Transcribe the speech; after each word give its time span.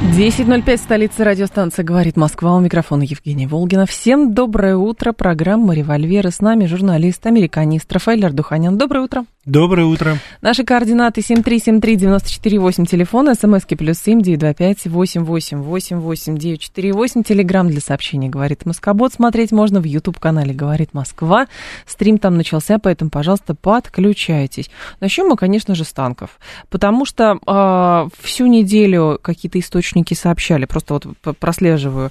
10.05, 0.00 0.76
столица 0.76 1.24
радиостанции 1.24 1.82
«Говорит 1.82 2.16
Москва». 2.16 2.54
У 2.54 2.60
микрофона 2.60 3.02
Евгения 3.02 3.48
Волгина. 3.48 3.84
Всем 3.84 4.32
доброе 4.32 4.76
утро. 4.76 5.12
Программа 5.12 5.74
«Револьвер». 5.74 6.28
И 6.28 6.30
с 6.30 6.40
нами 6.40 6.66
журналист, 6.66 7.26
американист 7.26 7.92
Рафаэль 7.92 8.24
Ардуханян. 8.24 8.78
Доброе 8.78 9.00
утро. 9.00 9.24
Доброе 9.44 9.86
утро. 9.86 10.18
Наши 10.40 10.62
координаты 10.62 11.20
7373948, 11.22 12.86
телефон, 12.86 13.34
смски 13.34 13.74
плюс 13.74 13.98
7 13.98 14.20
925 14.20 14.86
888 14.86 17.24
Телеграмм 17.24 17.68
для 17.68 17.80
сообщений 17.80 18.28
«Говорит 18.28 18.66
Москобот». 18.66 19.14
Смотреть 19.14 19.50
можно 19.50 19.80
в 19.80 19.84
YouTube-канале 19.84 20.54
«Говорит 20.54 20.90
Москва». 20.92 21.48
Стрим 21.86 22.18
там 22.18 22.36
начался, 22.36 22.78
поэтому, 22.78 23.10
пожалуйста, 23.10 23.54
подключайтесь. 23.54 24.70
Начнем 25.00 25.28
мы, 25.28 25.36
конечно 25.36 25.74
же, 25.74 25.84
с 25.84 25.92
танков. 25.92 26.38
Потому 26.68 27.04
что 27.04 27.38
э, 27.44 28.08
всю 28.22 28.46
неделю 28.46 29.18
какие-то 29.20 29.58
источники 29.58 29.87
сообщали, 30.14 30.64
просто 30.64 30.94
вот 30.94 31.38
прослеживаю 31.38 32.10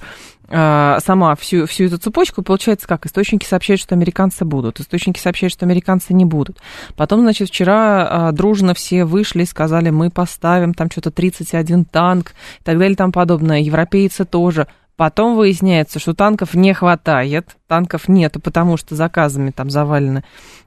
а, 0.50 1.00
сама 1.02 1.36
всю, 1.36 1.66
всю 1.66 1.86
эту 1.86 1.98
цепочку, 1.98 2.42
получается 2.42 2.88
как? 2.88 3.06
Источники 3.06 3.46
сообщают, 3.46 3.82
что 3.82 3.96
американцы 3.96 4.46
будут, 4.46 4.80
источники 4.80 5.20
сообщают, 5.20 5.52
что 5.52 5.66
американцы 5.66 6.14
не 6.14 6.24
будут. 6.24 6.60
Потом, 6.96 7.22
значит, 7.22 7.50
вчера 7.50 8.08
а, 8.10 8.32
дружно 8.32 8.74
все 8.74 9.04
вышли 9.04 9.44
и 9.44 9.46
сказали, 9.46 9.90
мы 9.90 10.10
поставим 10.10 10.74
там 10.74 10.90
что-то 10.90 11.12
31 11.12 11.86
танк 11.86 12.32
и 12.62 12.64
так 12.64 12.78
далее 12.78 12.94
и 12.94 12.98
тому 12.98 13.12
подобное. 13.12 13.60
Европейцы 13.60 14.24
тоже. 14.24 14.68
Потом 14.96 15.36
выясняется, 15.36 16.00
что 16.00 16.16
танков 16.16 16.56
не 16.56 16.74
хватает, 16.74 17.56
танков 17.68 18.08
нету, 18.08 18.40
потому 18.40 18.78
что 18.78 18.96
заказами 18.96 19.52
там 19.52 19.70
завалены 19.70 20.24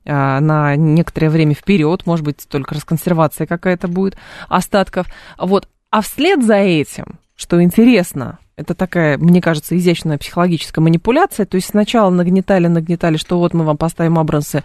а, 0.06 0.41
на 0.41 0.77
некоторое 0.77 1.31
время 1.31 1.55
вперед, 1.55 2.06
может 2.06 2.25
быть, 2.25 2.47
только 2.49 2.75
расконсервация 2.75 3.47
какая-то 3.47 3.89
будет 3.89 4.17
остатков. 4.49 5.06
Вот. 5.39 5.69
А 5.91 6.03
вслед 6.03 6.45
за 6.45 6.57
этим, 6.57 7.19
что 7.35 7.63
интересно, 7.63 8.39
это 8.57 8.75
такая, 8.75 9.19
мне 9.19 9.41
кажется, 9.41 9.77
изящная 9.77 10.19
психологическая 10.19 10.83
манипуляция. 10.83 11.47
То 11.47 11.57
есть 11.57 11.69
сначала 11.69 12.11
нагнетали, 12.11 12.67
нагнетали, 12.67 13.17
что 13.17 13.39
вот 13.39 13.55
мы 13.55 13.65
вам 13.65 13.77
поставим 13.77 14.19
Абрамсы 14.19 14.63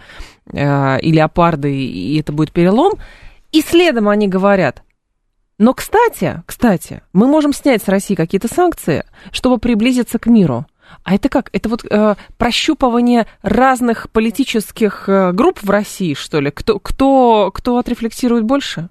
э, 0.52 1.00
и 1.00 1.10
Леопарды, 1.10 1.74
и 1.74 2.20
это 2.20 2.32
будет 2.32 2.52
перелом. 2.52 2.94
И 3.52 3.62
следом 3.62 4.08
они 4.08 4.28
говорят, 4.28 4.82
но, 5.58 5.72
кстати, 5.72 6.42
кстати, 6.44 7.02
мы 7.14 7.26
можем 7.26 7.54
снять 7.54 7.82
с 7.82 7.88
России 7.88 8.14
какие-то 8.14 8.52
санкции, 8.52 9.04
чтобы 9.32 9.58
приблизиться 9.58 10.18
к 10.18 10.26
миру. 10.26 10.66
А 11.02 11.14
это 11.14 11.28
как? 11.28 11.48
Это 11.52 11.68
вот 11.68 11.84
э, 11.88 12.14
прощупывание 12.36 13.26
разных 13.42 14.10
политических 14.10 15.08
э, 15.08 15.32
групп 15.32 15.62
в 15.62 15.70
России, 15.70 16.14
что 16.14 16.40
ли? 16.40 16.50
Кто, 16.50 16.78
кто, 16.78 17.50
кто 17.52 17.78
отрефлексирует 17.78 18.44
больше? 18.44 18.90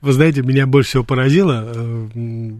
Вы 0.00 0.12
знаете, 0.12 0.42
меня 0.42 0.66
больше 0.66 0.90
всего 0.90 1.04
поразило. 1.04 1.72
Э, 1.74 2.58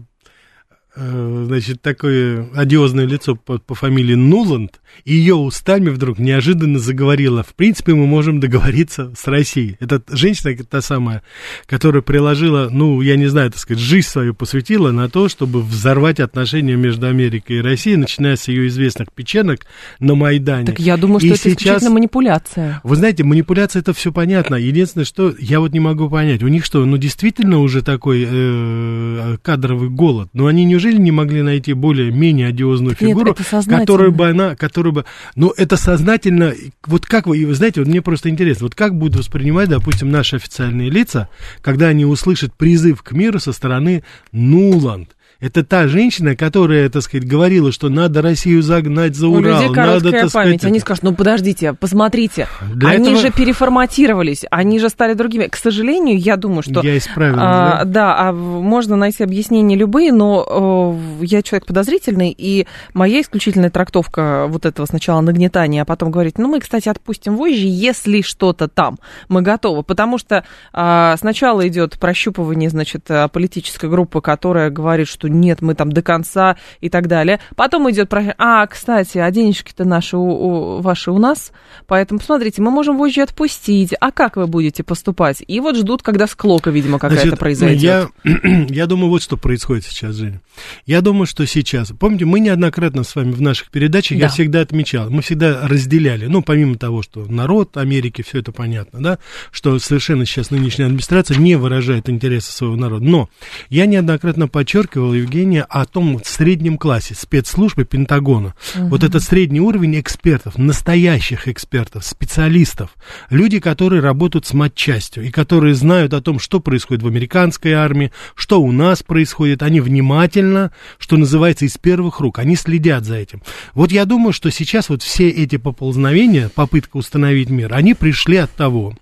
Э, 0.95 1.43
значит, 1.47 1.81
такое 1.81 2.49
одиозное 2.53 3.05
лицо 3.05 3.35
по, 3.35 3.57
по 3.57 3.73
фамилии 3.73 4.13
Нуланд, 4.13 4.81
и 5.05 5.13
ее 5.13 5.35
устами 5.35 5.89
вдруг 5.89 6.19
неожиданно 6.19 6.79
заговорила. 6.79 7.43
В 7.43 7.53
принципе, 7.53 7.93
мы 7.93 8.05
можем 8.05 8.39
договориться 8.39 9.13
с 9.17 9.27
Россией. 9.27 9.77
Это 9.79 10.01
женщина 10.09 10.55
та 10.69 10.81
самая, 10.81 11.23
которая 11.65 12.01
приложила, 12.01 12.69
ну, 12.71 13.01
я 13.01 13.15
не 13.15 13.27
знаю, 13.27 13.51
так 13.51 13.59
сказать, 13.59 13.81
жизнь 13.81 14.07
свою 14.07 14.33
посвятила 14.33 14.91
на 14.91 15.09
то, 15.09 15.29
чтобы 15.29 15.61
взорвать 15.61 16.19
отношения 16.19 16.75
между 16.75 17.07
Америкой 17.07 17.57
и 17.57 17.61
Россией, 17.61 17.97
начиная 17.97 18.35
с 18.35 18.47
ее 18.47 18.67
известных 18.67 19.11
печенок 19.11 19.61
на 19.99 20.15
Майдане. 20.15 20.65
Так 20.65 20.79
я 20.79 20.97
думаю, 20.97 21.19
что 21.19 21.27
и 21.27 21.31
это 21.31 21.39
сейчас... 21.39 21.53
исключительно 21.53 21.91
манипуляция. 21.91 22.81
Вы 22.83 22.95
знаете, 22.95 23.23
манипуляция 23.23 23.81
это 23.81 23.93
все 23.93 24.11
понятно. 24.11 24.55
Единственное, 24.55 25.05
что 25.05 25.33
я 25.39 25.59
вот 25.59 25.71
не 25.71 25.79
могу 25.79 26.09
понять, 26.09 26.43
у 26.43 26.47
них 26.47 26.65
что, 26.65 26.83
ну, 26.85 26.97
действительно 26.97 27.59
уже 27.59 27.81
такой 27.81 28.25
э, 28.27 29.37
кадровый 29.41 29.89
голод, 29.89 30.29
но 30.33 30.47
они 30.47 30.65
не 30.65 30.73
неужели 30.73 30.97
не 30.97 31.11
могли 31.11 31.43
найти 31.43 31.73
более-менее 31.73 32.47
одиозную 32.47 32.95
фигуру, 32.95 33.35
Нет, 33.37 33.65
которая 33.67 34.09
бы 34.09 34.27
она, 34.27 34.55
которая 34.55 34.82
бы, 34.91 35.05
ну, 35.35 35.53
это 35.55 35.77
сознательно, 35.77 36.53
вот 36.85 37.05
как 37.05 37.27
вы, 37.27 37.45
вы 37.45 37.53
знаете, 37.55 37.81
вот 37.81 37.87
мне 37.87 38.01
просто 38.01 38.29
интересно, 38.29 38.65
вот 38.65 38.75
как 38.75 38.95
будут 38.95 39.17
воспринимать, 39.17 39.69
допустим, 39.69 40.11
наши 40.11 40.35
официальные 40.35 40.89
лица, 40.89 41.29
когда 41.61 41.87
они 41.87 42.05
услышат 42.05 42.53
призыв 42.53 43.01
к 43.03 43.11
миру 43.11 43.39
со 43.39 43.53
стороны 43.53 44.03
Нуланд, 44.31 45.15
это 45.43 45.65
та 45.65 45.87
женщина, 45.87 46.37
которая, 46.37 46.87
так 46.87 47.01
сказать, 47.01 47.27
говорила, 47.27 47.73
что 47.73 47.89
надо 47.89 48.21
Россию 48.21 48.63
загнать 48.63 49.13
за 49.13 49.27
Урал. 49.27 49.39
У 49.39 49.43
людей 49.43 49.73
короткая 49.73 50.11
надо, 50.21 50.31
память. 50.31 50.59
Сказать, 50.59 50.63
они 50.63 50.79
скажут, 50.79 51.03
ну 51.03 51.13
подождите, 51.13 51.73
посмотрите. 51.73 52.47
Для 52.73 52.91
они 52.91 53.09
этого... 53.09 53.21
же 53.23 53.29
переформатировались, 53.29 54.45
они 54.49 54.79
же 54.79 54.87
стали 54.87 55.15
другими. 55.15 55.47
К 55.47 55.57
сожалению, 55.57 56.17
я 56.17 56.37
думаю, 56.37 56.63
что... 56.63 56.79
Я 56.81 56.97
исправил. 56.97 57.35
А, 57.39 57.83
да? 57.83 57.83
да, 57.83 58.15
а 58.19 58.31
можно 58.31 58.95
найти 58.95 59.21
объяснения 59.21 59.75
любые, 59.75 60.13
но 60.13 60.97
э, 61.19 61.25
я 61.25 61.41
человек 61.41 61.65
подозрительный, 61.65 62.33
и 62.37 62.65
моя 62.93 63.19
исключительная 63.19 63.69
трактовка 63.69 64.45
вот 64.47 64.65
этого 64.65 64.85
сначала 64.85 65.19
нагнетания, 65.19 65.81
а 65.81 65.85
потом 65.85 66.09
говорить, 66.09 66.37
ну 66.37 66.47
мы, 66.47 66.61
кстати, 66.61 66.87
отпустим 66.87 67.35
вожжи, 67.35 67.67
если 67.67 68.21
что-то 68.21 68.69
там, 68.69 68.97
мы 69.27 69.41
готовы. 69.41 69.83
Потому 69.83 70.17
что 70.17 70.45
э, 70.73 71.15
сначала 71.19 71.67
идет 71.67 71.99
прощупывание, 71.99 72.69
значит, 72.69 73.09
политической 73.33 73.89
группы, 73.89 74.21
которая 74.21 74.69
говорит, 74.69 75.09
что 75.09 75.32
нет, 75.39 75.61
мы 75.61 75.75
там 75.75 75.91
до 75.91 76.01
конца 76.01 76.57
и 76.81 76.89
так 76.89 77.07
далее. 77.07 77.39
Потом 77.55 77.89
идет 77.91 78.09
про... 78.09 78.33
А, 78.37 78.65
кстати, 78.67 79.17
а 79.17 79.29
денежки-то 79.31 79.85
наши, 79.85 80.17
у, 80.17 80.77
у, 80.77 80.81
ваши 80.81 81.11
у 81.11 81.17
нас, 81.17 81.51
поэтому, 81.87 82.19
посмотрите, 82.19 82.61
мы 82.61 82.71
можем 82.71 82.97
вожжи 82.97 83.21
отпустить, 83.21 83.93
а 83.99 84.11
как 84.11 84.35
вы 84.35 84.47
будете 84.47 84.83
поступать? 84.83 85.43
И 85.47 85.59
вот 85.59 85.77
ждут, 85.77 86.01
когда 86.01 86.27
склока, 86.27 86.69
видимо, 86.69 86.99
какая-то 86.99 87.37
произойдет. 87.37 88.09
Я, 88.23 88.65
я 88.69 88.87
думаю, 88.87 89.09
вот 89.09 89.21
что 89.21 89.37
происходит 89.37 89.85
сейчас, 89.85 90.15
Женя. 90.15 90.41
Я 90.85 91.01
думаю, 91.01 91.25
что 91.25 91.45
сейчас... 91.45 91.91
Помните, 91.99 92.25
мы 92.25 92.39
неоднократно 92.39 93.03
с 93.03 93.15
вами 93.15 93.31
в 93.31 93.41
наших 93.41 93.69
передачах, 93.71 94.17
да. 94.17 94.25
я 94.25 94.29
всегда 94.29 94.61
отмечал, 94.61 95.09
мы 95.09 95.21
всегда 95.21 95.67
разделяли, 95.67 96.27
ну, 96.27 96.41
помимо 96.41 96.75
того, 96.77 97.01
что 97.01 97.25
народ 97.25 97.77
Америки, 97.77 98.23
все 98.23 98.39
это 98.39 98.51
понятно, 98.51 99.01
да, 99.01 99.19
что 99.51 99.77
совершенно 99.79 100.25
сейчас 100.25 100.51
нынешняя 100.51 100.87
администрация 100.87 101.37
не 101.37 101.55
выражает 101.55 102.09
интересы 102.09 102.51
своего 102.51 102.75
народа. 102.75 103.05
Но 103.05 103.29
я 103.69 103.85
неоднократно 103.85 104.47
подчеркивал, 104.47 105.12
Евгения, 105.13 105.63
о 105.63 105.85
том 105.85 106.21
среднем 106.23 106.77
классе 106.77 107.15
спецслужбы 107.15 107.85
Пентагона. 107.85 108.53
Угу. 108.75 108.87
Вот 108.87 109.03
этот 109.03 109.23
средний 109.23 109.59
уровень 109.59 109.99
экспертов, 109.99 110.57
настоящих 110.57 111.47
экспертов, 111.47 112.05
специалистов, 112.05 112.95
люди, 113.29 113.59
которые 113.59 114.01
работают 114.01 114.45
с 114.45 114.53
матчастью 114.53 115.25
и 115.25 115.31
которые 115.31 115.75
знают 115.75 116.13
о 116.13 116.21
том, 116.21 116.39
что 116.39 116.59
происходит 116.59 117.03
в 117.03 117.07
американской 117.07 117.73
армии, 117.73 118.11
что 118.35 118.61
у 118.61 118.71
нас 118.71 119.03
происходит, 119.03 119.63
они 119.63 119.81
внимательно, 119.81 120.71
что 120.97 121.17
называется, 121.17 121.65
из 121.65 121.77
первых 121.77 122.19
рук, 122.19 122.39
они 122.39 122.55
следят 122.55 123.05
за 123.05 123.15
этим. 123.15 123.41
Вот 123.73 123.91
я 123.91 124.05
думаю, 124.05 124.33
что 124.33 124.49
сейчас 124.51 124.89
вот 124.89 125.03
все 125.03 125.29
эти 125.29 125.57
поползновения, 125.57 126.49
попытка 126.49 126.97
установить 126.97 127.49
мир, 127.49 127.73
они 127.73 127.93
пришли 127.93 128.37
от 128.37 128.51
того, 128.51 128.95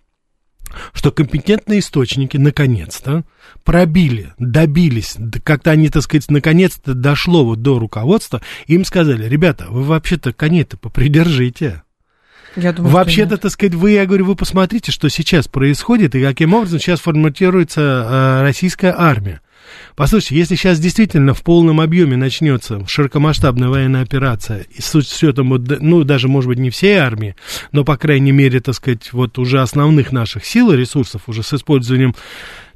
что 0.93 1.11
компетентные 1.11 1.79
источники 1.79 2.37
наконец-то 2.37 3.23
пробили, 3.63 4.33
добились, 4.37 5.17
как-то 5.43 5.71
они, 5.71 5.89
так 5.89 6.03
сказать, 6.03 6.29
наконец-то 6.29 6.93
дошло 6.93 7.45
вот 7.45 7.61
до 7.61 7.79
руководства, 7.79 8.41
им 8.67 8.85
сказали, 8.85 9.27
ребята, 9.27 9.67
вы 9.69 9.83
вообще-то 9.83 10.33
коней-то 10.33 10.77
попридержите. 10.77 11.83
Вообще-то, 12.55 13.37
так 13.37 13.51
сказать, 13.51 13.75
вы, 13.75 13.91
я 13.91 14.05
говорю, 14.05 14.25
вы 14.25 14.35
посмотрите, 14.35 14.91
что 14.91 15.09
сейчас 15.09 15.47
происходит 15.47 16.15
и 16.15 16.23
каким 16.23 16.53
образом 16.53 16.79
сейчас 16.79 16.99
форматируется 16.99 17.81
э, 17.81 18.41
российская 18.41 18.93
армия. 18.97 19.41
Послушайте, 19.95 20.37
если 20.37 20.55
сейчас 20.55 20.79
действительно 20.79 21.33
в 21.33 21.41
полном 21.43 21.81
объеме 21.81 22.17
начнется 22.17 22.85
широкомасштабная 22.87 23.69
военная 23.69 24.01
операция, 24.01 24.65
и 24.69 24.81
с 24.81 24.93
учетом, 24.95 25.49
ну, 25.49 26.03
даже, 26.03 26.27
может 26.27 26.47
быть, 26.47 26.59
не 26.59 26.69
всей 26.69 26.95
армии, 26.95 27.35
но, 27.71 27.83
по 27.83 27.97
крайней 27.97 28.31
мере, 28.31 28.59
так 28.59 28.75
сказать, 28.75 29.13
вот 29.13 29.37
уже 29.37 29.61
основных 29.61 30.11
наших 30.11 30.45
сил 30.45 30.71
и 30.71 30.77
ресурсов, 30.77 31.23
уже 31.27 31.43
с 31.43 31.53
использованием 31.53 32.15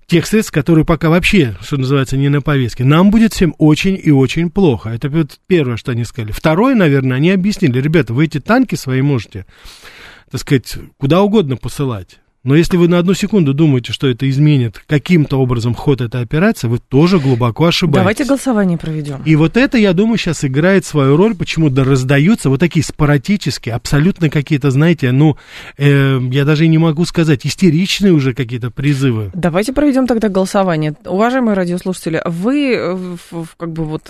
тех 0.07 0.27
средств, 0.27 0.51
которые 0.51 0.85
пока 0.85 1.09
вообще, 1.09 1.55
что 1.61 1.77
называется, 1.77 2.17
не 2.17 2.29
на 2.29 2.41
повестке. 2.41 2.83
Нам 2.83 3.09
будет 3.09 3.33
всем 3.33 3.55
очень 3.57 3.99
и 4.01 4.11
очень 4.11 4.51
плохо. 4.51 4.89
Это 4.89 5.09
вот 5.09 5.39
первое, 5.47 5.77
что 5.77 5.91
они 5.91 6.03
сказали. 6.03 6.31
Второе, 6.31 6.75
наверное, 6.75 7.17
они 7.17 7.31
объяснили, 7.31 7.81
ребята, 7.81 8.13
вы 8.13 8.25
эти 8.25 8.39
танки 8.39 8.75
свои 8.75 9.01
можете, 9.01 9.45
так 10.29 10.41
сказать, 10.41 10.77
куда 10.97 11.21
угодно 11.21 11.57
посылать 11.57 12.19
Но 12.45 12.55
если 12.55 12.77
вы 12.77 12.87
на 12.87 12.99
одну 12.99 13.15
секунду 13.15 13.55
думаете, 13.55 13.91
что 13.91 14.07
это 14.07 14.29
изменит 14.29 14.81
каким-то 14.87 15.37
образом 15.37 15.73
ход 15.73 15.99
этой 15.99 16.21
операции, 16.21 16.67
вы 16.67 16.77
тоже 16.77 17.19
глубоко 17.19 17.65
ошибаетесь. 17.65 17.97
Давайте 17.97 18.23
голосование 18.25 18.77
проведем. 18.77 19.21
И 19.25 19.35
вот 19.35 19.57
это, 19.57 19.79
я 19.79 19.93
думаю, 19.93 20.19
сейчас 20.19 20.45
играет 20.45 20.85
свою 20.85 21.17
роль, 21.17 21.35
почему 21.35 21.71
да 21.71 21.83
раздаются 21.83 22.49
вот 22.49 22.59
такие 22.59 22.85
спорадические, 22.85 23.73
абсолютно 23.73 24.29
какие-то, 24.29 24.69
знаете, 24.69 25.11
ну, 25.11 25.37
э, 25.77 26.19
я 26.31 26.45
даже 26.45 26.67
не 26.67 26.77
могу 26.77 27.05
сказать, 27.05 27.47
истеричные 27.47 28.13
уже 28.13 28.35
какие-то 28.35 28.69
призывы. 28.69 29.31
Давайте 29.33 29.73
проведем 29.73 30.05
тогда 30.05 30.29
голосование. 30.29 30.95
Уважаемые 31.03 31.55
радиослушатели, 31.55 32.21
вы, 32.25 33.17
как 33.57 33.71
бы 33.71 33.85
вот, 33.85 34.09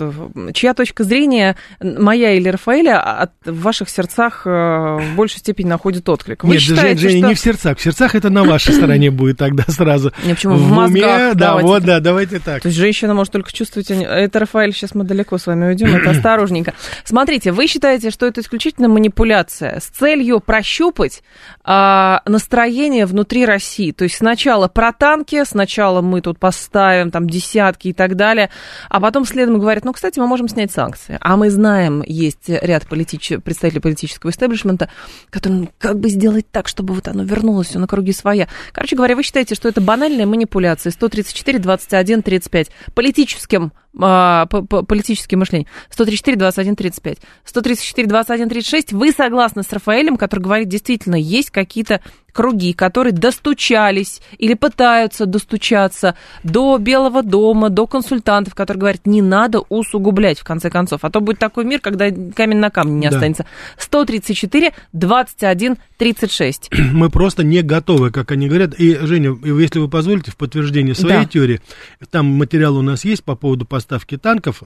чья 0.52 0.74
точка 0.74 1.04
зрения, 1.04 1.56
моя 1.80 2.32
или 2.34 2.50
Рафаэля, 2.50 3.00
от, 3.00 3.32
в 3.46 3.62
ваших 3.62 3.88
сердцах 3.88 4.42
э, 4.44 4.50
в 4.50 5.16
большей 5.16 5.38
степени 5.38 5.68
находит 5.68 6.06
отклик? 6.08 6.44
Вы 6.44 6.54
Нет, 6.54 6.62
считаете, 6.62 7.00
Женя, 7.00 7.18
что... 7.18 7.28
не 7.28 7.34
в 7.34 7.40
сердцах. 7.40 7.78
В 7.78 7.82
сердцах 7.82 8.14
это 8.14 8.25
это 8.26 8.34
на 8.34 8.44
вашей 8.44 8.74
стороне 8.74 9.10
будет 9.10 9.38
тогда 9.38 9.64
сразу. 9.68 10.12
Почему? 10.28 10.54
В, 10.54 10.68
в 10.68 10.72
мозгах. 10.72 11.34
Да, 11.34 11.48
давайте. 11.48 11.66
вот, 11.66 11.84
да, 11.84 12.00
давайте 12.00 12.38
так. 12.38 12.62
То 12.62 12.68
есть 12.68 12.78
женщина 12.78 13.14
может 13.14 13.32
только 13.32 13.52
чувствовать... 13.52 13.90
Это, 13.90 14.40
Рафаэль, 14.40 14.72
сейчас 14.72 14.94
мы 14.94 15.04
далеко 15.04 15.38
с 15.38 15.46
вами 15.46 15.68
уйдем, 15.68 15.94
это 15.94 16.10
осторожненько. 16.16 16.74
Смотрите, 17.04 17.52
вы 17.52 17.66
считаете, 17.66 18.10
что 18.10 18.26
это 18.26 18.40
исключительно 18.40 18.88
манипуляция 18.88 19.80
с 19.80 19.84
целью 19.84 20.40
прощупать 20.40 21.22
а, 21.64 22.22
настроение 22.26 23.06
внутри 23.06 23.46
России. 23.46 23.92
То 23.92 24.04
есть 24.04 24.16
сначала 24.16 24.68
про 24.68 24.92
танки, 24.92 25.44
сначала 25.44 26.00
мы 26.00 26.20
тут 26.20 26.38
поставим 26.38 27.10
там 27.10 27.28
десятки 27.28 27.88
и 27.88 27.92
так 27.92 28.16
далее, 28.16 28.50
а 28.88 29.00
потом 29.00 29.24
следом 29.24 29.58
говорят, 29.58 29.84
ну, 29.84 29.92
кстати, 29.92 30.18
мы 30.18 30.26
можем 30.26 30.48
снять 30.48 30.72
санкции. 30.72 31.18
А 31.20 31.36
мы 31.36 31.50
знаем, 31.50 32.02
есть 32.06 32.48
ряд 32.48 32.86
политич... 32.88 33.32
представителей 33.44 33.80
политического 33.80 34.30
истеблишмента, 34.30 34.90
которым 35.30 35.70
как 35.78 36.00
бы 36.00 36.08
сделать 36.08 36.46
так, 36.50 36.68
чтобы 36.68 36.94
вот 36.94 37.08
оно 37.08 37.22
вернулось 37.22 37.68
все 37.68 37.78
на 37.78 37.86
круги 37.86 38.12
своя. 38.16 38.48
Короче 38.72 38.96
говоря, 38.96 39.14
вы 39.14 39.22
считаете, 39.22 39.54
что 39.54 39.68
это 39.68 39.80
банальная 39.80 40.26
манипуляция 40.26 40.90
134, 40.90 41.58
21, 41.58 42.22
35 42.22 42.70
политическим 42.94 43.72
а, 44.00 44.46
политическим 44.46 45.40
мышлением. 45.40 45.68
134, 45.90 46.36
21, 46.36 46.76
35. 46.76 47.18
134, 47.44 48.08
21, 48.08 48.48
36. 48.48 48.92
Вы 48.92 49.12
согласны 49.12 49.62
с 49.62 49.72
Рафаэлем, 49.72 50.16
который 50.16 50.40
говорит, 50.40 50.68
действительно, 50.68 51.16
есть 51.16 51.50
какие-то 51.50 52.00
круги, 52.36 52.74
которые 52.74 53.14
достучались 53.14 54.20
или 54.36 54.52
пытаются 54.54 55.24
достучаться 55.24 56.16
до 56.44 56.76
Белого 56.76 57.22
дома, 57.22 57.70
до 57.70 57.86
консультантов, 57.86 58.54
которые 58.54 58.80
говорят, 58.80 59.06
не 59.06 59.22
надо 59.22 59.60
усугублять, 59.70 60.38
в 60.38 60.44
конце 60.44 60.68
концов. 60.68 61.00
А 61.02 61.10
то 61.10 61.20
будет 61.20 61.38
такой 61.38 61.64
мир, 61.64 61.80
когда 61.80 62.10
камень 62.10 62.58
на 62.58 62.70
камне 62.70 62.94
не 62.96 63.08
да. 63.08 63.16
останется. 63.16 63.46
134, 63.78 64.72
21, 64.92 65.76
36. 65.96 66.70
Мы 66.92 67.08
просто 67.08 67.42
не 67.42 67.62
готовы, 67.62 68.10
как 68.10 68.30
они 68.32 68.48
говорят. 68.48 68.74
И, 68.78 68.98
Женя, 69.00 69.34
если 69.42 69.78
вы 69.78 69.88
позволите, 69.88 70.30
в 70.30 70.36
подтверждение 70.36 70.94
своей 70.94 71.22
да. 71.22 71.24
теории, 71.24 71.62
там 72.10 72.26
материал 72.26 72.76
у 72.76 72.82
нас 72.82 73.06
есть 73.06 73.24
по 73.24 73.34
поводу 73.34 73.64
поставки 73.86 74.16
танков. 74.16 74.62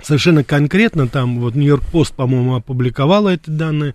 Совершенно 0.00 0.44
конкретно 0.44 1.08
там 1.08 1.40
вот 1.40 1.54
Нью-Йорк 1.54 1.84
Пост, 1.90 2.14
по-моему, 2.14 2.54
опубликовала 2.54 3.30
эти 3.30 3.50
данные. 3.50 3.94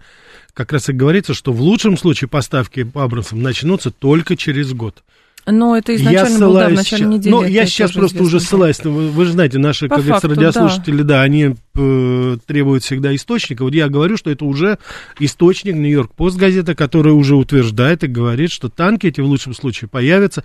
Как 0.54 0.74
раз 0.74 0.90
и 0.90 0.94
говорится, 0.94 1.34
что 1.34 1.54
в 1.54 1.62
лучшем 1.62 1.98
случае 1.98 2.28
поставки 2.28 2.84
по 2.84 3.04
Абрамсам 3.04 3.42
начнутся 3.42 3.92
только 3.92 4.36
через 4.36 4.74
год. 4.74 5.04
Но 5.48 5.76
это 5.76 5.96
изначально 5.96 6.34
я 6.34 6.40
было, 6.40 6.60
да, 6.60 6.70
в 6.70 6.74
начале 6.74 7.06
недели. 7.06 7.32
Ну, 7.32 7.44
я 7.44 7.66
сейчас 7.66 7.94
просто 7.94 8.22
уже 8.22 8.40
ссылаюсь, 8.40 8.80
вы, 8.84 9.10
вы 9.10 9.26
же 9.26 9.32
знаете, 9.32 9.58
наши, 9.58 9.88
По 9.88 9.96
как 9.96 10.06
факту, 10.06 10.30
радиослушатели, 10.30 11.02
да, 11.02 11.16
да 11.16 11.22
они 11.22 11.56
э, 11.76 12.38
требуют 12.46 12.84
всегда 12.84 13.16
источника. 13.16 13.64
Вот 13.64 13.74
я 13.74 13.90
говорю, 13.90 14.18
что 14.18 14.30
это 14.30 14.46
уже 14.46 14.78
источник 15.20 15.76
Нью-Йорк 15.76 16.14
Пост 16.14 16.38
газета, 16.38 16.76
который 16.76 17.14
уже 17.14 17.36
утверждает 17.36 18.04
и 18.04 18.08
говорит, 18.08 18.52
что 18.52 18.70
танки 18.70 19.08
эти 19.08 19.22
в 19.22 19.26
лучшем 19.26 19.56
случае 19.56 19.88
появятся 19.88 20.44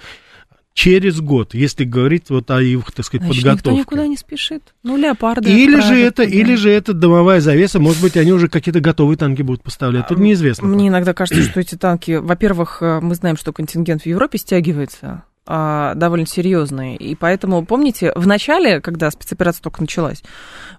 через 0.76 1.23
год, 1.23 1.55
если 1.55 1.84
говорить 1.84 2.28
вот 2.28 2.50
о 2.50 2.61
их, 2.61 2.93
так 2.93 3.06
сказать, 3.06 3.25
Значит, 3.25 3.43
подготовке. 3.43 3.70
никто 3.70 3.81
никуда 3.81 4.06
не 4.06 4.17
спешит. 4.19 4.75
Ну, 4.82 4.99
леопарды. 4.99 5.50
Или 5.50 5.81
же 5.81 5.99
это, 5.99 6.23
да. 6.23 6.28
или 6.28 6.55
же 6.55 6.70
это 6.70 6.93
домовая 6.93 7.40
завеса, 7.40 7.81
может 7.81 8.02
быть, 8.02 8.19
они 8.19 8.32
уже 8.32 8.49
какие-то 8.49 8.81
готовые 8.81 9.17
танки 9.17 9.40
будут 9.40 9.62
поставлять, 9.62 10.06
тут 10.06 10.19
неизвестно. 10.19 10.69
Мне 10.69 10.88
иногда 10.88 11.14
кажется, 11.14 11.43
что 11.43 11.61
эти 11.61 11.76
танки, 11.76 12.17
во-первых, 12.17 12.82
э, 12.82 13.00
мы 13.00 13.14
знаем, 13.14 13.38
что 13.38 13.55
контингент 13.55 14.02
в 14.02 14.06
Европе 14.06 14.37
стягивается, 14.37 14.99
а, 15.06 15.25
довольно 15.46 16.26
серьезные. 16.26 16.96
И 16.96 17.14
поэтому, 17.14 17.64
помните, 17.64 18.12
в 18.16 18.26
начале, 18.26 18.81
когда 18.81 19.10
спецоперация 19.10 19.62
только 19.62 19.81
началась, 19.81 20.22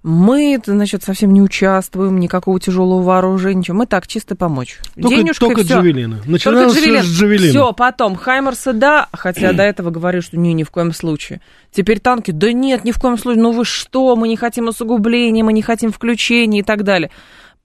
мы, 0.04 0.60
значит, 0.66 1.04
совсем 1.04 1.34
не 1.34 1.42
участвуем, 1.42 2.20
никакого 2.20 2.60
тяжелого 2.60 3.02
вооружения, 3.02 3.60
ничего. 3.60 3.78
Мы 3.78 3.88
так, 3.88 4.08
чисто 4.08 4.36
помочь. 4.36 4.80
Только, 4.96 5.16
Денежка, 5.16 5.46
только 5.46 5.64
всё. 5.64 5.76
Джавелина. 5.76 6.22
Начиналось 6.26 6.74
только 6.74 6.86
Джавелин. 6.86 7.04
с 7.04 7.08
Джавелина. 7.08 7.50
Все, 7.50 7.74
потом 7.74 8.16
Хаймерсы, 8.16 8.74
да, 8.74 9.08
хотя 9.14 9.54
до 9.54 9.64
этого 9.64 9.90
говорили, 9.90 10.22
что 10.22 10.38
не, 10.38 10.54
ни 10.54 10.64
в 10.64 10.72
коем 10.72 10.94
случае. 10.94 11.42
Теперь 11.72 12.00
танки, 12.00 12.32
да 12.32 12.52
нет, 12.52 12.84
ни 12.84 12.92
в 12.92 13.00
коем 13.00 13.18
случае, 13.18 13.44
ну 13.44 13.52
вы 13.52 13.64
что, 13.66 14.16
мы 14.16 14.28
не 14.28 14.36
хотим 14.36 14.68
усугубления, 14.68 15.44
мы 15.44 15.54
не 15.54 15.62
хотим 15.62 15.92
включения 15.92 16.60
и 16.60 16.64
так 16.64 16.84
далее. 16.84 17.12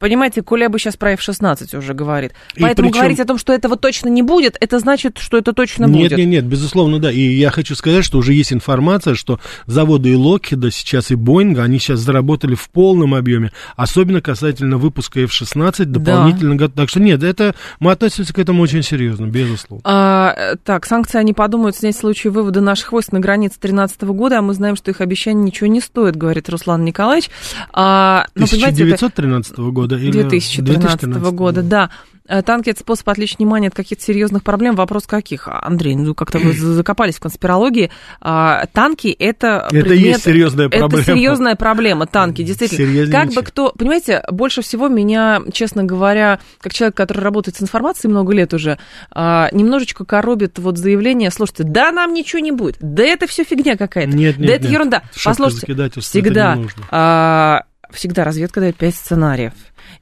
Понимаете, 0.02 0.43
Кулеба 0.43 0.81
сейчас 0.81 0.96
про 0.96 1.12
F-16 1.12 1.78
уже 1.78 1.94
говорит. 1.94 2.32
Поэтому 2.58 2.88
причем... 2.88 3.02
говорить 3.02 3.20
о 3.20 3.25
том, 3.25 3.38
что 3.38 3.52
этого 3.52 3.76
точно 3.76 4.08
не 4.08 4.22
будет, 4.22 4.56
это 4.58 4.81
значит, 4.81 5.19
что 5.19 5.38
это 5.38 5.52
точно 5.52 5.84
нет, 5.84 5.93
будет. 5.93 6.10
Нет, 6.10 6.19
нет, 6.19 6.28
нет, 6.28 6.44
безусловно, 6.44 6.99
да. 6.99 7.12
И 7.12 7.20
я 7.20 7.52
хочу 7.52 7.76
сказать, 7.76 8.04
что 8.04 8.19
уже 8.19 8.32
есть 8.32 8.52
информация, 8.52 9.14
что 9.14 9.38
заводы 9.66 10.08
и 10.08 10.16
Локхеда 10.16 10.72
сейчас 10.72 11.12
и 11.12 11.14
Боинга, 11.14 11.62
они 11.62 11.78
сейчас 11.78 12.00
заработали 12.00 12.56
в 12.56 12.69
полном 12.70 13.14
объеме, 13.14 13.52
особенно 13.76 14.20
касательно 14.20 14.76
выпуска 14.76 15.20
F-16 15.20 15.84
дополнительно. 15.84 16.58
Да. 16.58 16.66
Так 16.66 16.88
что 16.88 16.98
нет, 16.98 17.22
это 17.22 17.55
мы 17.78 17.93
относимся 17.93 18.34
к 18.34 18.40
этому 18.40 18.60
очень 18.64 18.82
серьезно, 18.82 19.26
безусловно. 19.26 19.82
А, 19.84 20.56
так, 20.64 20.84
санкции 20.84 21.19
они 21.19 21.32
подумают 21.32 21.76
снять 21.76 21.94
в 21.94 22.00
случае 22.00 22.32
вывода 22.32 22.60
наших 22.60 22.90
войск 22.90 23.12
на 23.12 23.20
границе 23.20 23.55
2013 23.60 24.02
года, 24.02 24.40
а 24.40 24.43
мы 24.43 24.52
знаем, 24.55 24.75
что 24.75 24.90
их 24.90 25.00
обещание 25.00 25.44
ничего 25.44 25.69
не 25.69 25.81
стоит, 25.81 26.16
говорит 26.16 26.48
Руслан 26.48 26.84
Николаевич. 26.84 27.31
А, 27.72 28.26
но, 28.34 28.46
1913 28.46 29.56
года 29.58 29.91
года? 29.96 30.04
Или 30.04 30.22
2013, 30.22 30.64
2013 30.64 31.32
года, 31.34 31.62
да. 31.62 31.90
Э, 32.28 32.42
танки– 32.42 32.70
это 32.70 32.80
способ 32.80 33.08
отвлечь 33.08 33.36
внимание 33.38 33.68
от 33.68 33.74
каких-то 33.74 34.02
серьезных 34.04 34.42
проблем. 34.44 34.74
Вопрос 34.76 35.06
каких? 35.06 35.48
Андрей, 35.48 35.96
ну 35.96 36.14
как-то 36.14 36.38
вы 36.38 36.52
закопались 36.52 37.16
в 37.16 37.20
конспирологии. 37.20 37.90
А, 38.20 38.66
танки– 38.72 39.08
это 39.18 39.66
Это 39.70 39.80
предмет, 39.80 39.98
есть 39.98 40.24
серьезная 40.24 40.68
проблема. 40.68 41.02
Это 41.02 41.12
серьезная 41.12 41.56
проблема, 41.56 42.06
танки, 42.06 42.42
действительно. 42.42 43.10
Как 43.10 43.32
бы 43.32 43.42
кто... 43.42 43.72
Понимаете, 43.72 44.22
больше 44.30 44.62
всего 44.62 44.88
меня, 44.88 45.42
честно 45.52 45.84
говоря, 45.84 46.38
как 46.60 46.72
человек, 46.72 46.96
который 46.96 47.20
работает 47.20 47.56
с 47.56 47.62
информацией 47.62 48.10
много 48.10 48.32
лет 48.32 48.54
уже, 48.54 48.78
а, 49.10 49.48
немножечко 49.52 50.04
коробит 50.04 50.58
вот 50.58 50.78
заявление, 50.78 51.30
слушайте, 51.30 51.64
да 51.64 51.90
нам 51.92 52.14
ничего 52.14 52.40
не 52.40 52.52
будет, 52.52 52.76
да 52.80 53.02
это 53.02 53.26
все 53.26 53.44
фигня 53.44 53.76
какая-то, 53.76 54.16
нет, 54.16 54.38
нет, 54.38 54.48
да 54.48 54.54
это 54.54 54.64
нет. 54.64 54.72
ерунда. 54.72 55.02
Послушайте, 55.24 56.00
всегда, 56.00 56.58
а, 56.90 57.64
всегда 57.90 58.24
разведка 58.24 58.60
дает 58.60 58.76
пять 58.76 58.94
сценариев 58.94 59.52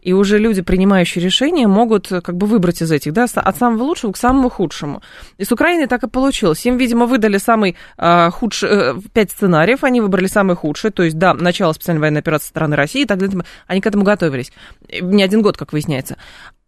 и 0.03 0.13
уже 0.13 0.39
люди, 0.39 0.63
принимающие 0.63 1.23
решения, 1.23 1.67
могут 1.67 2.11
э, 2.11 2.21
как 2.21 2.37
бы 2.37 2.47
выбрать 2.47 2.83
из 2.83 2.91
этих, 2.91 3.13
да, 3.13 3.27
от 3.35 3.57
самого 3.57 3.83
лучшего 3.83 4.13
к 4.13 4.17
самому 4.17 4.49
худшему. 4.49 5.03
И 5.39 5.45
с 5.45 5.53
Украиной 5.53 5.87
так 5.87 6.03
и 6.03 6.09
получилось. 6.09 6.65
Им, 6.67 6.77
видимо, 6.77 7.07
выдали 7.07 7.39
самый 7.39 7.77
э, 7.99 8.31
худший, 8.31 8.69
э, 8.71 8.95
пять 9.13 9.31
сценариев, 9.31 9.85
они 9.85 10.01
выбрали 10.01 10.27
самый 10.27 10.57
худший, 10.57 10.91
то 10.91 11.03
есть, 11.03 11.19
да, 11.19 11.35
начало 11.35 11.73
специальной 11.73 12.01
военной 12.01 12.21
операции 12.21 12.49
стороны 12.49 12.77
России, 12.77 13.03
и 13.03 13.07
так 13.07 13.19
далее, 13.19 13.45
они 13.67 13.81
к 13.81 13.87
этому 13.87 14.05
готовились. 14.05 14.53
Не 15.01 15.23
один 15.23 15.43
год, 15.43 15.57
как 15.57 15.73
выясняется. 15.73 16.17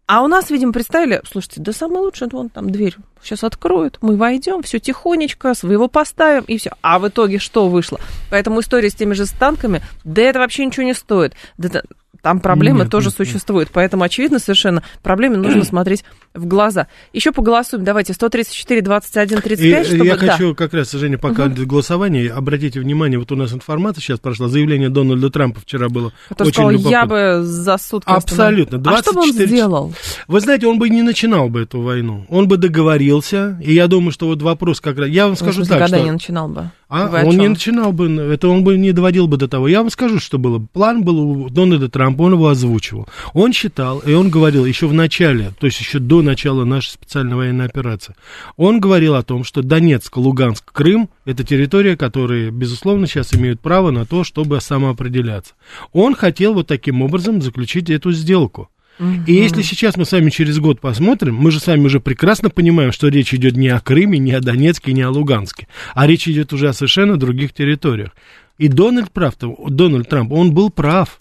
А 0.05 0.21
у 0.21 0.27
нас, 0.27 0.49
видимо, 0.49 0.73
представили, 0.73 1.21
слушайте, 1.25 1.61
да 1.61 1.71
самый 1.71 1.99
лучший, 1.99 2.27
вон 2.29 2.49
там 2.49 2.69
дверь 2.69 2.95
сейчас 3.21 3.43
откроют, 3.45 3.99
мы 4.01 4.17
войдем, 4.17 4.61
все 4.61 4.79
тихонечко, 4.79 5.53
своего 5.53 5.87
поставим, 5.87 6.43
и 6.43 6.57
все. 6.57 6.71
А 6.81 6.99
в 6.99 7.07
итоге 7.07 7.39
что 7.39 7.69
вышло? 7.69 7.99
Поэтому 8.29 8.59
история 8.59 8.89
с 8.89 8.95
теми 8.95 9.13
же 9.13 9.25
танками, 9.27 9.81
да 10.03 10.21
это 10.21 10.39
вообще 10.39 10.65
ничего 10.65 10.83
не 10.83 10.93
стоит. 10.93 11.33
Да, 11.57 11.83
там 12.21 12.39
проблемы 12.39 12.79
нет, 12.79 12.89
тоже 12.89 13.07
нет, 13.07 13.15
существуют. 13.15 13.69
Нет. 13.69 13.73
Поэтому, 13.73 14.03
очевидно, 14.03 14.39
совершенно 14.39 14.83
проблеме 15.01 15.37
нужно 15.37 15.63
смотреть 15.65 16.03
в 16.33 16.45
глаза. 16.45 16.87
Еще 17.13 17.31
поголосуем. 17.31 17.83
Давайте 17.83 18.13
134, 18.13 18.81
21, 18.81 19.41
35. 19.41 19.85
И, 19.85 19.89
чтобы... 19.89 20.05
Я 20.05 20.17
да. 20.17 20.31
хочу 20.31 20.55
как 20.55 20.73
раз, 20.73 20.91
Женя, 20.91 21.17
пока 21.17 21.45
угу. 21.45 21.65
голосование, 21.65 22.31
обратите 22.31 22.79
внимание, 22.79 23.19
вот 23.19 23.31
у 23.31 23.35
нас 23.35 23.53
информация 23.53 24.01
сейчас 24.01 24.19
прошла, 24.19 24.47
заявление 24.47 24.89
Дональда 24.89 25.29
Трампа 25.29 25.61
вчера 25.61 25.89
было 25.89 26.11
Который 26.29 26.47
очень 26.47 26.53
сказал, 26.53 26.71
любопытно. 26.71 26.91
я 26.91 27.05
бы 27.05 27.43
за 27.43 27.77
сутки 27.77 28.09
Абсолютно. 28.09 28.77
24... 28.77 28.97
А 28.97 29.01
что 29.01 29.13
бы 29.13 29.21
он 29.21 29.47
сделал? 29.47 29.93
Вы 30.27 30.39
знаете, 30.39 30.67
он 30.67 30.79
бы 30.79 30.89
не 30.89 31.01
начинал 31.01 31.49
бы 31.49 31.61
эту 31.61 31.81
войну. 31.81 32.25
Он 32.29 32.47
бы 32.47 32.57
договорился, 32.57 33.59
и 33.63 33.73
я 33.73 33.87
думаю, 33.87 34.11
что 34.11 34.27
вот 34.27 34.41
вопрос 34.41 34.81
как 34.81 34.97
раз... 34.97 35.09
Я 35.09 35.27
вам 35.27 35.35
скажу 35.35 35.63
так, 35.63 35.77
никогда 35.77 35.97
что... 35.97 36.05
не 36.05 36.11
начинал 36.11 36.47
бы. 36.47 36.71
А, 36.89 37.23
он 37.25 37.37
не 37.37 37.47
начинал 37.47 37.91
бы, 37.91 38.07
это 38.07 38.47
он 38.47 38.63
бы 38.63 38.77
не 38.77 38.91
доводил 38.91 39.27
бы 39.27 39.37
до 39.37 39.47
того. 39.47 39.67
Я 39.67 39.79
вам 39.79 39.89
скажу, 39.89 40.19
что 40.19 40.37
было. 40.37 40.59
План 40.59 41.03
был 41.03 41.19
у 41.19 41.49
Дональда 41.49 41.89
Трампа, 41.89 42.21
он 42.21 42.33
его 42.33 42.49
озвучивал. 42.49 43.07
Он 43.33 43.51
считал, 43.51 43.99
и 43.99 44.13
он 44.13 44.29
говорил 44.29 44.63
еще 44.65 44.85
в 44.85 44.93
начале, 44.93 45.53
то 45.59 45.65
есть 45.65 45.79
еще 45.79 45.97
до 45.97 46.21
начала 46.23 46.65
нашей 46.65 46.91
специальной 46.91 47.35
военной 47.35 47.65
операции, 47.65 48.15
он 48.57 48.79
говорил 48.79 49.15
о 49.15 49.23
том, 49.23 49.43
что 49.43 49.61
Донецк, 49.61 50.15
Луганск, 50.17 50.71
Крым– 50.71 51.09
это 51.25 51.43
территория, 51.43 51.95
которые, 51.95 52.51
безусловно, 52.51 53.07
сейчас 53.07 53.33
имеют 53.33 53.59
право 53.61 53.91
на 53.91 54.05
то, 54.05 54.23
чтобы 54.23 54.59
самоопределяться. 54.61 55.53
Он 55.91 56.15
хотел 56.15 56.53
вот 56.53 56.67
таким 56.67 57.01
образом 57.01 57.41
заключить 57.41 57.89
эту 57.89 58.11
сделку. 58.11 58.69
Угу. 58.99 59.23
И 59.27 59.33
если 59.33 59.61
сейчас 59.61 59.97
мы 59.97 60.05
с 60.05 60.11
вами 60.11 60.29
через 60.29 60.59
год 60.59 60.79
посмотрим, 60.79 61.35
мы 61.35 61.51
же 61.51 61.59
с 61.59 61.67
вами 61.67 61.85
уже 61.85 61.99
прекрасно 61.99 62.49
понимаем, 62.49 62.91
что 62.91 63.07
речь 63.07 63.33
идет 63.33 63.57
не 63.57 63.69
о 63.69 63.79
Крыме, 63.79 64.19
не 64.19 64.33
о 64.33 64.39
Донецке, 64.39 64.93
не 64.93 65.01
о 65.01 65.09
Луганске, 65.09 65.67
а 65.95 66.05
речь 66.05 66.27
идет 66.27 66.53
уже 66.53 66.69
о 66.69 66.73
совершенно 66.73 67.17
других 67.17 67.53
территориях. 67.53 68.11
И 68.59 68.67
Дональд 68.67 69.11
прав, 69.11 69.33
Дональд 69.39 70.09
Трамп, 70.09 70.31
он 70.31 70.53
был 70.53 70.69
прав 70.69 71.19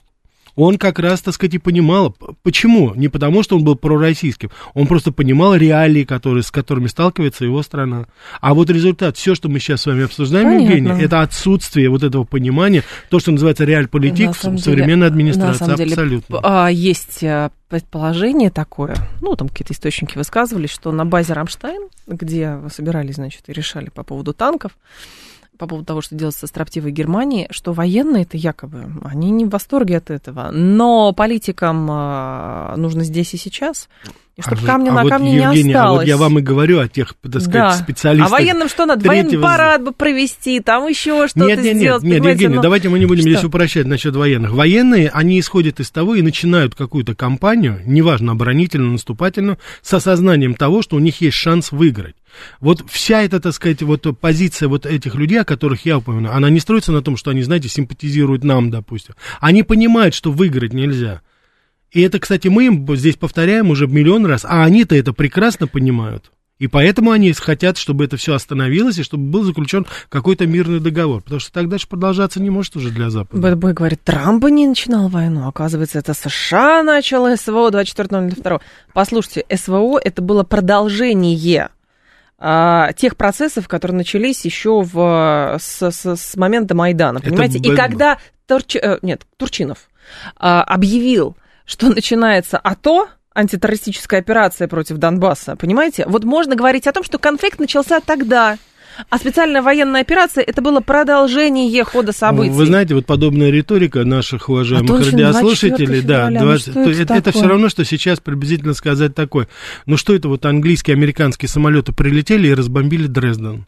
он 0.57 0.79
как 0.79 0.99
раз, 0.99 1.21
так 1.23 1.35
сказать, 1.35 1.55
и 1.55 1.59
понимал, 1.59 2.15
почему? 2.43 2.95
Не 2.95 3.09
потому, 3.09 3.43
что 3.43 3.57
он 3.57 3.65
был 3.65 3.77
пророссийским, 3.77 4.51
он 4.75 4.87
просто 4.87 5.13
понимал 5.13 5.55
реалии, 5.55 6.05
которые, 6.05 6.43
с 6.43 6.51
которыми 6.51 6.87
сталкивается 6.87 7.45
его 7.45 7.63
страна. 7.63 8.07
А 8.41 8.55
вот 8.55 8.71
результат, 8.71 9.17
все, 9.17 9.35
что 9.35 9.49
мы 9.49 9.61
сейчас 9.61 9.83
с 9.83 9.87
вами 9.87 10.05
обсуждаем, 10.05 10.47
Понятно. 10.47 10.75
Евгений, 10.75 11.03
это 11.03 11.23
отсутствие 11.23 11.89
вот 11.89 12.03
этого 12.03 12.25
понимания, 12.25 12.85
то, 13.09 13.19
что 13.19 13.33
называется 13.33 13.65
реаль-политик 13.65 14.31
в 14.31 14.59
современной 14.59 15.07
администрации, 15.07 15.65
на 15.65 15.77
самом 15.77 15.91
абсолютно. 15.91 16.41
Деле, 16.41 16.75
есть 16.75 17.23
э, 17.23 17.51
предположение 17.69 18.51
такое, 18.51 18.97
ну, 19.23 19.35
там 19.35 19.49
какие-то 19.49 19.73
источники 19.73 20.19
высказывались, 20.19 20.71
что 20.71 20.93
на 20.93 21.07
базе 21.07 21.33
Рамштайн, 21.33 21.89
где 22.07 22.59
собирались, 22.71 23.15
значит, 23.15 23.45
и 23.47 23.53
решали 23.53 23.89
по 23.89 24.03
поводу 24.03 24.35
танков, 24.35 24.73
по 25.63 25.69
поводу 25.69 25.87
того, 25.87 26.01
что 26.01 26.17
делается 26.17 26.41
со 26.41 26.47
строптивой 26.49 26.91
Германии, 26.91 27.47
что 27.51 27.73
военные 27.73 28.25
это 28.25 28.37
якобы, 28.37 28.85
они 29.05 29.31
не 29.31 29.45
в 29.45 29.51
восторге 29.51 29.99
от 29.99 30.11
этого, 30.11 30.51
но 30.51 31.13
политикам 31.13 31.89
э, 31.89 32.75
нужно 32.79 33.05
здесь 33.05 33.33
и 33.35 33.37
сейчас, 33.37 33.89
и 34.37 34.41
чтобы 34.41 34.63
а 34.63 34.67
камня 34.67 34.91
а 34.91 34.95
на 34.95 35.03
вот, 35.03 35.11
камне 35.11 35.37
Евгения, 35.37 35.63
не 35.63 35.73
осталось. 35.73 35.99
А 35.99 36.01
вот 36.01 36.07
я 36.07 36.17
вам 36.17 36.39
и 36.39 36.43
говорю 36.43 36.81
о 36.81 36.89
тех, 36.89 37.15
так 37.23 37.43
сказать, 37.43 37.53
да. 37.53 37.73
специалистах. 37.73 38.33
А 38.33 38.33
военным 38.33 38.69
что 38.69 38.87
надо? 38.87 39.03
Третьего... 39.03 39.25
Военный 39.25 39.43
парад 39.43 39.85
бы 39.85 39.93
провести, 39.93 40.61
там 40.61 40.89
еще 40.89 41.29
что-то 41.29 41.47
нет, 41.47 41.63
нет, 41.63 41.77
сделать. 41.77 42.03
Нет, 42.03 42.23
нет, 42.23 42.33
Евгения, 42.33 42.57
но... 42.57 42.63
давайте 42.63 42.89
мы 42.89 42.99
не 42.99 43.05
будем 43.05 43.23
что? 43.23 43.31
здесь 43.31 43.45
упрощать 43.45 43.87
насчет 43.87 44.17
военных. 44.17 44.53
Военные, 44.53 45.11
они 45.11 45.39
исходят 45.39 45.81
из 45.81 45.91
того 45.91 46.15
и 46.15 46.23
начинают 46.23 46.75
какую-то 46.75 47.15
кампанию, 47.15 47.81
неважно, 47.85 48.33
оборонительную, 48.33 48.93
наступательную, 48.93 49.59
с 49.83 49.93
осознанием 49.93 50.55
того, 50.55 50.81
что 50.81 50.97
у 50.97 50.99
них 50.99 51.21
есть 51.21 51.37
шанс 51.37 51.71
выиграть. 51.71 52.17
Вот 52.61 52.83
вся 52.91 53.23
эта, 53.23 53.39
так 53.39 53.53
сказать, 53.53 53.83
вот 53.83 54.07
позиция 54.19 54.69
вот 54.69 54.87
этих 54.87 55.15
людей, 55.15 55.41
о 55.41 55.45
которых 55.45 55.85
я 55.85 55.99
упоминаю, 55.99 56.35
она 56.35 56.49
не 56.49 56.61
строится 56.61 56.91
на 56.91 57.03
том, 57.03 57.19
что 57.19 57.31
они, 57.31 57.43
знаете, 57.43 57.69
симпатизируют 57.69 58.45
нам, 58.45 58.71
допустим. 58.71 59.15
Они 59.41 59.63
понимают, 59.63 60.15
что 60.15 60.33
выиграть 60.33 60.73
нельзя. 60.73 61.21
И 61.93 62.01
это, 62.01 62.19
кстати, 62.19 62.49
мы 62.49 62.67
им 62.67 62.97
здесь 62.97 63.17
повторяем 63.17 63.71
уже 63.71 63.87
миллион 63.87 64.27
раз, 64.27 64.45
а 64.45 64.65
они-то 64.65 64.97
это 64.97 65.13
прекрасно 65.13 65.67
понимают. 65.67 66.33
И 66.59 66.69
поэтому 66.69 67.11
они 67.11 67.33
хотят, 67.33 67.77
чтобы 67.77 68.05
это 68.05 68.17
все 68.17 68.35
остановилось, 68.35 68.97
и 68.97 69.03
чтобы 69.03 69.25
был 69.25 69.43
заключен 69.43 69.85
какой-то 70.09 70.47
мирный 70.47 70.79
договор. 70.79 71.21
Потому 71.21 71.41
что 71.41 71.53
так 71.53 71.69
дальше 71.69 71.89
продолжаться 71.89 72.41
не 72.41 72.51
может 72.51 72.77
уже 72.77 72.91
для 72.91 73.11
Запада. 73.11 73.43
Бэтбой 73.43 73.73
говорит, 73.73 74.01
Трамп 74.05 74.45
не 74.45 74.69
начинал 74.69 75.09
войну. 75.09 75.49
Оказывается, 75.49 75.99
это 75.99 76.15
США 76.15 76.85
начало 76.85 77.35
СВО 77.35 77.71
24.02. 77.71 78.61
Послушайте, 78.93 79.45
СВО 79.53 79.99
это 79.99 80.23
было 80.23 80.45
продолжение 80.45 81.71
а, 82.39 82.93
тех 82.93 83.17
процессов, 83.17 83.67
которые 83.67 83.97
начались 83.97 84.45
еще 84.45 84.83
в, 84.83 85.59
с, 85.61 85.91
с, 85.91 86.17
с 86.17 86.37
момента 86.37 86.77
Майдана, 86.77 87.21
понимаете? 87.21 87.59
Это... 87.59 87.73
И 87.73 87.77
когда 87.77 88.19
Турч... 88.47 88.77
Э, 88.77 88.99
нет, 89.03 89.23
Турчинов 89.37 89.89
а, 90.37 90.63
объявил, 90.63 91.37
что 91.65 91.89
начинается 91.89 92.59
АТО, 92.59 93.09
антитеррористическая 93.35 94.21
операция 94.21 94.69
против 94.69 94.99
Донбасса, 94.99 95.57
понимаете? 95.57 96.05
Вот 96.07 96.25
можно 96.25 96.55
говорить 96.55 96.87
о 96.87 96.93
том, 96.93 97.03
что 97.03 97.19
конфликт 97.19 97.59
начался 97.59 98.01
тогда, 98.01 98.59
а 99.09 99.19
специальная 99.19 99.63
военная 99.63 100.03
операция 100.03 100.45
это 100.45 100.61
было 100.61 100.81
продолжение 100.81 101.83
хода 101.85 102.13
событий. 102.13 102.51
Вы 102.51 102.67
знаете, 102.67 102.95
вот 102.95 103.07
подобная 103.07 103.51
риторика 103.51 104.05
наших 104.05 104.49
уважаемых 104.49 104.91
а 104.91 105.05
радиослушателей, 105.05 106.03
да, 106.03 106.31
20, 106.31 106.75
ну, 106.75 106.83
это, 106.91 107.03
это, 107.03 107.15
это 107.15 107.33
все 107.33 107.47
равно, 107.47 107.69
что 107.69 107.85
сейчас 107.85 108.21
приблизительно 108.21 108.75
сказать 108.75 109.15
такое. 109.15 109.49
Ну 109.87 109.97
что 109.97 110.15
это 110.15 110.29
вот 110.29 110.45
английские, 110.45 110.95
американские 110.95 111.49
самолеты 111.49 111.93
прилетели 111.93 112.49
и 112.49 112.55
разбомбили 112.55 113.07
Дрезден? 113.07 113.67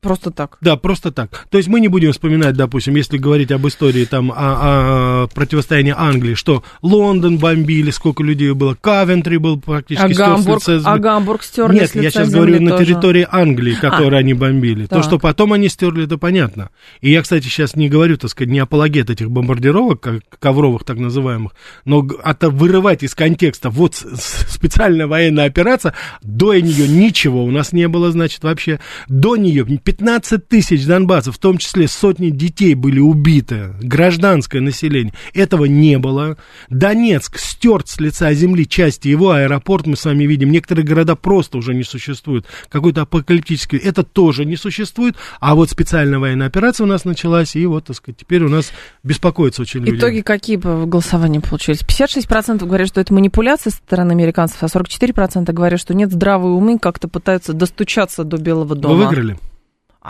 Просто 0.00 0.30
так. 0.30 0.58
Да, 0.60 0.76
просто 0.76 1.10
так. 1.10 1.46
То 1.50 1.58
есть 1.58 1.68
мы 1.68 1.80
не 1.80 1.88
будем 1.88 2.12
вспоминать, 2.12 2.54
допустим, 2.54 2.94
если 2.94 3.18
говорить 3.18 3.50
об 3.50 3.66
истории 3.66 4.04
там 4.04 4.30
о, 4.30 4.34
о 4.36 5.26
противостоянии 5.34 5.94
Англии, 5.96 6.34
что 6.34 6.62
Лондон 6.82 7.38
бомбили, 7.38 7.90
сколько 7.90 8.22
людей 8.22 8.52
было, 8.52 8.76
Кавентри 8.80 9.38
был 9.38 9.60
практически 9.60 10.12
а 10.12 10.14
Гамбург, 10.14 10.62
с 10.62 10.68
лица... 10.68 10.92
А 10.92 10.98
Гамбург 10.98 11.42
стерли 11.42 11.80
Нет, 11.80 11.94
я 11.96 12.10
сейчас 12.10 12.30
говорю 12.30 12.58
тоже. 12.58 12.64
на 12.64 12.78
территории 12.78 13.26
Англии, 13.28 13.74
которую 13.74 14.14
а, 14.14 14.18
они 14.18 14.34
бомбили. 14.34 14.86
Так. 14.86 15.00
То, 15.00 15.02
что 15.02 15.18
потом 15.18 15.52
они 15.52 15.68
стерли, 15.68 16.04
это 16.04 16.16
понятно. 16.16 16.70
И 17.00 17.10
я, 17.10 17.20
кстати, 17.22 17.44
сейчас 17.44 17.74
не 17.74 17.88
говорю, 17.88 18.16
так 18.18 18.30
сказать, 18.30 18.52
не 18.52 18.60
апологет 18.60 19.10
этих 19.10 19.30
бомбардировок, 19.32 20.00
как, 20.00 20.20
ковровых 20.38 20.84
так 20.84 20.98
называемых, 20.98 21.52
но 21.84 22.06
это 22.24 22.50
вырывать 22.50 23.02
из 23.02 23.16
контекста 23.16 23.68
вот 23.68 23.96
специальная 23.96 25.08
военная 25.08 25.46
операция, 25.46 25.94
до 26.22 26.54
нее 26.54 26.86
ничего 26.86 27.44
у 27.44 27.50
нас 27.50 27.72
не 27.72 27.88
было, 27.88 28.12
значит, 28.12 28.44
вообще, 28.44 28.78
до 29.08 29.36
нее 29.36 29.64
15 29.88 30.46
тысяч 30.46 30.84
донбассов, 30.84 31.36
в 31.36 31.38
том 31.38 31.56
числе 31.56 31.88
сотни 31.88 32.28
детей 32.28 32.74
были 32.74 33.00
убиты, 33.00 33.72
гражданское 33.80 34.60
население. 34.60 35.14
Этого 35.32 35.64
не 35.64 35.96
было. 35.96 36.36
Донецк 36.68 37.38
стерт 37.38 37.88
с 37.88 37.98
лица 37.98 38.34
земли 38.34 38.68
части 38.68 39.08
его, 39.08 39.30
аэропорт 39.30 39.86
мы 39.86 39.96
с 39.96 40.04
вами 40.04 40.24
видим. 40.24 40.50
Некоторые 40.52 40.84
города 40.84 41.16
просто 41.16 41.56
уже 41.56 41.72
не 41.72 41.84
существуют. 41.84 42.44
Какой-то 42.68 43.00
апокалиптический, 43.00 43.78
это 43.78 44.02
тоже 44.02 44.44
не 44.44 44.56
существует. 44.56 45.16
А 45.40 45.54
вот 45.54 45.70
специальная 45.70 46.18
военная 46.18 46.48
операция 46.48 46.84
у 46.84 46.86
нас 46.86 47.06
началась, 47.06 47.56
и 47.56 47.64
вот, 47.64 47.86
так 47.86 47.96
сказать, 47.96 48.18
теперь 48.18 48.42
у 48.42 48.50
нас 48.50 48.72
беспокоится 49.04 49.62
очень 49.62 49.80
люди. 49.80 49.96
Итоги 49.96 50.20
какие 50.20 50.58
по 50.58 50.84
голосованию 50.84 51.40
получились? 51.40 51.80
56% 51.80 52.66
говорят, 52.66 52.88
что 52.88 53.00
это 53.00 53.14
манипуляция 53.14 53.70
со 53.70 53.78
стороны 53.78 54.12
американцев, 54.12 54.62
а 54.62 54.66
44% 54.66 55.50
говорят, 55.50 55.80
что 55.80 55.94
нет 55.94 56.12
здравой 56.12 56.50
умы, 56.50 56.78
как-то 56.78 57.08
пытаются 57.08 57.54
достучаться 57.54 58.22
до 58.22 58.36
Белого 58.36 58.74
дома. 58.74 58.94
Вы 58.94 59.06
выиграли? 59.06 59.38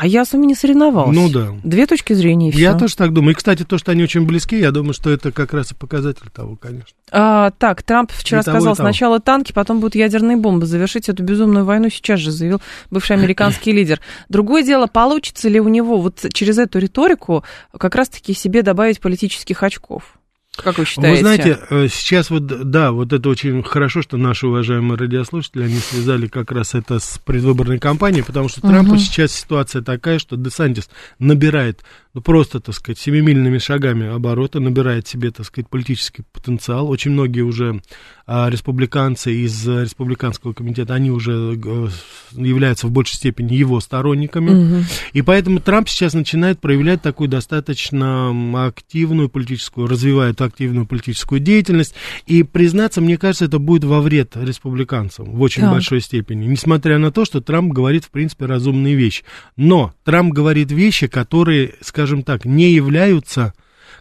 А 0.01 0.07
я 0.07 0.25
с 0.25 0.33
вами 0.33 0.47
не 0.47 0.55
соревновался. 0.55 1.13
Ну 1.13 1.29
да. 1.29 1.49
Две 1.65 1.85
точки 1.87 2.13
зрения 2.13 2.51
и 2.51 2.53
все. 2.53 2.61
Я 2.61 2.75
тоже 2.75 2.97
так 2.97 3.13
думаю. 3.13 3.33
И, 3.33 3.35
кстати, 3.35 3.65
то, 3.65 3.79
что 3.79 3.91
они 3.91 4.05
очень 4.05 4.27
близки, 4.27 4.57
я 4.57 4.71
думаю, 4.71 4.93
что 4.93 5.11
это 5.11 5.33
как 5.33 5.53
раз 5.53 5.73
и 5.73 5.75
показатель 5.75 6.31
того, 6.33 6.55
конечно. 6.55 6.97
А, 7.11 7.51
так, 7.51 7.83
Трамп 7.83 8.13
вчера 8.13 8.41
и 8.41 8.43
сказал, 8.43 8.77
сначала 8.77 9.19
танки, 9.19 9.53
потом 9.53 9.81
будут 9.81 9.97
ядерные 9.97 10.37
бомбы. 10.37 10.67
Завершить 10.67 11.09
эту 11.09 11.25
безумную 11.25 11.65
войну 11.65 11.91
сейчас 11.91 12.21
же 12.21 12.31
заявил 12.31 12.61
бывший 12.93 13.17
американский 13.17 13.73
лидер. 13.73 14.01
Другое 14.29 14.63
дело, 14.63 14.87
получится 14.87 15.49
ли 15.49 15.59
у 15.59 15.67
него 15.67 16.01
вот 16.01 16.25
через 16.33 16.59
эту 16.59 16.79
риторику 16.79 17.43
как 17.77 17.97
раз-таки 17.97 18.35
себе 18.35 18.63
добавить 18.63 19.01
политических 19.01 19.63
очков? 19.65 20.18
Как 20.63 20.79
вы 20.79 20.85
считаете? 20.85 21.11
Вы 21.11 21.21
знаете, 21.21 21.59
э, 21.71 21.89
сейчас 21.89 22.31
вот, 22.31 22.47
да, 22.47 22.93
вот 22.93 23.13
это 23.13 23.29
очень 23.29 23.63
хорошо, 23.63 24.03
что 24.03 24.17
наши 24.17 24.47
уважаемые 24.47 24.99
радиослушатели, 24.99 25.65
они 25.65 25.77
связали 25.77 26.27
как 26.27 26.51
раз 26.53 26.75
это 26.75 26.99
с 26.99 27.19
предвыборной 27.25 27.79
кампанией, 27.79 28.25
потому 28.25 28.49
что 28.49 28.61
Трампу 28.61 28.93
угу. 28.93 28.99
сейчас 28.99 29.33
ситуация 29.33 29.83
такая, 29.83 30.19
что 30.19 30.37
Десантис 30.37 30.91
набирает 31.19 31.83
ну, 32.15 32.23
просто, 32.23 32.59
так 32.61 32.75
сказать, 32.75 32.99
семимильными 32.99 33.59
шагами 33.59 34.09
оборота, 34.09 34.61
набирает 34.61 35.07
себе, 35.07 35.31
так 35.31 35.47
сказать, 35.47 35.69
политический 35.69 36.25
потенциал. 36.33 36.89
Очень 36.91 37.13
многие 37.13 37.43
уже 37.43 37.81
республиканцы 38.29 39.33
из 39.33 39.67
республиканского 39.67 40.53
комитета, 40.53 40.95
они 40.95 41.11
уже 41.11 41.33
а, 41.33 41.89
являются 42.33 42.87
в 42.87 42.91
большей 42.91 43.15
степени 43.15 43.55
его 43.55 43.81
сторонниками. 43.81 44.51
Угу. 44.51 44.85
И 45.15 45.23
поэтому 45.23 45.61
Трамп 45.61 45.89
сейчас 45.89 46.13
начинает 46.13 46.61
проявлять 46.61 47.01
такую 47.01 47.31
достаточно 47.31 48.67
активную 48.67 49.31
политическую, 49.31 49.87
развивает 49.87 50.43
активную 50.43 50.87
политическую 50.87 51.41
деятельность. 51.41 51.95
И, 52.27 52.43
признаться, 52.43 53.01
мне 53.01 53.17
кажется, 53.17 53.47
это 53.47 53.59
будет 53.59 53.85
во 53.85 54.03
вред 54.03 54.37
республиканцам 54.37 55.25
в 55.33 55.41
очень 55.41 55.63
так. 55.63 55.73
большой 55.73 56.03
степени. 56.03 56.47
Несмотря 56.47 56.99
на 56.99 57.11
то, 57.11 57.25
что 57.25 57.41
Трамп 57.41 57.73
говорит, 57.73 58.05
в 58.05 58.11
принципе, 58.11 58.45
разумные 58.45 58.95
вещи. 58.95 59.25
Но 59.57 59.95
Трамп 60.05 60.35
говорит 60.35 60.71
вещи, 60.71 61.07
которые, 61.07 61.77
скажем 61.81 62.23
так, 62.23 62.45
не 62.45 62.73
являются 62.73 63.55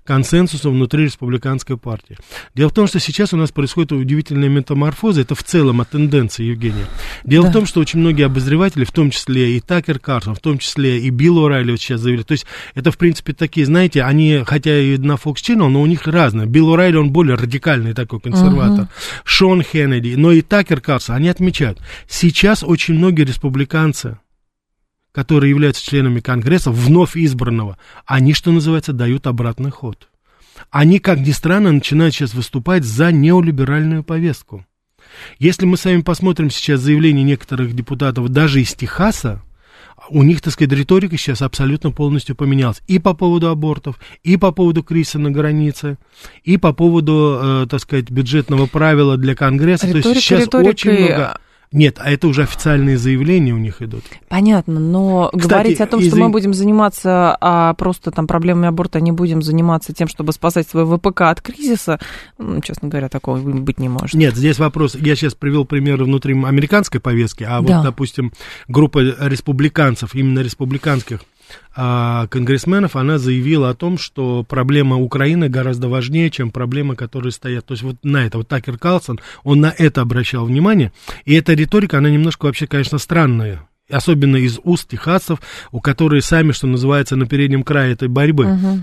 консенсусом 0.08 0.74
внутри 0.74 1.04
республиканской 1.04 1.78
партии. 1.78 2.18
Дело 2.56 2.70
в 2.70 2.74
том, 2.74 2.88
что 2.88 3.00
сейчас 3.00 3.34
у 3.34 3.38
нас 3.38 3.52
происходит 3.52 3.92
удивительная 3.92 4.48
метаморфоза, 4.48 5.22
это 5.22 5.36
в 5.36 5.44
целом 5.44 5.82
о 5.82 5.86
тенденции, 5.86 6.46
Евгения. 6.46 6.86
Дело 7.26 7.46
да. 7.46 7.50
в 7.52 7.54
том, 7.54 7.66
что 7.66 7.82
очень 7.82 8.00
многие 8.00 8.26
обозреватели, 8.26 8.86
в 8.86 8.92
том 8.92 9.12
числе 9.12 9.58
и 9.58 9.60
Такер 9.60 10.00
Карсон, 10.00 10.36
в 10.36 10.40
том 10.40 10.58
числе 10.58 11.00
и 11.00 11.10
Билл 11.10 11.46
О'Райли 11.46 11.72
вот 11.72 11.82
сейчас 11.82 12.00
заявили, 12.00 12.24
то 12.24 12.32
есть 12.32 12.46
это, 12.74 12.92
в 12.92 12.98
принципе, 12.98 13.34
такие, 13.34 13.66
знаете, 13.66 14.04
они, 14.04 14.44
хотя 14.46 14.80
и 14.80 14.98
на 14.98 15.14
Fox 15.14 15.36
Channel, 15.36 15.68
но 15.68 15.82
у 15.82 15.86
них 15.86 16.08
разные. 16.08 16.48
Билл 16.48 16.74
О'Райли, 16.74 16.96
он 16.96 17.12
более 17.12 17.36
радикальный 17.36 17.94
такой 17.94 18.22
консерватор. 18.22 18.86
Uh-huh. 18.86 19.22
Шон 19.26 19.62
Хеннеди, 19.62 20.16
но 20.16 20.32
и 20.32 20.42
Такер 20.42 20.80
Карсон, 20.80 21.16
они 21.16 21.28
отмечают, 21.28 21.80
сейчас 22.08 22.64
очень 22.64 22.94
многие 22.94 23.24
республиканцы, 23.24 24.20
которые 25.18 25.50
являются 25.50 25.84
членами 25.84 26.20
Конгресса, 26.20 26.70
вновь 26.70 27.18
избранного, 27.18 27.80
они, 28.06 28.34
что 28.34 28.52
называется, 28.52 28.94
дают 28.94 29.26
обратный 29.26 29.72
ход. 29.72 30.10
Они, 30.70 31.00
как 31.00 31.22
ни 31.22 31.32
странно, 31.32 31.72
начинают 31.72 32.14
сейчас 32.14 32.36
выступать 32.36 32.84
за 32.84 33.12
неолиберальную 33.12 34.04
повестку. 34.04 34.64
Если 35.40 35.66
мы 35.66 35.78
с 35.78 35.86
вами 35.86 36.02
посмотрим 36.02 36.52
сейчас 36.52 36.82
заявления 36.82 37.24
некоторых 37.24 37.74
депутатов 37.76 38.30
даже 38.30 38.62
из 38.62 38.76
Техаса, 38.76 39.42
у 40.12 40.22
них, 40.22 40.40
так 40.40 40.54
сказать, 40.54 40.72
риторика 40.72 41.18
сейчас 41.18 41.42
абсолютно 41.42 41.90
полностью 41.90 42.36
поменялась. 42.36 42.84
И 42.86 43.00
по 43.00 43.16
поводу 43.16 43.50
абортов, 43.50 44.00
и 44.22 44.38
по 44.38 44.52
поводу 44.52 44.84
кризиса 44.84 45.18
на 45.18 45.32
границе, 45.32 45.98
и 46.44 46.58
по 46.58 46.74
поводу, 46.74 47.40
э, 47.42 47.68
так 47.68 47.82
сказать, 47.82 48.12
бюджетного 48.12 48.68
правила 48.68 49.18
для 49.18 49.34
Конгресса. 49.34 49.88
Риторика, 49.88 50.10
То 50.10 50.14
есть 50.14 50.28
сейчас 50.28 50.42
риторикой... 50.46 50.70
очень 50.70 50.92
много... 50.92 51.40
Нет, 51.72 51.98
а 52.00 52.10
это 52.10 52.28
уже 52.28 52.44
официальные 52.44 52.98
заявления 52.98 53.54
у 53.54 53.58
них 53.58 53.82
идут. 53.82 54.04
Понятно, 54.30 54.80
но 54.80 55.30
Кстати, 55.34 55.48
говорить 55.50 55.82
о 55.82 55.88
том, 55.88 56.02
что 56.02 56.16
мы 56.16 56.30
будем 56.30 56.54
заниматься 56.54 57.38
а 57.42 57.74
просто 57.74 58.12
там 58.12 58.26
проблемами 58.26 58.70
аборта, 58.70 59.02
не 59.02 59.12
будем 59.12 59.42
заниматься 59.42 59.94
тем, 59.94 60.08
чтобы 60.08 60.32
спасать 60.32 60.68
свой 60.68 60.86
ВПК 60.86 61.22
от 61.22 61.42
кризиса, 61.42 62.00
ну, 62.38 62.62
честно 62.62 62.88
говоря, 62.88 63.10
такого 63.10 63.38
быть 63.38 63.80
не 63.80 63.90
может. 63.90 64.14
Нет, 64.14 64.36
здесь 64.36 64.60
вопрос, 64.60 64.96
я 64.96 65.16
сейчас 65.16 65.36
привел 65.36 65.66
примеры 65.66 66.06
внутри 66.06 66.34
американской 66.34 67.02
повестки, 67.02 67.44
а 67.44 67.60
вот, 67.60 67.68
да. 67.68 67.84
допустим, 67.84 68.32
группа 68.68 69.00
республиканцев, 69.00 70.16
именно 70.16 70.40
республиканских, 70.40 71.22
а, 71.76 72.28
конгрессменов, 72.28 72.96
она 72.96 73.18
заявила 73.18 73.70
о 73.70 73.74
том, 73.74 73.98
что 73.98 74.44
проблема 74.44 74.98
Украины 74.98 75.50
гораздо 75.50 75.90
важнее, 75.90 76.30
чем 76.30 76.52
проблемы, 76.52 76.96
которые 76.96 77.32
стоят. 77.32 77.66
То 77.66 77.74
есть 77.74 77.84
вот 77.84 77.98
на 78.04 78.26
это, 78.26 78.40
вот 78.40 78.48
Такер 78.48 78.78
Карлсон, 78.78 79.20
он 79.44 79.62
на 79.62 79.74
это 79.78 80.02
обращал 80.02 80.46
внимание. 80.46 80.92
И 81.26 81.34
эта 81.34 81.54
риторика, 81.54 82.00
она 82.00 82.10
немножко 82.10 82.46
вообще, 82.46 82.68
конечно, 82.68 82.98
странная. 82.98 83.68
Особенно 83.90 84.36
из 84.38 84.60
уст 84.64 84.90
техасцев, 84.90 85.40
у 85.72 85.80
которых 85.80 86.26
сами, 86.26 86.52
что 86.52 86.68
называется, 86.68 87.16
на 87.16 87.26
переднем 87.26 87.64
крае 87.64 87.94
этой 87.94 88.08
борьбы. 88.08 88.46
Угу. 88.46 88.80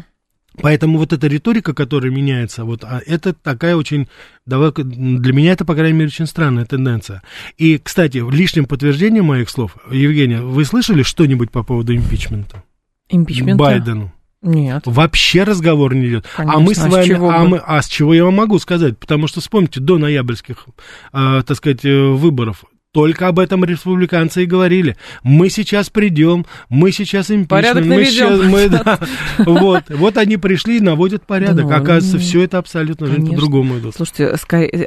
Поэтому 0.61 0.99
вот 0.99 1.12
эта 1.12 1.26
риторика, 1.26 1.75
которая 1.75 2.12
меняется, 2.12 2.64
вот, 2.64 2.84
а 2.84 3.00
это 3.04 3.32
такая 3.32 3.76
очень, 3.76 4.08
давай, 4.46 4.73
для 4.73 5.32
меня 5.32 5.52
это, 5.52 5.64
по 5.64 5.75
крайней 5.75 5.99
мере, 5.99 6.08
очень 6.08 6.26
странная 6.26 6.64
тенденция. 6.64 7.23
И, 7.56 7.78
кстати, 7.78 8.18
лишним 8.18 8.66
подтверждением 8.66 9.26
моих 9.26 9.50
слов, 9.50 9.76
Евгения, 9.90 10.40
вы 10.40 10.64
слышали 10.64 11.02
что-нибудь 11.02 11.50
по 11.50 11.62
поводу 11.62 11.94
импичмента? 11.94 12.62
Импичмента? 13.08 13.56
Байдену. 13.56 14.12
Нет. 14.42 14.82
Вообще 14.84 15.42
разговор 15.42 15.94
не 15.94 16.06
идет. 16.08 16.26
Конечно, 16.37 16.58
а 16.58 16.61
мы 16.61 16.75
с 16.75 16.78
а 16.78 16.88
вами, 16.88 17.02
с 17.02 17.06
чего 17.06 17.30
а, 17.30 17.44
мы, 17.44 17.58
а 17.58 17.80
с 17.80 17.88
чего 17.88 18.12
я 18.12 18.25
вам 18.25 18.34
могу 18.34 18.58
сказать? 18.58 18.99
Потому 18.99 19.26
что 19.26 19.40
вспомните, 19.40 19.80
до 19.80 19.96
ноябрьских, 19.96 20.66
э, 21.14 21.42
так 21.46 21.56
сказать, 21.56 21.84
э, 21.84 22.08
выборов 22.08 22.64
только 22.95 23.27
об 23.27 23.41
этом 23.41 23.65
республиканцы 23.65 24.45
и 24.45 24.47
говорили. 24.47 24.97
Мы 25.25 25.51
сейчас 25.51 25.91
придем, 25.91 26.47
мы 26.69 26.93
сейчас 26.93 27.29
импичмент. 27.29 27.49
Порядок 27.49 27.85
мы 27.85 28.05
сейчас, 28.05 28.41
мы, 28.41 28.69
да, 28.69 29.01
вот, 29.39 29.83
вот 29.89 30.17
они 30.17 30.37
пришли 30.37 30.79
и 30.79 30.81
наводят 30.81 31.27
порядок. 31.27 31.67
Да, 31.67 31.77
ну, 31.77 31.83
Оказывается, 31.83 32.19
все 32.19 32.43
это 32.43 32.59
абсолютно 32.59 33.09
по-другому 33.09 33.79
идут. 33.79 33.97
Слушайте, 33.97 34.37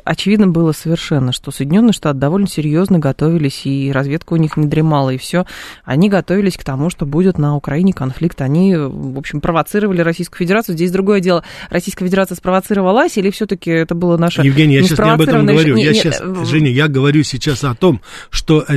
очевидно 0.06 0.48
было 0.48 0.72
совершенно, 0.72 1.34
что 1.34 1.52
Соединенные 1.52 1.92
Штаты 1.92 2.18
довольно 2.18 2.48
серьезно 2.48 2.98
готовились, 2.98 3.66
и 3.66 3.92
разведка 3.92 4.34
у 4.34 4.38
них 4.38 4.56
не 4.56 4.68
дремала, 4.68 5.10
и 5.10 5.18
все. 5.18 5.46
Они 5.84 6.10
готовились 6.10 6.56
к 6.56 6.64
тому, 6.64 6.90
что 6.90 7.06
будет 7.06 7.38
на 7.38 7.58
Украине 7.58 7.92
конфликт. 7.92 8.42
Они, 8.42 8.74
в 8.78 9.18
общем, 9.18 9.42
провоцировали 9.42 10.00
Российскую 10.00 10.40
Федерацию. 10.40 10.76
Здесь 10.76 10.92
другое 10.92 11.20
дело. 11.20 11.44
Российская 11.70 12.06
Федерация 12.06 12.36
спровоцировалась, 12.38 13.18
или 13.18 13.32
все-таки 13.32 13.70
это 13.70 13.96
было 13.96 14.16
наше... 14.16 14.44
Евгений, 14.44 14.76
я 14.76 14.84
сейчас 14.84 15.00
не 15.00 15.10
об 15.10 15.20
этом 15.20 15.46
говорю. 15.46 15.76
Я 15.76 15.92
нет, 15.92 15.98
сейчас, 15.98 16.24
Женя, 16.48 16.72
я 16.72 16.88
говорю 16.88 17.22
сейчас 17.24 17.66
о 17.66 17.76
том, 17.76 17.97
что 18.30 18.66
э, 18.68 18.74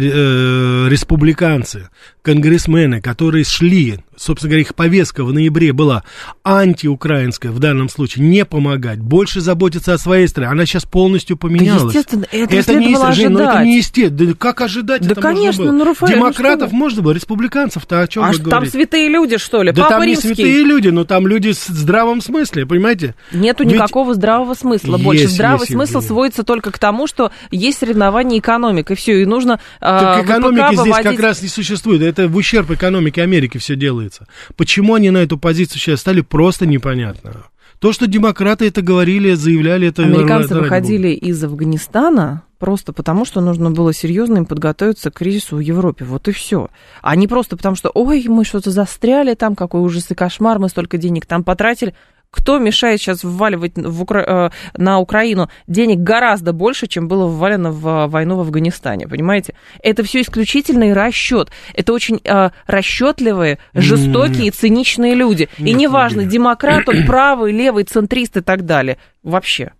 республиканцы, 0.89 1.91
конгрессмены, 2.23 3.01
которые 3.01 3.45
шли, 3.45 4.01
собственно 4.21 4.51
говоря, 4.51 4.63
их 4.63 4.75
повестка 4.75 5.25
в 5.25 5.33
ноябре 5.33 5.73
была 5.73 6.05
антиукраинская 6.45 7.51
в 7.51 7.59
данном 7.59 7.89
случае, 7.89 8.27
не 8.27 8.45
помогать, 8.45 9.01
больше 9.01 9.41
заботиться 9.41 9.95
о 9.95 9.99
своей 9.99 10.29
стране. 10.29 10.51
Она 10.51 10.67
сейчас 10.67 10.85
полностью 10.85 11.37
поменялась. 11.37 11.83
Да, 11.83 11.89
естественно, 11.89 12.27
это, 12.31 12.57
это 12.57 12.75
не 12.75 12.91
естественно, 12.91 13.13
Жень, 13.13 13.29
ну, 13.31 13.39
это 13.41 13.65
не 13.65 13.77
естественно. 13.79 14.31
Да 14.33 14.35
как 14.39 14.61
ожидать 14.61 15.03
да, 15.03 15.13
это 15.13 15.21
конечно, 15.21 15.65
можно 15.65 15.65
было? 15.65 15.73
Ну, 15.73 15.85
Рафаэль, 15.85 16.15
Демократов 16.15 16.73
ну, 16.73 16.79
можно 16.79 17.03
было, 17.03 17.13
республиканцев-то 17.13 18.01
о 18.01 18.07
чем 18.07 18.25
а 18.25 18.33
вы 18.33 18.39
там 18.39 18.45
говорите? 18.45 18.73
святые 18.73 19.09
люди, 19.09 19.39
что 19.39 19.63
ли? 19.63 19.73
Да 19.73 19.83
Папа 19.83 19.95
там 19.95 20.03
римский. 20.03 20.29
не 20.29 20.35
святые 20.35 20.65
люди, 20.65 20.89
но 20.89 21.05
там 21.05 21.27
люди 21.27 21.53
с 21.53 21.67
здравым 21.67 22.21
смысле, 22.21 22.67
понимаете? 22.67 23.15
Нету 23.33 23.65
Ведь... 23.65 23.73
никакого 23.75 24.15
здравого 24.15 24.55
смысла 24.55 24.93
есть, 24.93 25.05
больше. 25.05 25.29
Здравый 25.29 25.61
есть, 25.61 25.73
смысл 25.73 25.95
Евгений. 25.95 26.09
сводится 26.09 26.45
только 26.45 26.71
к 26.71 26.79
тому, 26.79 27.07
что 27.07 27.33
есть 27.51 27.79
соревнование 27.79 28.41
экономик, 28.41 28.91
и 28.91 28.95
все, 28.95 29.23
и 29.23 29.25
нужно 29.25 29.61
так 29.81 30.19
э, 30.19 30.25
экономики 30.25 30.61
ВПК 30.61 30.73
здесь 30.73 30.85
выводить... 30.85 31.11
как 31.11 31.21
раз 31.21 31.43
не 31.43 31.49
существует. 31.49 32.03
Это 32.03 32.29
в 32.29 32.37
ущерб 32.37 32.71
экономике 32.71 33.23
Америки 33.23 33.57
все 33.59 33.77
делается. 34.11 34.27
Почему 34.57 34.95
они 34.95 35.11
на 35.11 35.19
эту 35.19 35.39
позицию 35.39 35.81
сейчас 35.81 36.01
стали, 36.01 36.21
просто 36.21 36.67
непонятно. 36.67 37.47
То, 37.79 37.93
что 37.93 38.07
демократы 38.07 38.67
это 38.67 38.83
говорили, 38.83 39.33
заявляли, 39.33 39.89
это... 39.89 40.03
Американцы 40.03 40.55
выходили 40.55 41.09
из 41.09 41.43
Афганистана 41.43 42.43
просто 42.59 42.93
потому, 42.93 43.25
что 43.25 43.41
нужно 43.41 43.71
было 43.71 43.95
серьезно 43.95 44.39
им 44.39 44.45
подготовиться 44.45 45.11
к 45.11 45.15
кризису 45.15 45.57
в 45.57 45.61
Европе. 45.61 46.05
Вот 46.05 46.29
и 46.29 46.33
все. 46.33 46.69
А 47.01 47.17
не 47.17 47.27
просто 47.27 47.57
потому, 47.57 47.77
что, 47.77 47.91
ой, 47.95 48.27
мы 48.29 48.45
что-то 48.45 48.71
застряли 48.71 49.35
там, 49.35 49.57
какой 49.57 49.81
ужас 49.81 50.11
и 50.11 50.15
кошмар, 50.15 50.59
мы 50.59 50.69
столько 50.69 50.99
денег 50.99 51.25
там 51.25 51.43
потратили. 51.43 51.95
Кто 52.33 52.59
мешает 52.59 53.01
сейчас 53.01 53.25
вваливать 53.25 53.73
в 53.77 54.03
Укра... 54.03 54.21
Э, 54.21 54.51
на 54.77 54.99
Украину 54.99 55.51
денег 55.67 55.99
гораздо 55.99 56.53
больше, 56.53 56.87
чем 56.87 57.09
было 57.09 57.27
ввалено 57.27 57.73
в 57.73 58.07
войну 58.07 58.37
в 58.37 58.41
Афганистане, 58.41 59.09
понимаете? 59.09 59.55
Это 59.83 60.05
все 60.05 60.21
исключительный 60.21 60.93
расчет. 60.93 61.51
Это 61.75 61.93
очень 61.93 62.21
э, 62.25 62.51
расчетливые, 62.67 63.59
жестокие 63.75 64.47
и 64.47 64.51
циничные 64.51 65.15
люди. 65.15 65.49
Нет, 65.59 65.69
и 65.69 65.73
неважно, 65.73 66.25
демократ, 66.25 66.89
он 66.89 67.05
правый, 67.07 67.53
левый, 67.53 67.85
центрист 67.85 68.37
и 68.37 68.41
так 68.41 68.65
далее. 68.65 68.99
Вообще. 69.25 69.73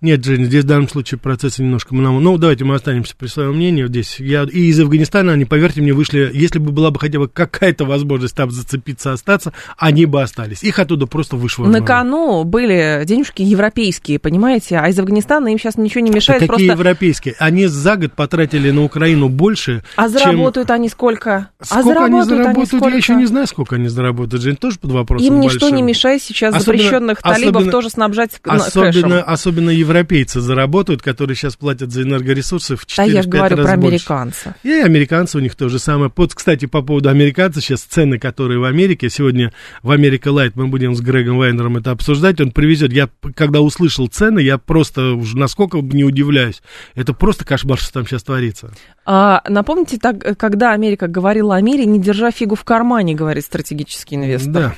Нет, 0.00 0.24
Женя, 0.24 0.44
здесь 0.46 0.64
в 0.64 0.66
данном 0.66 0.88
случае 0.88 1.18
процессы 1.18 1.62
немножко... 1.62 1.94
Ну, 1.94 2.38
давайте 2.38 2.64
мы 2.64 2.74
останемся 2.74 3.14
при 3.16 3.26
своем 3.28 3.54
мнении. 3.56 3.86
Здесь 3.86 4.18
я 4.18 4.44
и 4.44 4.66
из 4.66 4.80
Афганистана 4.80 5.32
они, 5.32 5.44
поверьте 5.44 5.80
мне, 5.80 5.92
вышли... 5.92 6.30
Если 6.32 6.58
бы 6.58 6.72
была 6.72 6.90
бы 6.90 6.98
хотя 6.98 7.18
бы 7.18 7.28
какая-то 7.28 7.84
возможность 7.84 8.34
там 8.34 8.50
зацепиться, 8.50 9.12
остаться, 9.12 9.52
они 9.78 10.06
бы 10.06 10.22
остались. 10.22 10.62
Их 10.62 10.78
оттуда 10.78 11.06
просто 11.06 11.36
вышвырнули. 11.36 11.78
На 11.80 11.84
кону 11.86 12.44
были 12.44 13.02
денежки 13.04 13.42
европейские, 13.42 14.18
понимаете? 14.18 14.78
А 14.78 14.88
из 14.88 14.98
Афганистана 14.98 15.48
им 15.48 15.58
сейчас 15.58 15.76
ничего 15.76 16.00
не 16.00 16.10
мешает. 16.10 16.40
Да 16.40 16.46
какие 16.46 16.68
просто... 16.68 16.82
европейские? 16.82 17.34
Они 17.38 17.66
за 17.66 17.96
год 17.96 18.12
потратили 18.12 18.70
на 18.70 18.84
Украину 18.84 19.28
больше, 19.28 19.82
А 19.96 20.08
заработают 20.08 20.68
чем... 20.68 20.74
они 20.76 20.88
сколько? 20.88 21.48
Сколько 21.60 21.80
а 21.80 21.82
заработают 21.82 22.12
они 22.12 22.22
заработают, 22.24 22.56
они 22.56 22.66
сколько? 22.66 22.88
я 22.88 22.96
еще 22.96 23.14
не 23.14 23.26
знаю, 23.26 23.46
сколько 23.46 23.76
они 23.76 23.88
заработают. 23.88 24.42
Жень, 24.42 24.56
тоже 24.56 24.78
под 24.78 24.92
вопросом 24.92 25.26
Им 25.26 25.40
ничто 25.40 25.60
большим. 25.66 25.76
не 25.76 25.82
мешает 25.82 26.22
сейчас 26.22 26.54
Особенно- 26.54 26.78
запрещенных 26.78 27.22
талибов 27.22 27.56
особенно- 27.56 27.72
тоже 27.72 27.90
снабжать 27.90 28.30
Особенно, 28.44 28.92
кэшем. 28.92 29.24
особенно 29.26 29.70
европейцы 29.76 30.40
заработают, 30.40 31.02
которые 31.02 31.36
сейчас 31.36 31.56
платят 31.56 31.92
за 31.92 32.02
энергоресурсы 32.02 32.76
в 32.76 32.84
4-5 32.84 32.96
Да 32.96 33.04
я 33.04 33.22
говорю 33.22 33.56
раз 33.56 33.66
про 33.66 33.76
больше. 33.76 33.88
американцев. 33.88 34.52
И 34.62 34.70
американцы 34.72 35.38
у 35.38 35.40
них 35.40 35.54
то 35.54 35.68
же 35.68 35.78
самое. 35.78 36.10
Вот, 36.14 36.34
кстати, 36.34 36.66
по 36.66 36.82
поводу 36.82 37.08
американцев, 37.08 37.64
сейчас 37.64 37.82
цены, 37.82 38.18
которые 38.18 38.58
в 38.58 38.64
Америке, 38.64 39.08
сегодня 39.10 39.52
в 39.82 39.90
Америка 39.90 40.32
Лайт 40.32 40.56
мы 40.56 40.66
будем 40.66 40.94
с 40.94 41.00
Грегом 41.00 41.38
Вайнером 41.38 41.76
это 41.76 41.90
обсуждать, 41.90 42.40
он 42.40 42.50
привезет. 42.50 42.92
Я, 42.92 43.08
когда 43.34 43.60
услышал 43.60 44.06
цены, 44.08 44.40
я 44.40 44.58
просто 44.58 45.12
уже 45.12 45.36
насколько 45.36 45.78
не 45.78 46.04
удивляюсь. 46.04 46.62
Это 46.94 47.12
просто 47.12 47.44
кошмар, 47.44 47.78
что 47.78 47.92
там 47.92 48.06
сейчас 48.06 48.22
творится. 48.22 48.72
А, 49.04 49.42
напомните, 49.48 49.98
так, 49.98 50.38
когда 50.38 50.72
Америка 50.72 51.06
говорила 51.06 51.54
о 51.56 51.60
мире, 51.60 51.84
не 51.86 52.00
держа 52.00 52.30
фигу 52.30 52.54
в 52.54 52.64
кармане, 52.64 53.14
говорит 53.14 53.44
стратегический 53.44 54.16
инвестор. 54.16 54.52
Да. 54.52 54.74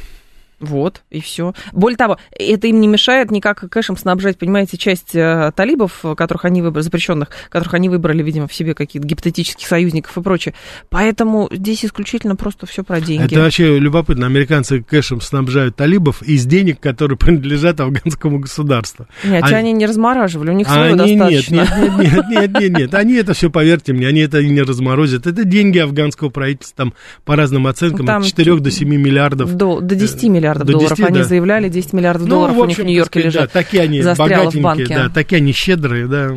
Вот, 0.60 1.02
и 1.10 1.20
все. 1.20 1.54
Более 1.72 1.96
того, 1.96 2.18
это 2.30 2.66
им 2.66 2.80
не 2.80 2.88
мешает 2.88 3.30
никак 3.30 3.60
кэшем 3.70 3.96
снабжать, 3.96 4.38
понимаете, 4.38 4.76
часть 4.76 5.14
э, 5.14 5.52
талибов, 5.54 6.04
которых 6.16 6.44
они 6.44 6.62
выбрали, 6.62 6.82
запрещенных, 6.82 7.28
которых 7.48 7.74
они 7.74 7.88
выбрали, 7.88 8.22
видимо, 8.24 8.48
в 8.48 8.54
себе 8.54 8.74
какие-то 8.74 9.06
гипотетических 9.06 9.66
союзников 9.66 10.16
и 10.18 10.20
прочее. 10.20 10.54
Поэтому 10.90 11.48
здесь 11.52 11.84
исключительно 11.84 12.34
просто 12.34 12.66
все 12.66 12.82
про 12.82 13.00
деньги. 13.00 13.26
Это 13.26 13.40
вообще 13.40 13.78
любопытно. 13.78 14.26
Американцы 14.26 14.82
кэшем 14.82 15.20
снабжают 15.20 15.76
талибов 15.76 16.22
из 16.22 16.44
денег, 16.44 16.80
которые 16.80 17.16
принадлежат 17.18 17.78
афганскому 17.80 18.40
государству. 18.40 19.06
Нет, 19.22 19.44
Они- 19.44 19.54
они 19.54 19.72
не 19.72 19.86
размораживали, 19.86 20.50
у 20.50 20.54
них 20.54 20.68
своего 20.68 21.00
Они 21.00 21.14
нет, 21.14 21.18
достаточно. 21.18 21.54
нет, 21.54 21.68
нет, 21.78 22.12
нет, 22.12 22.28
нет, 22.28 22.60
нет, 22.60 22.78
нет. 22.78 22.94
Они 22.94 23.14
это 23.14 23.32
все, 23.32 23.48
поверьте 23.48 23.92
мне, 23.92 24.08
они 24.08 24.20
это 24.20 24.42
не 24.42 24.62
разморозят. 24.62 25.28
Это 25.28 25.44
деньги 25.44 25.78
афганского 25.78 26.30
правительства, 26.30 26.76
там, 26.76 26.94
по 27.24 27.36
разным 27.36 27.66
оценкам, 27.68 28.06
Там 28.06 28.22
от 28.22 28.28
4 28.28 28.56
до 28.56 28.70
7 28.72 28.88
миллиардов. 28.88 29.54
До, 29.54 29.80
до 29.80 29.94
10 29.94 30.24
миллиардов 30.24 30.47
до 30.56 30.64
долларов. 30.64 30.96
10, 30.96 31.04
они 31.04 31.18
да. 31.18 31.24
заявляли, 31.24 31.68
10 31.68 31.92
миллиардов 31.92 32.26
Ну, 32.26 32.34
долларов 32.36 32.56
в 32.56 32.58
у 32.60 32.64
них 32.64 32.76
в 32.76 32.80
общем, 32.80 32.86
Нью-Йорке 32.88 33.20
сказать, 33.20 33.34
лежат. 33.34 33.50
Да, 33.52 33.60
такие 33.60 33.82
они 33.82 34.02
застряло 34.02 34.28
в 34.28 34.54
богатенькие, 34.54 34.62
банке. 34.62 34.96
да, 34.96 35.08
такие 35.10 35.36
они 35.38 35.52
щедрые, 35.52 36.06
да. 36.06 36.30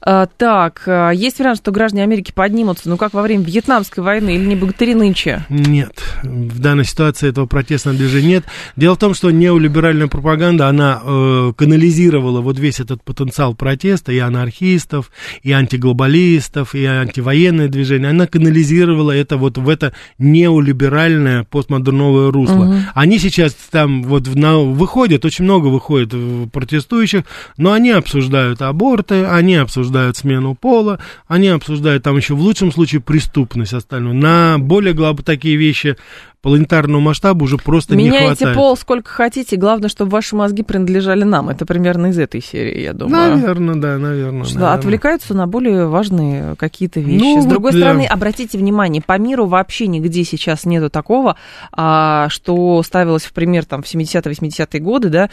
А, 0.00 0.26
так, 0.36 0.82
а, 0.86 1.10
есть 1.10 1.38
вариант, 1.38 1.58
что 1.58 1.70
граждане 1.70 2.02
Америки 2.02 2.32
поднимутся, 2.34 2.88
ну 2.88 2.96
как 2.96 3.14
во 3.14 3.22
время 3.22 3.44
Вьетнамской 3.44 4.02
войны 4.02 4.34
или 4.34 4.44
не 4.44 4.56
богатыри 4.56 4.94
нынче? 4.94 5.44
Нет, 5.48 6.02
в 6.24 6.58
данной 6.58 6.84
ситуации 6.84 7.28
этого 7.28 7.46
протестного 7.46 7.96
движения 7.96 8.32
нет. 8.32 8.44
Дело 8.76 8.94
в 8.94 8.98
том, 8.98 9.14
что 9.14 9.30
неолиберальная 9.30 10.06
пропаганда, 10.06 10.68
она 10.68 11.00
э, 11.04 11.52
канализировала 11.56 12.40
вот 12.40 12.58
весь 12.58 12.80
этот 12.80 13.02
потенциал 13.02 13.54
протеста 13.54 14.12
и 14.12 14.18
анархистов, 14.18 15.10
и 15.42 15.52
антиглобалистов, 15.52 16.74
и 16.74 16.84
антивоенное 16.84 17.68
движение. 17.68 18.10
Она 18.10 18.26
канализировала 18.26 19.12
это 19.12 19.36
вот 19.36 19.58
в 19.58 19.68
это 19.68 19.92
неолиберальное 20.18 21.44
постмодерновое 21.44 22.30
русло. 22.30 22.64
Мгм. 22.64 22.80
Они 22.94 23.18
сейчас 23.18 23.51
сейчас 23.52 23.68
там 23.70 24.02
вот 24.02 24.26
на, 24.34 24.58
выходит, 24.58 25.24
очень 25.24 25.44
много 25.44 25.68
выходит 25.68 26.12
протестующих, 26.52 27.24
но 27.56 27.72
они 27.72 27.90
обсуждают 27.90 28.62
аборты, 28.62 29.24
они 29.24 29.56
обсуждают 29.56 30.16
смену 30.16 30.54
пола, 30.54 30.98
они 31.26 31.48
обсуждают 31.48 32.02
там 32.02 32.16
еще 32.16 32.34
в 32.34 32.40
лучшем 32.40 32.72
случае 32.72 33.00
преступность 33.00 33.74
остальную. 33.74 34.14
На 34.14 34.56
более 34.58 34.94
глоб 34.94 35.22
такие 35.22 35.56
вещи 35.56 35.96
планетарного 36.42 37.00
масштаба 37.00 37.44
уже 37.44 37.56
просто 37.56 37.94
Меняйте 37.94 38.12
не 38.12 38.18
хватает. 38.26 38.40
Меняйте 38.40 38.58
пол 38.58 38.76
сколько 38.76 39.10
хотите, 39.10 39.56
главное, 39.56 39.88
чтобы 39.88 40.10
ваши 40.10 40.34
мозги 40.34 40.62
принадлежали 40.64 41.22
нам. 41.22 41.48
Это 41.48 41.64
примерно 41.64 42.08
из 42.08 42.18
этой 42.18 42.42
серии, 42.42 42.82
я 42.82 42.92
думаю. 42.92 43.36
Наверное, 43.36 43.76
да, 43.76 43.96
наверное. 43.98 44.44
Что 44.44 44.54
наверное. 44.56 44.78
отвлекаются 44.78 45.34
на 45.34 45.46
более 45.46 45.86
важные 45.86 46.56
какие-то 46.56 46.98
вещи. 46.98 47.22
Ну, 47.22 47.40
С 47.42 47.46
другой 47.46 47.72
да. 47.72 47.78
стороны, 47.78 48.06
обратите 48.06 48.58
внимание, 48.58 49.00
по 49.00 49.16
миру 49.18 49.46
вообще 49.46 49.86
нигде 49.86 50.24
сейчас 50.24 50.64
нету 50.64 50.90
такого, 50.90 51.36
а, 51.72 52.28
что 52.28 52.82
ставилось 52.82 53.22
в 53.22 53.32
пример 53.32 53.64
там 53.64 53.84
в 53.84 53.86
70-80-е 53.86 54.80
годы, 54.80 55.10
да, 55.10 55.30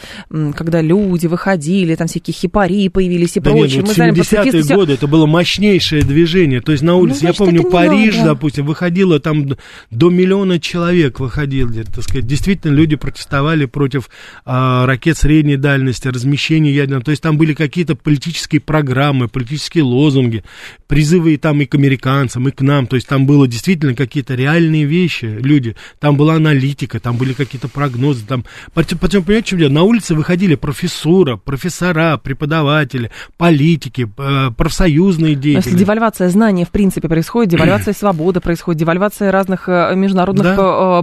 когда 0.54 0.80
люди 0.80 1.26
выходили, 1.26 1.96
там 1.96 2.06
всякие 2.06 2.34
хипари 2.34 2.88
появились 2.88 3.36
и 3.36 3.40
да 3.40 3.50
прочее. 3.50 3.78
Нет, 3.78 3.82
Мы 3.82 3.86
вот 3.88 3.96
знаем, 3.96 4.14
70-е 4.14 4.62
всё- 4.62 4.74
годы 4.76 4.92
это 4.92 5.08
было 5.08 5.26
мощнейшее 5.26 6.02
движение. 6.02 6.60
То 6.60 6.70
есть 6.70 6.84
на 6.84 6.94
улице, 6.94 7.20
значит, 7.20 7.40
я 7.40 7.44
помню, 7.46 7.64
Париж, 7.64 8.16
допустим, 8.24 8.64
выходило 8.66 9.18
там 9.18 9.48
до 9.90 10.10
миллиона 10.10 10.60
человек 10.60 10.99
выходили, 11.08 11.82
так 11.82 12.04
сказать. 12.04 12.26
Действительно, 12.26 12.72
люди 12.72 12.96
протестовали 12.96 13.64
против 13.64 14.10
а, 14.44 14.86
ракет 14.86 15.16
средней 15.16 15.56
дальности, 15.56 16.08
размещения 16.08 16.72
ядерного. 16.72 17.04
То 17.04 17.10
есть 17.10 17.22
там 17.22 17.38
были 17.38 17.54
какие-то 17.54 17.96
политические 17.96 18.60
программы, 18.60 19.28
политические 19.28 19.84
лозунги, 19.84 20.44
призывы 20.86 21.34
и 21.34 21.36
там 21.36 21.60
и 21.60 21.66
к 21.66 21.74
американцам, 21.74 22.48
и 22.48 22.50
к 22.50 22.60
нам. 22.60 22.86
То 22.86 22.96
есть 22.96 23.08
там 23.08 23.26
было 23.26 23.48
действительно 23.48 23.94
какие-то 23.94 24.34
реальные 24.34 24.84
вещи, 24.84 25.24
люди. 25.24 25.76
Там 25.98 26.16
была 26.16 26.34
аналитика, 26.34 27.00
там 27.00 27.16
были 27.16 27.32
какие-то 27.32 27.68
прогнозы. 27.68 28.24
Там... 28.26 28.44
Причем, 28.74 28.98
понимаете, 28.98 29.48
чем 29.48 29.58
дело? 29.58 29.70
На 29.70 29.82
улице 29.82 30.14
выходили 30.14 30.54
профессура, 30.54 31.36
профессора, 31.36 32.16
преподаватели, 32.18 33.10
политики, 33.36 34.08
э, 34.18 34.50
профсоюзные 34.56 35.34
Но 35.34 35.40
деятели. 35.40 35.70
Если 35.70 35.78
девальвация 35.78 36.28
знаний, 36.28 36.64
в 36.64 36.70
принципе, 36.70 37.08
происходит, 37.08 37.50
девальвация 37.50 37.94
свободы 37.98 38.40
происходит, 38.40 38.80
девальвация 38.80 39.32
разных 39.32 39.68
э, 39.68 39.94
международных 39.94 40.44
Да. 40.44 40.56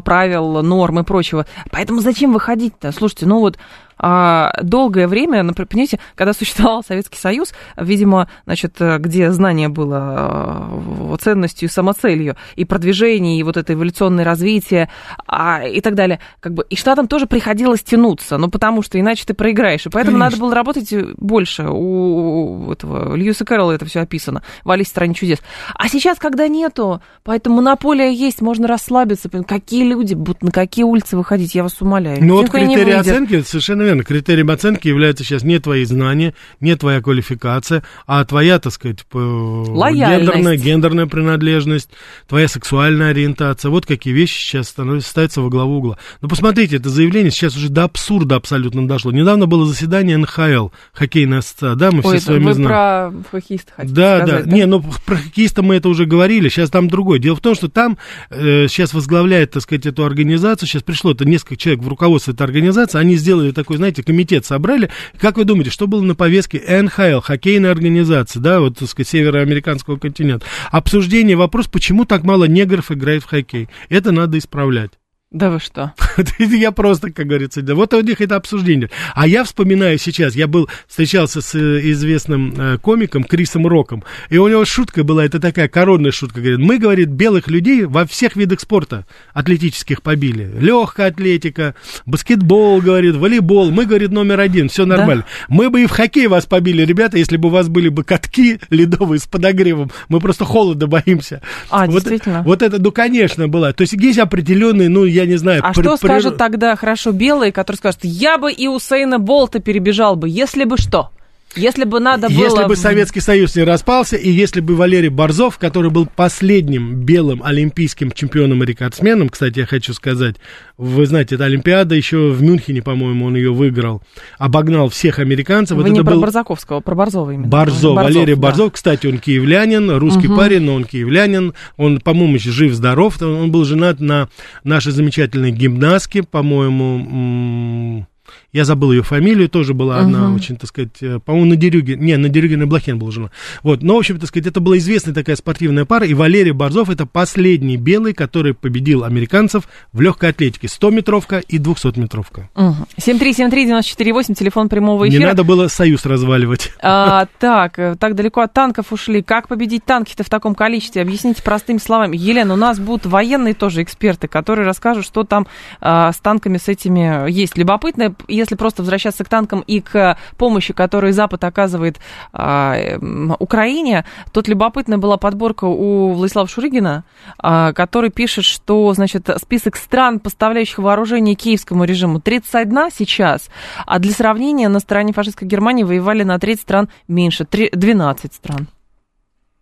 Правил, 0.04 0.62
норм 0.62 1.00
и 1.00 1.04
прочего. 1.04 1.46
Поэтому 1.72 2.02
зачем 2.02 2.34
выходить-то? 2.34 2.92
Слушайте, 2.92 3.26
ну 3.26 3.40
вот 3.40 3.58
долгое 4.00 5.08
время, 5.08 5.44
например, 5.44 5.68
понимаете, 5.68 6.00
когда 6.16 6.34
существовал 6.34 6.84
Советский 6.84 7.18
Союз, 7.18 7.54
видимо, 7.76 8.30
значит, 8.46 8.76
э, 8.80 8.98
где 9.00 9.32
знание 9.32 9.70
было 9.70 10.70
э, 11.12 11.18
ценностью 11.20 11.70
самоцелью, 11.70 12.36
и 12.56 12.66
продвижение, 12.66 13.40
и 13.40 13.44
вот 13.44 13.58
это 13.58 13.74
эволюционное 13.74 14.24
развитие, 14.24 14.90
а, 15.26 15.64
и 15.64 15.82
так 15.82 15.96
далее, 15.96 16.20
как 16.40 16.54
бы, 16.54 16.66
и 16.70 16.76
штатам 16.76 17.08
тоже 17.08 17.28
приходилось 17.28 17.82
тянуться, 17.84 18.38
ну, 18.38 18.50
потому 18.50 18.82
что 18.82 19.00
иначе 19.00 19.26
ты 19.26 19.34
проиграешь, 19.34 19.86
и 19.86 19.90
поэтому 19.90 20.18
Конечно. 20.18 20.38
надо 20.38 20.38
было 20.38 20.56
работать 20.56 20.94
больше. 21.18 21.68
У 21.70 22.72
этого 22.72 23.16
Льюиса 23.16 23.46
Кэрролла 23.46 23.74
это 23.74 23.86
все 23.86 24.02
описано 24.02 24.44
в 24.64 24.72
«Алисе 24.72 24.90
стране 24.90 25.14
чудес». 25.14 25.40
А 25.76 25.88
сейчас, 25.88 26.20
когда 26.20 26.48
нету, 26.48 27.02
поэтому 27.24 27.58
монополия 27.58 28.12
есть, 28.12 28.42
можно 28.42 28.68
расслабиться. 28.68 29.30
Какие 29.30 29.84
люди 29.84 30.14
будут 30.14 30.44
на 30.44 30.52
какие 30.52 30.84
улицы 30.84 31.18
выходить, 31.18 31.56
я 31.56 31.64
вас 31.64 31.82
умоляю. 31.82 32.24
Ну 32.24 32.36
вот 32.38 32.50
выйдет. 32.52 33.00
оценки, 33.00 33.42
совершенно 33.42 33.87
верно, 33.88 34.04
критерием 34.04 34.52
оценки 34.52 34.88
является 34.88 35.24
сейчас 35.24 35.44
не 35.44 35.60
твои 35.60 35.84
знания, 35.86 36.34
не 36.60 36.76
твоя 36.76 37.02
квалификация, 37.02 37.84
а 38.06 38.24
твоя, 38.26 38.60
так 38.60 38.74
сказать, 38.74 39.06
гендерная, 39.14 40.58
гендерная 40.58 41.08
принадлежность, 41.08 41.90
твоя 42.28 42.48
сексуальная 42.48 43.12
ориентация. 43.12 43.70
Вот 43.70 43.86
какие 43.86 44.14
вещи 44.14 44.40
сейчас 44.40 44.70
становятся, 44.70 45.10
ставятся 45.10 45.42
во 45.42 45.50
главу 45.50 45.78
угла. 45.78 45.98
Ну, 46.22 46.28
посмотрите, 46.28 46.78
это 46.78 46.90
заявление 46.90 47.32
сейчас 47.32 47.56
уже 47.56 47.70
до 47.70 47.86
абсурда 47.86 48.36
абсолютно 48.36 48.88
дошло. 48.88 49.12
Недавно 49.12 49.46
было 49.46 49.66
заседание 49.66 50.18
НХЛ, 50.18 50.70
хоккейная 50.94 51.40
ассоциация, 51.40 51.76
да, 51.76 51.92
мы 51.92 52.02
все 52.02 52.10
Ой, 52.12 52.20
с 52.20 52.28
вами 52.28 52.52
знаем. 52.52 53.24
про 53.24 53.40
хоккеиста 53.40 53.72
хотите 53.76 53.96
Да, 53.96 54.26
сказать, 54.26 54.46
да. 54.46 54.52
Не, 54.52 54.66
ну 54.66 54.84
про 55.06 55.16
хоккеиста 55.16 55.62
мы 55.64 55.76
это 55.76 55.90
уже 55.90 56.06
говорили, 56.06 56.50
сейчас 56.50 56.70
там 56.70 56.88
другое. 56.88 57.20
Дело 57.20 57.36
в 57.36 57.42
том, 57.42 57.56
что 57.56 57.70
там 57.70 57.98
э, 58.30 58.68
сейчас 58.68 58.94
возглавляет, 58.94 59.52
так 59.52 59.64
сказать, 59.64 59.86
эту 59.86 60.06
организацию, 60.06 60.68
сейчас 60.68 60.84
пришло 60.84 61.12
это 61.12 61.26
несколько 61.26 61.56
человек 61.56 61.84
в 61.84 61.88
руководство 61.88 62.32
этой 62.32 62.44
организации, 62.44 63.00
они 63.00 63.16
сделали 63.16 63.52
такой, 63.78 63.88
знаете, 63.88 64.04
комитет 64.04 64.46
собрали. 64.46 64.90
Как 65.20 65.38
вы 65.38 65.46
думаете, 65.46 65.70
что 65.72 65.88
было 65.88 66.02
на 66.02 66.16
повестке 66.16 66.60
НХЛ, 66.60 67.22
хоккейная 67.22 67.72
организация, 67.72 68.42
да, 68.42 68.60
вот, 68.60 68.80
так 68.80 68.90
сказать, 68.90 69.08
североамериканского 69.08 69.98
континента? 69.98 70.46
Обсуждение, 70.72 71.36
вопрос, 71.36 71.68
почему 71.68 72.06
так 72.06 72.24
мало 72.24 72.46
негров 72.46 72.92
играет 72.92 73.24
в 73.24 73.28
хоккей. 73.28 73.70
Это 73.90 74.12
надо 74.12 74.38
исправлять. 74.38 74.92
Да 75.32 75.50
вы 75.50 75.60
что? 75.60 75.94
Я 76.40 76.72
просто, 76.72 77.12
как 77.12 77.28
говорится, 77.28 77.62
да, 77.62 77.76
вот 77.76 77.94
у 77.94 78.00
них 78.02 78.22
это 78.22 78.38
обсуждение. 78.38 78.90
А 79.14 79.28
я 79.28 79.44
вспоминаю 79.44 79.98
сейчас, 79.98 80.36
я 80.36 80.48
был, 80.48 80.70
встречался 80.88 81.42
с 81.42 81.54
э, 81.54 81.82
известным 81.92 82.54
э, 82.58 82.78
комиком 82.78 83.26
Крисом 83.26 83.68
Роком, 83.68 84.06
и 84.30 84.38
у 84.38 84.48
него 84.48 84.64
шутка 84.64 85.04
была, 85.04 85.26
это 85.26 85.42
такая 85.42 85.68
коронная 85.68 86.12
шутка, 86.12 86.40
говорит, 86.40 86.60
мы, 86.60 86.78
говорит, 86.78 87.10
белых 87.10 87.50
людей 87.50 87.84
во 87.84 88.06
всех 88.06 88.38
видах 88.38 88.62
спорта 88.62 89.06
атлетических 89.34 90.02
побили. 90.02 90.50
Легкая 90.60 91.10
атлетика, 91.10 91.76
баскетбол, 92.06 92.80
говорит, 92.82 93.16
волейбол, 93.16 93.70
мы, 93.72 93.86
говорит, 93.86 94.12
номер 94.12 94.40
один, 94.40 94.70
все 94.70 94.86
нормально. 94.86 95.26
Мы 95.50 95.70
бы 95.70 95.84
и 95.84 95.88
в 95.88 95.92
хоккей 95.92 96.28
вас 96.28 96.46
побили, 96.46 96.84
ребята, 96.84 97.18
если 97.18 97.36
бы 97.36 97.50
у 97.50 97.52
вас 97.52 97.68
были 97.68 97.90
бы 97.90 98.06
катки 98.06 98.60
ледовые 98.70 99.20
с 99.20 99.28
подогревом, 99.28 99.92
мы 100.08 100.22
просто 100.22 100.46
холода 100.46 100.88
боимся. 100.88 101.42
А, 101.70 101.86
Вот- 101.86 101.96
действительно? 101.96 102.44
Вот 102.44 102.62
это, 102.62 102.82
ну, 102.82 102.94
конечно, 102.94 103.50
была. 103.50 103.74
То 103.74 103.82
есть 103.82 103.92
есть 103.94 104.20
определенные, 104.20 104.88
ну, 104.88 105.17
я 105.18 105.26
не 105.26 105.36
знаю, 105.38 105.62
А 105.64 105.74
при- 105.74 105.82
что 105.82 105.98
при- 105.98 106.08
скажут 106.08 106.38
тогда 106.38 106.76
хорошо 106.76 107.12
белые, 107.12 107.52
которые 107.52 107.78
скажут, 107.78 108.00
я 108.04 108.38
бы 108.38 108.52
и 108.52 108.68
Усейна 108.68 109.20
Болта 109.20 109.60
перебежал 109.60 110.16
бы, 110.16 110.30
если 110.30 110.64
бы 110.64 110.78
что? 110.78 111.10
Если 111.58 111.84
бы 111.84 112.00
надо 112.00 112.30
было... 112.30 112.38
Если 112.38 112.64
бы 112.66 112.76
Советский 112.76 113.20
Союз 113.20 113.56
не 113.56 113.64
распался, 113.64 114.16
и 114.16 114.30
если 114.30 114.62
бы 114.62 114.76
Валерий 114.76 115.10
Борзов, 115.10 115.58
который 115.58 115.92
был 115.92 116.06
последним 116.06 117.02
белым 117.02 117.42
олимпийским 117.44 118.12
чемпионом 118.12 118.64
и 118.64 118.66
рекордсменом, 118.66 119.30
кстати, 119.30 119.60
я 119.60 119.66
хочу 119.66 119.94
сказать, 119.94 120.36
вы 120.78 121.06
знаете, 121.06 121.36
эта 121.36 121.46
Олимпиада 121.46 121.96
еще 121.96 122.30
в 122.30 122.42
Мюнхене, 122.42 122.82
по-моему, 122.82 123.26
он 123.26 123.36
ее 123.36 123.54
выиграл, 123.54 124.02
обогнал 124.38 124.90
всех 124.90 125.20
американцев. 125.20 125.78
Вы 125.78 125.84
вот 125.84 125.90
не 125.90 125.98
это 125.98 126.06
про 126.06 126.14
был 126.14 126.22
Барзаковского, 126.22 126.80
про 126.82 126.96
Борзова 126.96 127.32
именно. 127.32 127.48
Борзов, 127.48 127.96
Валерий 127.96 128.36
да. 128.36 128.42
Борзов, 128.42 128.74
кстати, 128.74 129.08
он 129.08 129.20
киевлянин, 129.20 129.92
русский 129.98 130.28
парень, 130.28 130.62
но 130.62 130.76
он 130.76 130.84
киевлянин, 130.84 131.54
он, 131.78 132.00
по-моему, 132.00 132.38
жив-здоров, 132.40 133.22
он 133.22 133.52
был 133.52 133.66
женат 133.66 134.00
на 134.00 134.30
нашей 134.64 134.92
замечательной 134.92 135.52
гимнастке, 135.52 136.24
по-моему, 136.24 138.06
я 138.54 138.66
забыл 138.66 138.92
ее 138.92 139.04
фамилию, 139.04 139.50
тоже 139.50 139.74
была 139.74 140.00
одна 140.00 140.34
очень, 140.34 140.56
так 140.56 140.70
сказать, 140.70 141.02
э, 141.02 141.20
по-моему, 141.20 141.50
на 141.50 141.56
Дерюге, 141.56 141.96
не, 141.96 142.16
на 142.18 142.30
Дерюге 142.30 142.58
на 142.58 142.66
Блохен 142.66 142.98
была 142.98 143.12
жена. 143.12 143.30
Вот, 143.62 143.84
но, 143.84 143.96
в 143.96 144.00
общем, 144.00 144.20
так 144.20 144.30
сказать, 144.30 144.48
это 144.48 144.60
была 144.60 144.78
известная 144.78 145.14
такая 145.14 145.36
спортивная 145.36 145.86
пара, 145.86 146.06
и 146.06 146.14
Валерий 146.14 146.52
Борзов 146.52 146.90
это 146.90 147.06
последний 147.06 147.78
белый, 147.78 148.14
который 148.14 148.54
победил 148.54 149.04
американцев 149.04 149.68
в 149.92 150.02
легкой 150.02 150.30
атлетике, 150.30 150.68
100-метровка 150.68 151.40
и 151.40 151.58
200-метровка. 151.60 152.50
Мгм. 152.56 152.88
7373948, 152.98 154.34
телефон 154.34 154.70
прямого 154.70 155.06
Не 155.06 155.12
эфира. 155.18 155.28
надо 155.28 155.44
было 155.44 155.68
союз 155.68 156.06
разваливать. 156.06 156.72
А, 156.82 157.28
так, 157.40 157.78
э, 157.80 157.96
так 158.00 158.16
далеко 158.16 158.42
от 158.42 158.54
танков 158.54 158.92
ушли. 158.92 159.22
Как 159.22 159.48
победить 159.48 159.84
танки-то 159.86 160.24
в 160.24 160.30
таком 160.30 160.56
количестве? 160.56 161.02
Объясните 161.02 161.44
простыми 161.44 161.80
словами. 161.80 162.16
Елена, 162.18 162.54
у 162.54 162.58
нас 162.58 162.80
будут 162.80 163.06
военные 163.06 163.54
тоже 163.54 163.84
эксперты, 163.84 164.28
которые 164.28 164.66
расскажут, 164.66 165.06
что 165.06 165.24
там 165.24 165.48
а, 165.82 166.12
с 166.12 166.18
танками 166.18 166.58
с 166.58 166.68
этими 166.68 167.30
есть. 167.30 167.58
Любопытно, 167.58 168.16
если 168.38 168.56
просто 168.56 168.82
возвращаться 168.82 169.24
к 169.24 169.30
танкам 169.30 169.62
и 169.62 169.82
к 169.82 170.18
помощи, 170.38 170.74
которую 170.74 171.14
Запад 171.14 171.44
оказывает 171.44 171.98
эм, 172.34 173.36
Украине, 173.40 174.06
тут 174.32 174.48
любопытная 174.48 174.98
была 174.98 175.18
подборка 175.18 175.66
у 175.66 176.14
Владислава 176.14 176.48
Шурыгина, 176.48 177.04
а, 177.40 177.74
который 177.74 178.10
пишет, 178.10 178.46
что, 178.46 178.94
значит, 178.94 179.30
список 179.42 179.76
стран, 179.76 180.20
поставляющих 180.20 180.80
вооружение 180.80 181.36
киевскому 181.36 181.84
режиму, 181.84 182.20
31 182.20 182.90
сейчас, 182.92 183.50
а 183.86 184.00
для 184.00 184.12
сравнения 184.12 184.70
на 184.70 184.80
стороне 184.80 185.14
фашистской 185.14 185.48
Германии 185.48 185.84
воевали 185.84 186.24
на 186.24 186.40
треть 186.40 186.62
стран 186.62 186.90
меньше, 187.08 187.46
три- 187.46 187.70
12 187.72 188.34
стран. 188.34 188.68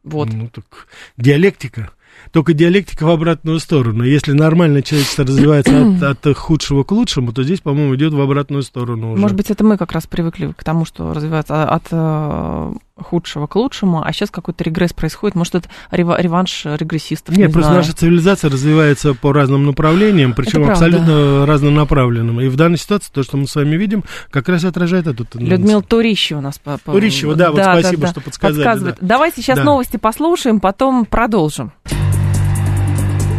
Вот. 0.03 0.29
Ну, 0.31 0.47
так 0.49 0.88
диалектика. 1.17 1.91
Только 2.35 2.53
диалектика 2.53 3.05
в 3.05 3.09
обратную 3.11 3.61
сторону. 3.61 4.03
Если 4.03 4.33
нормально 4.33 4.81
человечество 4.81 5.23
развивается 5.23 5.87
от, 5.87 6.03
от 6.27 6.37
худшего 6.37 6.83
к 6.83 6.91
лучшему, 6.91 7.31
то 7.31 7.43
здесь, 7.43 7.61
по-моему, 7.61 7.95
идет 7.95 8.11
в 8.11 8.19
обратную 8.19 8.61
сторону 8.61 9.13
уже. 9.13 9.21
Может 9.21 9.37
быть, 9.37 9.49
это 9.51 9.63
мы 9.63 9.77
как 9.77 9.93
раз 9.93 10.05
привыкли 10.05 10.51
к 10.51 10.61
тому, 10.65 10.83
что 10.83 11.13
развивается 11.13 11.63
от 11.63 11.83
э, 11.91 12.73
худшего 13.01 13.47
к 13.47 13.55
лучшему, 13.55 14.03
а 14.05 14.11
сейчас 14.11 14.31
какой-то 14.31 14.65
регресс 14.65 14.91
происходит. 14.91 15.35
Может, 15.35 15.55
это 15.55 15.69
рева- 15.91 16.21
реванш 16.21 16.65
регрессистов, 16.65 17.37
Нет, 17.37 17.47
не 17.47 17.53
просто 17.53 17.69
знаю. 17.69 17.83
наша 17.85 17.95
цивилизация 17.95 18.49
развивается 18.49 19.13
по 19.13 19.31
разным 19.31 19.65
направлениям, 19.65 20.33
причем 20.33 20.69
абсолютно 20.69 21.45
разнонаправленным. 21.45 22.41
И 22.41 22.49
в 22.49 22.57
данной 22.57 22.77
ситуации 22.77 23.13
то, 23.13 23.23
что 23.23 23.37
мы 23.37 23.47
с 23.47 23.55
вами 23.55 23.77
видим, 23.77 24.03
как 24.29 24.49
раз 24.49 24.65
отражает 24.65 25.07
эту 25.07 25.23
тенденцию. 25.23 25.57
Людмила 25.57 25.81
Турищева 25.81 26.39
у 26.39 26.41
нас... 26.41 26.59
По, 26.59 26.79
по- 26.83 26.91
Турищева, 26.91 27.35
да, 27.35 27.51
вот 27.51 27.61
спасибо, 27.61 28.07
что 28.07 28.19
подсказали, 28.19 28.79
да. 28.79 28.95
Давай 28.99 29.31
сейчас 29.33 29.57
Да. 29.57 29.63
новости 29.63 29.95
послушаем, 29.95 30.59
потом 30.59 31.05
продолжим. 31.05 31.71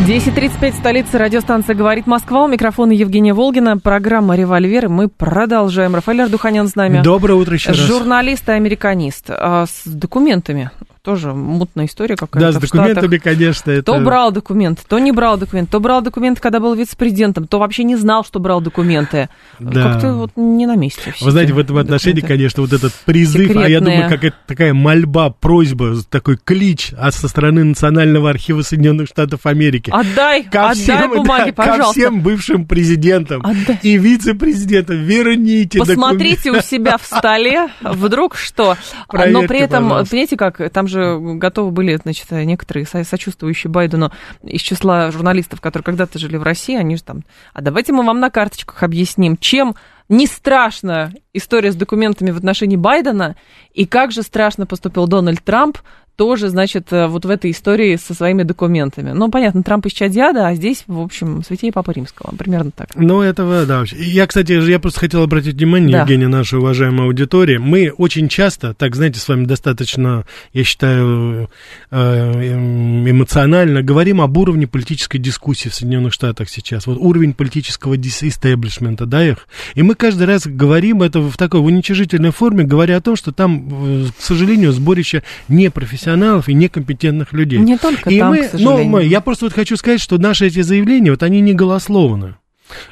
10.35, 0.00 0.78
столица 0.78 1.18
радиостанция 1.18 1.76
«Говорит 1.76 2.08
Москва». 2.08 2.42
У 2.44 2.48
микрофона 2.48 2.90
Евгения 2.90 3.34
Волгина. 3.34 3.78
Программа 3.78 4.34
«Револьвер». 4.34 4.88
Мы 4.88 5.06
продолжаем. 5.08 5.94
Рафаэль 5.94 6.22
Ардуханян 6.22 6.66
с 6.66 6.74
нами. 6.74 7.02
Доброе 7.02 7.34
утро 7.34 7.54
еще 7.54 7.68
раз. 7.68 7.78
Журналист 7.78 8.48
и 8.48 8.52
американист. 8.52 9.26
А, 9.28 9.64
с 9.66 9.86
документами 9.86 10.72
тоже 11.02 11.34
мутная 11.34 11.86
история 11.86 12.14
какая-то. 12.14 12.52
Да, 12.52 12.52
с 12.52 12.62
документами, 12.62 13.16
конечно, 13.18 13.72
это... 13.72 13.82
То 13.82 13.98
брал 13.98 14.30
документы, 14.30 14.82
то 14.86 15.00
не 15.00 15.10
брал 15.10 15.36
документы, 15.36 15.72
то 15.72 15.80
брал 15.80 16.00
документы, 16.00 16.40
когда 16.40 16.60
был 16.60 16.74
вице-президентом, 16.74 17.48
то 17.48 17.58
вообще 17.58 17.82
не 17.82 17.96
знал, 17.96 18.24
что 18.24 18.38
брал 18.38 18.60
документы. 18.60 19.28
Да. 19.58 19.92
Как-то 19.92 20.14
вот 20.14 20.30
не 20.36 20.64
на 20.64 20.76
месте. 20.76 21.12
Вы 21.20 21.30
знаете, 21.32 21.54
в 21.54 21.58
этом 21.58 21.78
отношении, 21.78 22.20
документы. 22.20 22.34
конечно, 22.34 22.62
вот 22.62 22.72
этот 22.72 22.92
призыв, 23.04 23.48
Секретные. 23.48 23.66
а 23.66 23.68
я 23.68 23.80
думаю, 23.80 24.08
какая-то 24.08 24.36
такая 24.46 24.74
мольба, 24.74 25.30
просьба, 25.30 25.96
такой 26.08 26.36
клич 26.36 26.92
а 26.96 27.10
со 27.10 27.26
стороны 27.26 27.64
Национального 27.64 28.30
архива 28.30 28.62
Соединенных 28.62 29.08
Штатов 29.08 29.46
Америки. 29.46 29.90
Отдай, 29.92 30.44
ко 30.44 30.70
отдай 30.70 30.84
всем, 30.84 31.10
бумаги, 31.10 31.50
да, 31.50 31.52
пожалуйста. 31.52 31.84
Ко 31.84 31.92
всем 31.92 32.20
бывшим 32.20 32.66
президентам 32.66 33.44
отдай. 33.44 33.80
и 33.82 33.98
вице-президентам 33.98 34.98
верните 34.98 35.80
Посмотрите 35.80 36.52
документы. 36.52 36.58
у 36.60 36.62
себя 36.62 36.96
в 36.96 37.04
столе, 37.04 37.68
вдруг 37.80 38.36
что. 38.36 38.76
Проверьте, 39.08 39.40
Но 39.40 39.48
при 39.48 39.58
этом, 39.58 39.84
пожалуйста. 39.84 40.10
понимаете 40.10 40.36
как, 40.36 40.70
там 40.70 40.86
же 40.86 40.91
готовы 40.92 41.70
были, 41.70 41.96
значит, 41.96 42.30
некоторые 42.30 42.86
сочувствующие 42.86 43.70
Байдену 43.70 44.12
из 44.42 44.60
числа 44.60 45.10
журналистов, 45.10 45.60
которые 45.60 45.84
когда-то 45.84 46.18
жили 46.18 46.36
в 46.36 46.42
России, 46.42 46.76
они 46.76 46.96
же 46.96 47.02
там, 47.02 47.24
а 47.52 47.62
давайте 47.62 47.92
мы 47.92 48.04
вам 48.04 48.20
на 48.20 48.30
карточках 48.30 48.82
объясним, 48.82 49.36
чем 49.36 49.74
не 50.08 50.26
страшна 50.26 51.12
история 51.32 51.72
с 51.72 51.76
документами 51.76 52.30
в 52.30 52.36
отношении 52.36 52.76
Байдена 52.76 53.36
и 53.72 53.86
как 53.86 54.12
же 54.12 54.22
страшно 54.22 54.66
поступил 54.66 55.06
Дональд 55.06 55.42
Трамп 55.42 55.78
тоже, 56.16 56.48
значит, 56.48 56.92
э, 56.92 57.06
вот 57.06 57.24
в 57.24 57.30
этой 57.30 57.50
истории 57.50 57.96
со 57.96 58.14
своими 58.14 58.42
документами. 58.42 59.12
Ну, 59.12 59.30
понятно, 59.30 59.62
Трамп 59.62 59.86
из 59.86 59.92
Чадьяда, 59.92 60.48
а 60.48 60.54
здесь, 60.54 60.84
в 60.86 61.00
общем, 61.00 61.42
святей 61.42 61.72
Папа 61.72 61.90
Римского. 61.90 62.34
Примерно 62.36 62.70
так. 62.70 62.88
Ну, 62.94 63.22
этого, 63.22 63.64
да. 63.64 63.84
Я, 63.92 64.26
кстати, 64.26 64.52
я 64.52 64.78
просто 64.78 65.00
хотел 65.00 65.22
обратить 65.22 65.56
внимание, 65.56 65.92
да. 65.92 66.00
Евгения, 66.02 66.28
нашей 66.28 66.58
уважаемой 66.58 67.06
аудитории. 67.06 67.56
Мы 67.56 67.90
очень 67.90 68.28
часто, 68.28 68.74
так, 68.74 68.94
знаете, 68.94 69.20
с 69.20 69.28
вами 69.28 69.46
достаточно, 69.46 70.24
я 70.52 70.64
считаю, 70.64 71.48
э, 71.90 71.96
эм, 71.96 73.08
эмоционально 73.08 73.82
говорим 73.82 74.20
об 74.20 74.36
уровне 74.36 74.66
политической 74.66 75.18
дискуссии 75.18 75.70
в 75.70 75.74
Соединенных 75.74 76.12
Штатах 76.12 76.50
сейчас. 76.50 76.86
Вот 76.86 76.98
уровень 76.98 77.32
политического 77.32 77.96
истеблишмента, 77.96 79.06
да, 79.06 79.26
их. 79.26 79.48
И 79.74 79.82
мы 79.82 79.94
каждый 79.94 80.26
раз 80.26 80.46
говорим 80.46 81.02
это 81.02 81.20
в 81.20 81.36
такой 81.38 81.60
в 81.60 81.64
уничижительной 81.64 82.32
форме, 82.32 82.64
говоря 82.64 82.98
о 82.98 83.00
том, 83.00 83.16
что 83.16 83.32
там, 83.32 83.68
э, 83.70 84.06
к 84.16 84.22
сожалению, 84.22 84.72
сборище 84.72 85.22
непрофессиональных 85.48 86.01
профессионалов 86.02 86.48
и 86.48 86.54
некомпетентных 86.54 87.32
людей. 87.32 87.58
Не 87.58 87.78
только 87.78 88.10
и 88.10 88.18
там, 88.18 88.30
мы, 88.30 88.42
к 88.42 88.50
сожалению. 88.50 88.84
Но 88.84 88.90
мы, 88.90 89.04
я 89.04 89.20
просто 89.20 89.46
вот 89.46 89.54
хочу 89.54 89.76
сказать, 89.76 90.00
что 90.00 90.18
наши 90.18 90.46
эти 90.46 90.60
заявления, 90.62 91.10
вот 91.10 91.22
они 91.22 91.40
не 91.40 91.54
голословны 91.54 92.36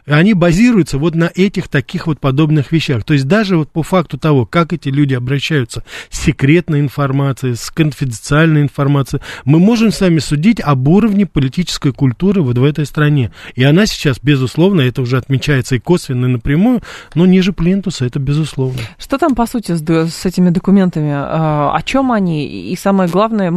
они 0.06 0.34
базируются 0.34 0.98
вот 0.98 1.14
на 1.14 1.30
этих 1.34 1.68
таких 1.68 2.06
вот 2.06 2.20
подобных 2.20 2.72
вещах. 2.72 3.04
То 3.04 3.14
есть 3.14 3.26
даже 3.26 3.56
вот 3.56 3.70
по 3.70 3.82
факту 3.82 4.18
того, 4.18 4.46
как 4.46 4.72
эти 4.72 4.88
люди 4.88 5.14
обращаются 5.14 5.84
с 6.10 6.20
секретной 6.20 6.80
информацией, 6.80 7.54
с 7.54 7.70
конфиденциальной 7.70 8.62
информацией, 8.62 9.22
мы 9.44 9.58
можем 9.58 9.90
с 9.90 10.00
вами 10.00 10.18
судить 10.18 10.60
об 10.60 10.88
уровне 10.88 11.26
политической 11.26 11.92
культуры 11.92 12.42
вот 12.42 12.58
в 12.58 12.64
этой 12.64 12.86
стране. 12.86 13.32
И 13.54 13.64
она 13.64 13.86
сейчас, 13.86 14.18
безусловно, 14.20 14.82
это 14.82 15.02
уже 15.02 15.16
отмечается 15.16 15.76
и 15.76 15.78
косвенно, 15.78 16.26
и 16.26 16.28
напрямую, 16.28 16.82
но 17.14 17.26
ниже 17.26 17.52
плинтуса, 17.52 18.04
это 18.04 18.18
безусловно. 18.18 18.80
Что 18.98 19.18
там, 19.18 19.34
по 19.34 19.46
сути, 19.46 19.72
с, 19.72 19.82
с 19.82 20.26
этими 20.26 20.50
документами? 20.50 21.12
А, 21.12 21.74
о 21.74 21.82
чем 21.82 22.12
они? 22.12 22.46
И 22.46 22.76
самое 22.76 23.08
главное, 23.08 23.52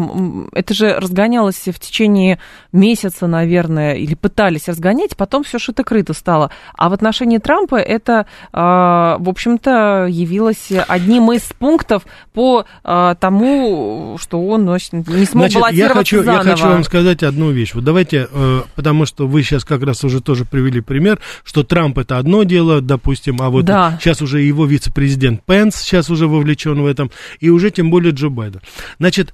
это 0.54 0.74
же 0.74 0.96
разгонялось 1.00 1.68
в 1.68 1.80
течение 1.80 2.40
месяца, 2.72 3.28
наверное, 3.28 3.96
или 3.96 4.16
пытались 4.16 4.68
разгонять, 4.68 5.16
потом 5.18 5.44
все 5.44 5.58
шито-крыто 5.58 6.13
стало. 6.14 6.52
А 6.76 6.90
в 6.90 6.94
отношении 6.94 7.38
Трампа 7.38 7.76
это, 7.76 8.26
а, 8.52 9.18
в 9.20 9.30
общем-то, 9.30 10.08
явилось 10.10 10.72
одним 10.88 11.32
из 11.32 11.42
пунктов 11.58 12.04
по 12.34 12.66
а, 12.84 13.16
тому, 13.16 14.18
что 14.20 14.46
он 14.46 14.64
значит, 14.64 14.94
не 14.94 15.26
смог 15.26 15.44
Значит, 15.44 15.62
баллотироваться 15.62 15.86
я 15.86 15.94
хочу, 15.94 16.24
заново. 16.24 16.44
я 16.44 16.52
хочу 16.56 16.68
вам 16.68 16.84
сказать 16.84 17.24
одну 17.24 17.52
вещь. 17.52 17.74
Вот 17.74 17.84
давайте, 17.84 18.28
э, 18.32 18.62
потому 18.76 19.06
что 19.06 19.28
вы 19.28 19.44
сейчас 19.44 19.66
как 19.66 19.84
раз 19.84 20.04
уже 20.04 20.22
тоже 20.22 20.46
привели 20.46 20.82
пример, 20.82 21.20
что 21.44 21.64
Трамп 21.64 21.98
это 21.98 22.18
одно 22.18 22.44
дело, 22.44 22.82
допустим, 22.82 23.42
а 23.42 23.50
вот 23.50 23.66
да. 23.66 23.98
сейчас 24.00 24.22
уже 24.22 24.42
его 24.42 24.66
вице-президент 24.66 25.44
Пенс 25.46 25.76
сейчас 25.76 26.10
уже 26.10 26.28
вовлечен 26.28 26.82
в 26.82 26.86
этом, 26.86 27.12
и 27.40 27.50
уже 27.50 27.72
тем 27.72 27.90
более 27.90 28.14
Джо 28.14 28.30
Байден. 28.30 28.62
Значит, 29.00 29.34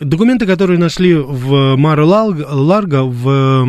Документы, 0.00 0.46
которые 0.46 0.78
нашли 0.78 1.14
в 1.14 1.76
Мар-Ларго 1.76 3.02
в, 3.02 3.64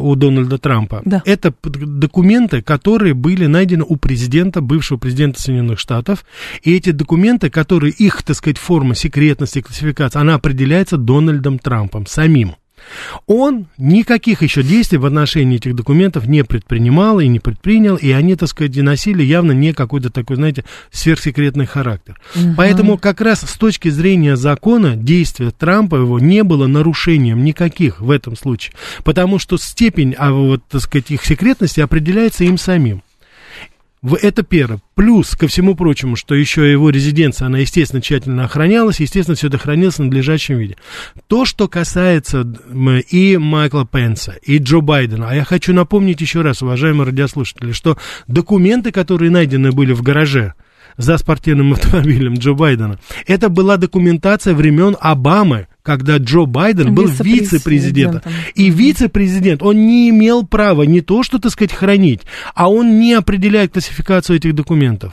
у 0.00 0.16
Дональда 0.16 0.58
Трампа, 0.58 1.00
да. 1.04 1.22
это 1.24 1.54
документы, 1.62 2.60
которые 2.60 3.14
были 3.14 3.46
найдены 3.46 3.84
у 3.88 3.94
президента, 3.96 4.60
бывшего 4.60 4.98
президента 4.98 5.40
Соединенных 5.40 5.78
Штатов. 5.78 6.24
И 6.62 6.74
эти 6.74 6.90
документы, 6.90 7.50
которые 7.50 7.92
их, 7.92 8.24
так 8.24 8.36
сказать, 8.36 8.58
форма 8.58 8.96
секретности, 8.96 9.60
классификации, 9.60 10.18
она 10.18 10.34
определяется 10.34 10.96
Дональдом 10.96 11.60
Трампом 11.60 12.06
самим. 12.06 12.56
Он 13.26 13.66
никаких 13.78 14.42
еще 14.42 14.62
действий 14.62 14.98
в 14.98 15.06
отношении 15.06 15.56
этих 15.56 15.74
документов 15.74 16.26
не 16.26 16.44
предпринимал 16.44 17.20
и 17.20 17.28
не 17.28 17.40
предпринял, 17.40 17.96
и 17.96 18.10
они, 18.10 18.36
так 18.36 18.48
сказать, 18.48 18.76
носили 18.76 19.22
явно 19.22 19.52
не 19.52 19.72
какой-то 19.72 20.10
такой, 20.10 20.36
знаете, 20.36 20.64
сверхсекретный 20.90 21.66
характер. 21.66 22.20
Угу. 22.34 22.54
Поэтому 22.56 22.98
как 22.98 23.20
раз 23.20 23.40
с 23.40 23.56
точки 23.56 23.88
зрения 23.88 24.36
закона 24.36 24.96
действия 24.96 25.50
Трампа 25.50 25.96
его 25.96 26.18
не 26.18 26.42
было 26.42 26.66
нарушением 26.66 27.44
никаких 27.44 28.00
в 28.00 28.10
этом 28.10 28.36
случае, 28.36 28.74
потому 29.04 29.38
что 29.38 29.56
степень, 29.56 30.14
а 30.18 30.32
вот, 30.32 30.62
так 30.68 30.80
сказать, 30.80 31.10
их 31.10 31.24
секретности 31.24 31.80
определяется 31.80 32.44
им 32.44 32.58
самим. 32.58 33.03
Это 34.20 34.42
первое. 34.42 34.80
Плюс 34.94 35.30
ко 35.34 35.48
всему 35.48 35.74
прочему, 35.74 36.14
что 36.16 36.34
еще 36.34 36.70
его 36.70 36.90
резиденция, 36.90 37.46
она, 37.46 37.58
естественно, 37.58 38.02
тщательно 38.02 38.44
охранялась, 38.44 39.00
естественно, 39.00 39.34
все 39.34 39.48
это 39.48 39.56
хранилось 39.56 39.96
в 39.96 40.02
надлежащем 40.02 40.58
виде. 40.58 40.76
То, 41.26 41.46
что 41.46 41.68
касается 41.68 42.46
и 43.10 43.36
Майкла 43.38 43.86
Пенса, 43.86 44.36
и 44.42 44.58
Джо 44.58 44.80
Байдена, 44.80 45.30
а 45.30 45.34
я 45.34 45.44
хочу 45.44 45.72
напомнить 45.72 46.20
еще 46.20 46.42
раз, 46.42 46.60
уважаемые 46.60 47.06
радиослушатели, 47.06 47.72
что 47.72 47.96
документы, 48.26 48.92
которые 48.92 49.30
найдены 49.30 49.72
были 49.72 49.92
в 49.92 50.02
гараже, 50.02 50.54
за 50.96 51.16
спортивным 51.16 51.72
автомобилем 51.74 52.34
Джо 52.34 52.52
Байдена. 52.52 52.98
Это 53.26 53.48
была 53.48 53.76
документация 53.78 54.54
времен 54.54 54.96
Обамы, 55.00 55.66
когда 55.84 56.16
Джо 56.16 56.46
Байден 56.46 56.94
был 56.94 57.06
вице-президентом. 57.06 58.22
И 58.54 58.70
вице-президент, 58.70 59.62
он 59.62 59.86
не 59.86 60.08
имел 60.08 60.44
права 60.44 60.82
не 60.82 61.02
то, 61.02 61.22
что, 61.22 61.38
так 61.38 61.52
сказать, 61.52 61.72
хранить, 61.72 62.22
а 62.54 62.70
он 62.70 62.98
не 62.98 63.12
определяет 63.12 63.74
классификацию 63.74 64.36
этих 64.38 64.54
документов. 64.54 65.12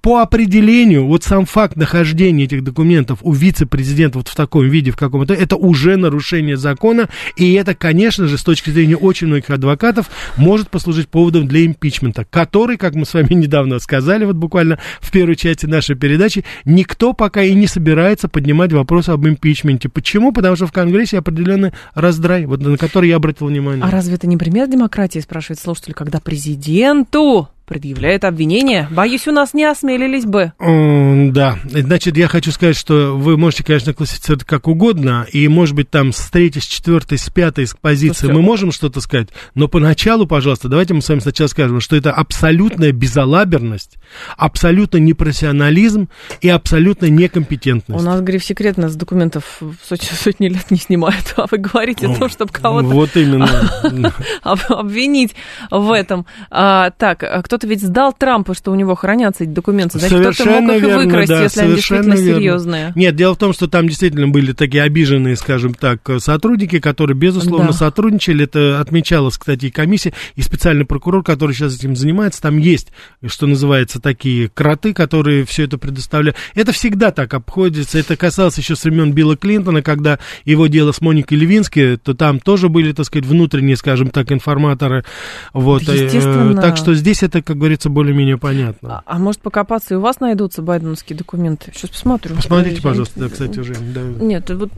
По 0.00 0.22
определению, 0.22 1.06
вот 1.06 1.24
сам 1.24 1.46
факт 1.46 1.76
нахождения 1.76 2.44
этих 2.44 2.64
документов 2.64 3.18
у 3.22 3.32
вице-президента 3.32 4.18
вот 4.18 4.28
в 4.28 4.34
таком 4.34 4.68
виде, 4.68 4.90
в 4.90 4.96
каком-то, 4.96 5.34
это 5.34 5.56
уже 5.56 5.96
нарушение 5.96 6.56
закона, 6.56 7.08
и 7.36 7.52
это, 7.54 7.74
конечно 7.74 8.26
же, 8.26 8.38
с 8.38 8.44
точки 8.44 8.70
зрения 8.70 8.96
очень 8.96 9.26
многих 9.26 9.50
адвокатов, 9.50 10.10
может 10.36 10.70
послужить 10.70 11.08
поводом 11.08 11.46
для 11.46 11.64
импичмента, 11.66 12.26
который, 12.28 12.76
как 12.76 12.94
мы 12.94 13.04
с 13.06 13.14
вами 13.14 13.34
недавно 13.34 13.78
сказали, 13.78 14.24
вот 14.24 14.36
буквально 14.36 14.78
в 15.00 15.10
первой 15.10 15.36
части 15.36 15.66
нашей 15.66 15.96
передачи, 15.96 16.44
никто 16.64 17.12
пока 17.12 17.42
и 17.42 17.54
не 17.54 17.66
собирается 17.66 18.28
поднимать 18.28 18.72
вопрос 18.72 19.08
об 19.08 19.26
импичменте. 19.26 19.88
Почему? 19.88 20.32
Потому 20.32 20.56
что 20.56 20.66
в 20.66 20.72
Конгрессе 20.72 21.18
определенный 21.18 21.72
раздрай, 21.94 22.46
вот 22.46 22.60
на 22.60 22.76
который 22.76 23.08
я 23.08 23.16
обратил 23.16 23.48
внимание. 23.48 23.84
А 23.84 23.90
разве 23.90 24.14
это 24.14 24.26
не 24.26 24.36
пример 24.36 24.68
демократии, 24.68 25.18
спрашивает 25.18 25.60
слушатель, 25.60 25.94
когда 25.94 26.20
президенту 26.20 27.48
предъявляет 27.68 28.24
обвинение. 28.24 28.88
Боюсь, 28.90 29.28
у 29.28 29.32
нас 29.32 29.54
не 29.54 29.64
осмелились 29.64 30.24
бы. 30.24 30.52
Да, 30.58 31.58
значит, 31.64 32.16
я 32.16 32.26
хочу 32.26 32.50
сказать, 32.50 32.76
что 32.76 33.16
вы 33.16 33.36
можете, 33.36 33.64
конечно, 33.64 33.92
классифицировать 33.94 34.44
как 34.44 34.66
угодно, 34.66 35.26
и, 35.30 35.46
может 35.48 35.74
быть, 35.74 35.90
там 35.90 36.12
с 36.12 36.30
третьей, 36.30 36.62
с 36.62 36.66
четвертой, 36.66 37.18
с 37.18 37.28
пятой 37.28 37.66
позиции 37.80 38.20
Слушайте. 38.20 38.32
мы 38.32 38.42
можем 38.42 38.72
что-то 38.72 39.00
сказать, 39.00 39.28
но 39.54 39.68
поначалу, 39.68 40.26
пожалуйста, 40.26 40.68
давайте 40.68 40.94
мы 40.94 41.02
с 41.02 41.08
вами 41.08 41.20
сначала 41.20 41.48
скажем, 41.48 41.80
что 41.80 41.96
это 41.96 42.12
абсолютная 42.12 42.92
безалаберность, 42.92 43.98
абсолютно 44.36 44.96
непрофессионализм 44.98 46.08
и 46.40 46.48
абсолютная 46.48 47.10
некомпетентность. 47.10 48.02
У 48.02 48.04
нас, 48.04 48.20
говорит, 48.20 48.42
секретно 48.42 48.88
с 48.88 48.96
документов 48.96 49.60
сотни, 49.86 50.06
сотни 50.22 50.48
лет 50.48 50.70
не 50.70 50.78
снимают, 50.78 51.34
а 51.36 51.46
вы 51.50 51.58
говорите 51.58 52.06
о 52.06 52.14
том, 52.14 52.28
чтобы 52.28 52.52
кого-то 52.52 52.88
вот 52.88 53.16
именно. 53.16 53.48
обвинить 54.42 55.34
в 55.70 55.92
этом. 55.92 56.26
А, 56.50 56.90
так, 56.90 57.24
кто 57.44 57.57
кто-то 57.58 57.70
ведь 57.70 57.82
сдал 57.82 58.12
Трампа, 58.16 58.54
что 58.54 58.70
у 58.70 58.76
него 58.76 58.94
хранятся 58.94 59.42
эти 59.42 59.50
документы. 59.50 59.98
Значит, 59.98 60.20
кто-то 60.20 60.60
мог 60.60 60.76
их 60.76 60.82
верно, 60.82 61.04
выкрасть, 61.04 61.28
да, 61.28 61.42
если 61.42 61.60
они 61.62 61.74
действительно 61.74 62.14
верно. 62.14 62.38
серьезные. 62.38 62.92
Нет, 62.94 63.16
дело 63.16 63.34
в 63.34 63.38
том, 63.38 63.52
что 63.52 63.66
там 63.66 63.88
действительно 63.88 64.28
были 64.28 64.52
такие 64.52 64.84
обиженные, 64.84 65.34
скажем 65.34 65.74
так, 65.74 66.08
сотрудники, 66.18 66.78
которые, 66.78 67.16
безусловно, 67.16 67.68
да. 67.68 67.72
сотрудничали. 67.72 68.44
Это 68.44 68.80
отмечалось, 68.80 69.36
кстати, 69.36 69.66
и 69.66 69.70
комиссия, 69.70 70.12
и 70.36 70.42
специальный 70.42 70.84
прокурор, 70.84 71.24
который 71.24 71.52
сейчас 71.52 71.76
этим 71.76 71.96
занимается. 71.96 72.40
Там 72.40 72.58
есть, 72.58 72.92
что 73.26 73.46
называется, 73.46 74.00
такие 74.00 74.48
кроты, 74.48 74.94
которые 74.94 75.44
все 75.44 75.64
это 75.64 75.78
предоставляют. 75.78 76.36
Это 76.54 76.70
всегда 76.70 77.10
так 77.10 77.34
обходится. 77.34 77.98
Это 77.98 78.16
касалось 78.16 78.58
еще 78.58 78.76
с 78.76 78.84
времен 78.84 79.12
Билла 79.12 79.36
Клинтона, 79.36 79.82
когда 79.82 80.20
его 80.44 80.68
дело 80.68 80.92
с 80.92 81.00
Моникой 81.00 81.38
Левински, 81.38 81.98
то 82.02 82.14
там 82.14 82.38
тоже 82.38 82.68
были, 82.68 82.92
так 82.92 83.06
сказать, 83.06 83.26
внутренние, 83.26 83.76
скажем 83.76 84.10
так, 84.10 84.30
информаторы. 84.30 85.04
Вот. 85.52 85.88
Э, 85.88 86.04
естественно. 86.04 86.60
Так 86.60 86.76
что 86.76 86.94
здесь 86.94 87.22
это, 87.22 87.42
как 87.48 87.56
говорится, 87.56 87.88
более-менее 87.88 88.36
понятно. 88.36 88.98
А, 88.98 89.02
а 89.06 89.18
может 89.18 89.40
покопаться, 89.40 89.94
и 89.94 89.96
у 89.96 90.00
вас 90.00 90.20
найдутся 90.20 90.60
байденовские 90.60 91.16
документы? 91.16 91.72
Сейчас 91.74 91.88
посмотрю. 91.88 92.36
Посмотрите, 92.36 92.82
пожалуйста, 92.82 93.20
да, 93.20 93.28
кстати, 93.30 93.58
уже. 93.58 93.74
Да. 93.74 94.02
Нет, 94.02 94.50
вот 94.50 94.70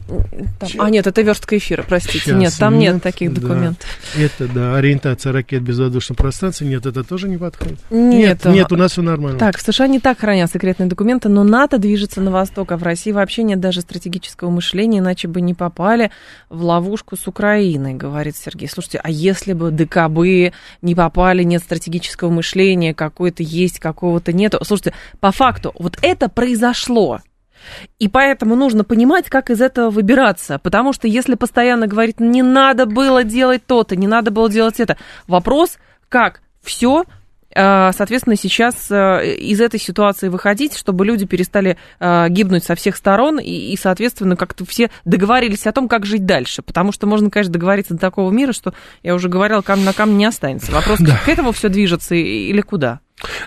там. 0.57 0.69
А, 0.77 0.89
нет, 0.89 1.05
это 1.05 1.21
верстка 1.21 1.57
эфира, 1.57 1.83
простите. 1.83 2.19
Сейчас, 2.19 2.39
нет, 2.39 2.55
там 2.57 2.79
нет, 2.79 2.93
нет 2.93 3.03
таких 3.03 3.33
документов. 3.33 3.85
Да. 4.15 4.21
Это, 4.21 4.47
да, 4.47 4.75
ориентация 4.77 5.33
ракет 5.33 5.63
в 5.63 5.65
безвоздушном 5.65 6.15
пространстве. 6.15 6.65
Нет, 6.67 6.85
это 6.85 7.03
тоже 7.03 7.27
не 7.27 7.35
подходит. 7.35 7.77
Нет, 7.89 8.45
нет, 8.45 8.55
нет 8.55 8.71
у 8.71 8.77
нас 8.77 8.93
все 8.93 9.01
нормально. 9.01 9.37
Так, 9.37 9.57
в 9.57 9.61
США 9.61 9.87
не 9.87 9.99
так 9.99 10.19
хранят 10.19 10.49
секретные 10.49 10.87
документы, 10.87 11.27
но 11.27 11.43
НАТО 11.43 11.77
движется 11.77 12.21
на 12.21 12.31
восток, 12.31 12.71
а 12.71 12.77
в 12.77 12.83
России 12.83 13.11
вообще 13.11 13.43
нет 13.43 13.59
даже 13.59 13.81
стратегического 13.81 14.49
мышления, 14.49 14.99
иначе 14.99 15.27
бы 15.27 15.41
не 15.41 15.53
попали 15.53 16.09
в 16.47 16.63
ловушку 16.63 17.17
с 17.17 17.27
Украиной, 17.27 17.95
говорит 17.95 18.37
Сергей. 18.37 18.69
Слушайте, 18.69 19.01
а 19.03 19.09
если 19.09 19.51
бы 19.51 19.71
ДКБ 19.71 20.55
не 20.81 20.95
попали, 20.95 21.43
нет 21.43 21.61
стратегического 21.61 22.29
мышления, 22.29 22.60
какое-то 22.93 23.43
есть, 23.43 23.79
какого-то 23.79 24.33
нет. 24.33 24.55
Слушайте, 24.63 24.93
по 25.19 25.31
факту, 25.31 25.73
вот 25.77 25.97
это 26.01 26.29
произошло. 26.29 27.19
И 27.99 28.07
поэтому 28.07 28.55
нужно 28.55 28.83
понимать, 28.83 29.29
как 29.29 29.49
из 29.49 29.61
этого 29.61 29.89
выбираться. 29.89 30.59
Потому 30.59 30.93
что 30.93 31.07
если 31.07 31.35
постоянно 31.35 31.87
говорить, 31.87 32.19
не 32.19 32.41
надо 32.41 32.85
было 32.85 33.23
делать 33.23 33.65
то-то, 33.65 33.95
не 33.95 34.07
надо 34.07 34.31
было 34.31 34.49
делать 34.49 34.79
это, 34.79 34.97
вопрос, 35.27 35.77
как 36.09 36.41
все 36.61 37.05
соответственно, 37.53 38.35
сейчас 38.35 38.89
э, 38.89 39.35
из 39.35 39.59
этой 39.59 39.79
ситуации 39.79 40.29
выходить, 40.29 40.75
чтобы 40.75 41.05
люди 41.05 41.25
перестали 41.25 41.77
а, 41.99 42.29
гибнуть 42.29 42.63
со 42.63 42.75
всех 42.75 42.95
сторон 42.95 43.39
и, 43.39 43.75
соответственно, 43.77 44.35
как-то 44.35 44.65
все 44.65 44.89
договорились 45.05 45.67
о 45.67 45.71
том, 45.71 45.87
как 45.87 46.05
жить 46.05 46.25
дальше. 46.25 46.61
Потому 46.61 46.91
что 46.91 47.07
можно, 47.07 47.29
конечно, 47.29 47.53
договориться 47.53 47.93
до 47.93 47.99
такого 47.99 48.31
мира, 48.31 48.53
что, 48.53 48.73
я 49.03 49.13
уже 49.15 49.29
говорила, 49.29 49.61
камень 49.61 49.85
на 49.85 49.93
камне 49.93 50.15
не 50.15 50.25
останется. 50.25 50.71
Вопрос, 50.71 50.99
да. 50.99 51.19
к 51.25 51.29
этому 51.29 51.51
все 51.51 51.69
движется 51.69 52.15
или 52.15 52.61
куда? 52.61 52.99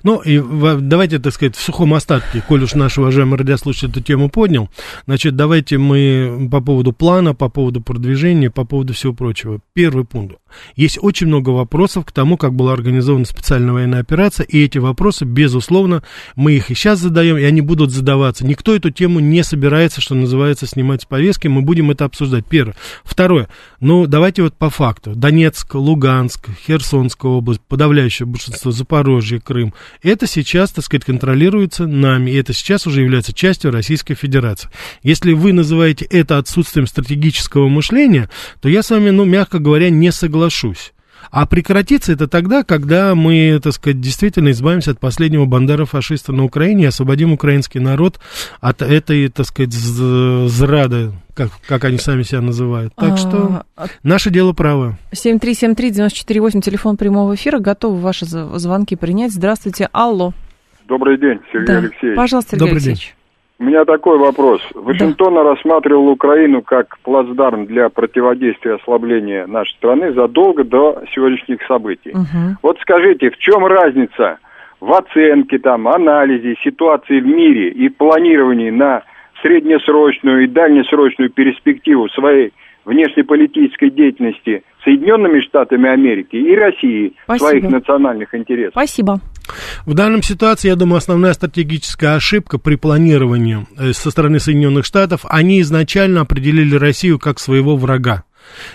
Ну, 0.02 0.20
и 0.20 0.40
давайте, 0.80 1.18
так 1.18 1.32
сказать, 1.32 1.56
в 1.56 1.60
сухом 1.60 1.94
остатке, 1.94 2.42
коль 2.46 2.62
уж 2.62 2.74
наш 2.74 2.98
уважаемый 2.98 3.38
радиослушатель 3.38 3.90
эту 3.90 4.00
тему 4.00 4.28
поднял, 4.28 4.68
значит, 5.06 5.36
давайте 5.36 5.78
мы 5.78 6.48
по 6.50 6.60
поводу 6.60 6.92
плана, 6.92 7.34
по 7.34 7.48
поводу 7.48 7.80
продвижения, 7.80 8.50
по 8.50 8.64
поводу 8.64 8.92
всего 8.92 9.12
прочего. 9.12 9.60
Первый 9.72 10.04
пункт. 10.04 10.36
Есть 10.76 10.98
очень 11.00 11.26
много 11.26 11.50
вопросов 11.50 12.04
к 12.04 12.12
тому, 12.12 12.36
как 12.36 12.54
была 12.54 12.72
организована 12.72 13.24
специальная 13.24 13.72
военная 13.72 14.00
операция, 14.00 14.44
и 14.44 14.62
эти 14.62 14.78
вопросы, 14.78 15.24
безусловно, 15.24 16.02
мы 16.36 16.52
их 16.52 16.70
и 16.70 16.74
сейчас 16.74 17.00
задаем, 17.00 17.36
и 17.36 17.42
они 17.42 17.60
будут 17.60 17.90
задаваться. 17.90 18.46
Никто 18.46 18.74
эту 18.74 18.90
тему 18.90 19.18
не 19.20 19.42
собирается, 19.42 20.00
что 20.00 20.14
называется, 20.14 20.66
снимать 20.66 21.02
с 21.02 21.06
повестки, 21.06 21.48
мы 21.48 21.62
будем 21.62 21.90
это 21.90 22.04
обсуждать. 22.04 22.46
Первое. 22.46 22.76
Второе. 23.02 23.48
Ну, 23.80 24.06
давайте 24.06 24.42
вот 24.42 24.54
по 24.54 24.70
факту. 24.70 25.14
Донецк, 25.14 25.74
Луганск, 25.74 26.48
Херсонская 26.66 27.32
область, 27.32 27.60
подавляющее 27.60 28.26
большинство, 28.26 28.70
Запорожье, 28.70 29.40
Крым, 29.40 29.63
Крым. 29.64 29.74
Это 30.02 30.26
сейчас, 30.26 30.72
так 30.72 30.84
сказать, 30.84 31.04
контролируется 31.04 31.86
нами, 31.86 32.30
и 32.30 32.36
это 32.36 32.52
сейчас 32.52 32.86
уже 32.86 33.02
является 33.02 33.32
частью 33.32 33.70
Российской 33.70 34.14
Федерации. 34.14 34.70
Если 35.02 35.32
вы 35.32 35.52
называете 35.52 36.04
это 36.06 36.38
отсутствием 36.38 36.86
стратегического 36.86 37.68
мышления, 37.68 38.28
то 38.60 38.68
я 38.68 38.82
с 38.82 38.90
вами, 38.90 39.10
ну, 39.10 39.24
мягко 39.24 39.58
говоря, 39.58 39.90
не 39.90 40.12
соглашусь. 40.12 40.93
А 41.30 41.46
прекратится 41.46 42.12
это 42.12 42.28
тогда, 42.28 42.62
когда 42.62 43.14
мы, 43.14 43.60
так 43.62 43.72
сказать, 43.72 44.00
действительно 44.00 44.50
избавимся 44.50 44.92
от 44.92 45.00
последнего 45.00 45.44
бандера-фашиста 45.46 46.32
на 46.32 46.44
Украине 46.44 46.84
и 46.84 46.86
освободим 46.86 47.32
украинский 47.32 47.80
народ 47.80 48.20
от 48.60 48.82
этой, 48.82 49.28
так 49.28 49.46
сказать, 49.46 49.72
зрады, 49.72 51.12
как, 51.34 51.50
как 51.66 51.84
они 51.84 51.98
сами 51.98 52.22
себя 52.22 52.40
называют. 52.40 52.94
Так 52.94 53.18
что 53.18 53.64
а, 53.76 53.86
наше 54.02 54.30
дело 54.30 54.52
право. 54.52 54.98
7373948, 55.12 56.60
телефон 56.60 56.96
прямого 56.96 57.34
эфира. 57.34 57.58
Готовы 57.58 58.00
ваши 58.00 58.24
звонки 58.26 58.96
принять. 58.96 59.32
Здравствуйте, 59.32 59.88
алло. 59.92 60.32
Добрый 60.86 61.18
день, 61.18 61.40
Сергей 61.52 61.66
да. 61.66 61.78
Алексеевич. 61.78 62.16
Пожалуйста, 62.16 62.50
Сергей 62.52 62.60
Добрый 62.60 62.76
Алексеевич. 62.76 63.00
День. 63.06 63.23
У 63.64 63.66
меня 63.66 63.86
такой 63.86 64.18
вопрос. 64.18 64.60
Вашингтон 64.74 65.36
да. 65.36 65.42
рассматривал 65.42 66.08
Украину 66.08 66.60
как 66.60 66.98
плацдарм 66.98 67.64
для 67.64 67.88
противодействия 67.88 68.74
ослабления 68.74 69.46
нашей 69.46 69.74
страны 69.76 70.12
задолго 70.12 70.64
до 70.64 71.02
сегодняшних 71.14 71.62
событий. 71.66 72.10
Угу. 72.10 72.58
Вот 72.62 72.76
скажите, 72.82 73.30
в 73.30 73.38
чем 73.38 73.64
разница 73.64 74.36
в 74.80 74.92
оценке, 74.92 75.58
там, 75.58 75.88
анализе 75.88 76.56
ситуации 76.62 77.20
в 77.20 77.26
мире 77.26 77.70
и 77.70 77.88
планировании 77.88 78.68
на 78.68 79.02
среднесрочную 79.40 80.44
и 80.44 80.46
дальнесрочную 80.46 81.30
перспективу 81.30 82.10
своей 82.10 82.52
внешнеполитической 82.84 83.88
деятельности 83.88 84.62
Соединенными 84.84 85.40
Штатами 85.40 85.88
Америки 85.88 86.36
и 86.36 86.54
России 86.54 87.14
в 87.26 87.38
своих 87.38 87.62
национальных 87.62 88.34
интересах? 88.34 88.72
Спасибо. 88.72 89.20
В 89.84 89.94
данном 89.94 90.22
ситуации, 90.22 90.68
я 90.68 90.76
думаю, 90.76 90.98
основная 90.98 91.34
стратегическая 91.34 92.16
ошибка 92.16 92.58
при 92.58 92.76
планировании 92.76 93.66
э, 93.76 93.92
со 93.92 94.10
стороны 94.10 94.40
Соединенных 94.40 94.84
Штатов, 94.84 95.20
они 95.24 95.60
изначально 95.60 96.22
определили 96.22 96.76
Россию 96.76 97.18
как 97.18 97.38
своего 97.38 97.76
врага. 97.76 98.24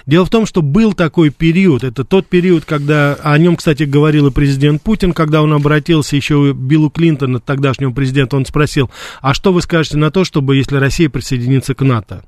Дело 0.05 0.25
в 0.25 0.29
том, 0.29 0.45
что 0.45 0.61
был 0.61 0.93
такой 0.93 1.29
период, 1.29 1.83
это 1.83 2.03
тот 2.03 2.27
период, 2.27 2.65
когда, 2.65 3.13
о 3.21 3.37
нем, 3.37 3.55
кстати, 3.55 3.83
говорил 3.83 4.27
и 4.27 4.31
президент 4.31 4.81
Путин, 4.81 5.13
когда 5.13 5.41
он 5.41 5.53
обратился 5.53 6.15
еще 6.15 6.53
к 6.53 6.57
Биллу 6.57 6.89
Клинтону, 6.89 7.39
тогдашнему 7.39 7.93
президенту, 7.93 8.37
он 8.37 8.45
спросил, 8.45 8.89
а 9.21 9.33
что 9.33 9.53
вы 9.53 9.61
скажете 9.61 9.97
на 9.97 10.11
то, 10.11 10.23
чтобы, 10.23 10.55
если 10.55 10.77
Россия 10.77 11.09
присоединится 11.09 11.75
к 11.75 11.81
НАТО? 11.81 12.23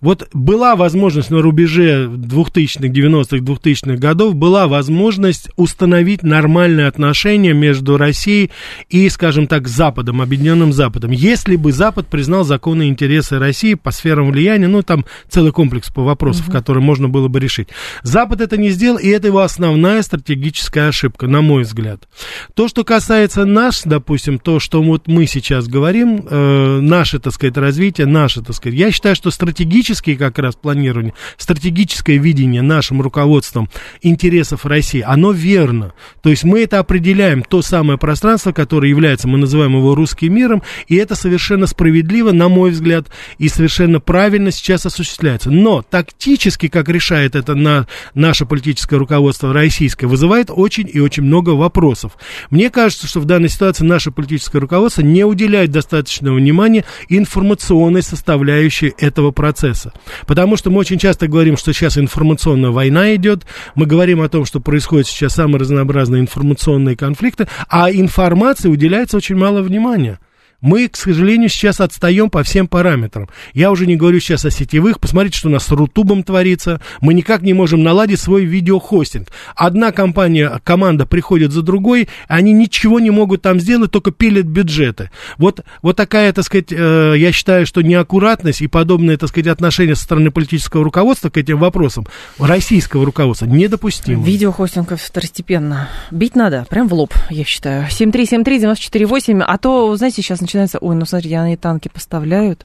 Вот 0.00 0.28
была 0.32 0.76
возможность 0.76 1.30
на 1.30 1.42
рубеже 1.42 2.06
2000-х, 2.06 2.88
90-х, 2.88 3.36
2000-х 3.38 3.96
годов, 3.96 4.34
была 4.34 4.68
возможность 4.68 5.50
установить 5.56 6.22
нормальные 6.22 6.86
отношения 6.86 7.52
между 7.52 7.96
Россией 7.96 8.50
и, 8.88 9.08
скажем 9.08 9.46
так, 9.46 9.68
Западом, 9.68 10.22
Объединенным 10.22 10.72
Западом. 10.72 11.10
Если 11.10 11.56
бы 11.56 11.72
Запад 11.72 12.06
признал 12.06 12.44
законы 12.44 12.86
и 12.86 12.88
интересы 12.88 13.38
России 13.38 13.74
по 13.74 13.90
сферам 13.90 14.30
влияния, 14.30 14.68
ну, 14.68 14.82
там 14.82 15.04
целый 15.28 15.52
комплекс 15.52 15.90
по 15.90 16.02
вопросам, 16.02 16.46
угу. 16.46 16.52
которые 16.52 16.82
можно 16.82 17.08
было 17.08 17.28
бы 17.28 17.40
решить. 17.40 17.68
Запад 18.02 18.40
это 18.40 18.56
не 18.56 18.70
сделал, 18.70 18.98
и 18.98 19.08
это 19.08 19.28
его 19.28 19.40
основная 19.40 20.02
стратегическая 20.02 20.88
ошибка, 20.88 21.26
на 21.26 21.42
мой 21.42 21.62
взгляд. 21.62 22.08
То, 22.54 22.68
что 22.68 22.84
касается 22.84 23.44
нас, 23.44 23.82
допустим, 23.84 24.38
то, 24.38 24.60
что 24.60 24.82
вот 24.82 25.08
мы 25.08 25.26
сейчас 25.26 25.66
говорим, 25.66 26.24
э, 26.28 26.80
наше, 26.80 27.18
так 27.18 27.32
сказать, 27.32 27.56
развитие, 27.56 28.06
наше, 28.06 28.42
так 28.42 28.54
сказать, 28.54 28.78
я 28.78 28.90
считаю, 28.90 29.14
что 29.14 29.30
стратегические 29.48 30.18
как 30.18 30.38
раз 30.38 30.56
планирование, 30.56 31.14
стратегическое 31.38 32.18
видение 32.18 32.60
нашим 32.60 33.00
руководством 33.00 33.70
интересов 34.02 34.66
России, 34.66 35.00
оно 35.00 35.32
верно. 35.32 35.94
То 36.22 36.28
есть 36.28 36.44
мы 36.44 36.60
это 36.60 36.78
определяем, 36.78 37.42
то 37.42 37.62
самое 37.62 37.98
пространство, 37.98 38.52
которое 38.52 38.90
является, 38.90 39.26
мы 39.26 39.38
называем 39.38 39.74
его 39.74 39.94
русским 39.94 40.34
миром, 40.34 40.62
и 40.86 40.96
это 40.96 41.14
совершенно 41.14 41.66
справедливо, 41.66 42.32
на 42.32 42.50
мой 42.50 42.72
взгляд, 42.72 43.06
и 43.38 43.48
совершенно 43.48 44.00
правильно 44.00 44.50
сейчас 44.50 44.84
осуществляется. 44.84 45.50
Но 45.50 45.80
тактически, 45.80 46.68
как 46.68 46.90
решает 46.90 47.34
это 47.34 47.54
на 47.54 47.86
наше 48.12 48.44
политическое 48.44 48.96
руководство 48.96 49.54
российское, 49.54 50.06
вызывает 50.08 50.50
очень 50.50 50.90
и 50.92 51.00
очень 51.00 51.22
много 51.22 51.50
вопросов. 51.50 52.18
Мне 52.50 52.68
кажется, 52.68 53.06
что 53.06 53.20
в 53.20 53.24
данной 53.24 53.48
ситуации 53.48 53.84
наше 53.84 54.10
политическое 54.10 54.58
руководство 54.58 55.00
не 55.00 55.24
уделяет 55.24 55.70
достаточного 55.70 56.36
внимания 56.36 56.84
информационной 57.08 58.02
составляющей 58.02 58.92
этого 58.98 59.30
процесса. 59.38 59.92
Потому 60.26 60.56
что 60.56 60.68
мы 60.68 60.80
очень 60.80 60.98
часто 60.98 61.28
говорим, 61.28 61.56
что 61.56 61.72
сейчас 61.72 61.96
информационная 61.96 62.70
война 62.70 63.14
идет, 63.14 63.46
мы 63.76 63.86
говорим 63.86 64.20
о 64.20 64.28
том, 64.28 64.44
что 64.44 64.58
происходят 64.58 65.06
сейчас 65.06 65.34
самые 65.34 65.60
разнообразные 65.60 66.20
информационные 66.20 66.96
конфликты, 66.96 67.46
а 67.68 67.88
информации 67.88 68.68
уделяется 68.68 69.16
очень 69.16 69.36
мало 69.36 69.62
внимания. 69.62 70.18
Мы, 70.60 70.88
к 70.88 70.96
сожалению, 70.96 71.48
сейчас 71.50 71.80
отстаем 71.80 72.30
по 72.30 72.42
всем 72.42 72.66
параметрам. 72.66 73.28
Я 73.54 73.70
уже 73.70 73.86
не 73.86 73.94
говорю 73.94 74.18
сейчас 74.18 74.44
о 74.44 74.50
сетевых. 74.50 74.98
Посмотрите, 74.98 75.38
что 75.38 75.48
у 75.48 75.52
нас 75.52 75.64
с 75.66 75.70
Рутубом 75.70 76.24
творится. 76.24 76.80
Мы 77.00 77.14
никак 77.14 77.42
не 77.42 77.52
можем 77.52 77.84
наладить 77.84 78.18
свой 78.18 78.44
видеохостинг. 78.44 79.28
Одна 79.54 79.92
компания, 79.92 80.60
команда 80.64 81.06
приходит 81.06 81.52
за 81.52 81.62
другой, 81.62 82.08
они 82.26 82.52
ничего 82.52 82.98
не 82.98 83.10
могут 83.10 83.42
там 83.42 83.60
сделать, 83.60 83.92
только 83.92 84.10
пилят 84.10 84.46
бюджеты. 84.46 85.12
Вот, 85.36 85.60
вот 85.80 85.96
такая, 85.96 86.32
так 86.32 86.44
сказать, 86.44 86.72
э, 86.72 87.14
я 87.16 87.30
считаю, 87.30 87.64
что 87.64 87.82
неаккуратность 87.82 88.60
и 88.60 88.66
подобное, 88.66 89.16
так 89.16 89.28
сказать, 89.28 89.46
отношение 89.46 89.94
со 89.94 90.02
стороны 90.02 90.32
политического 90.32 90.82
руководства 90.82 91.30
к 91.30 91.36
этим 91.36 91.58
вопросам, 91.58 92.08
российского 92.40 93.04
руководства, 93.04 93.46
недопустимо. 93.46 94.24
Видеохостинг 94.24 94.98
второстепенно. 94.98 95.88
Бить 96.10 96.34
надо, 96.34 96.66
прям 96.68 96.88
в 96.88 96.94
лоб, 96.94 97.14
я 97.30 97.44
считаю. 97.44 97.86
7373948, 97.86 99.40
а 99.46 99.56
то, 99.58 99.94
знаете, 99.94 100.20
сейчас 100.22 100.40
начинается, 100.48 100.78
ой, 100.78 100.96
ну 100.96 101.04
смотри, 101.04 101.34
они 101.34 101.56
танки 101.56 101.90
поставляют, 101.92 102.64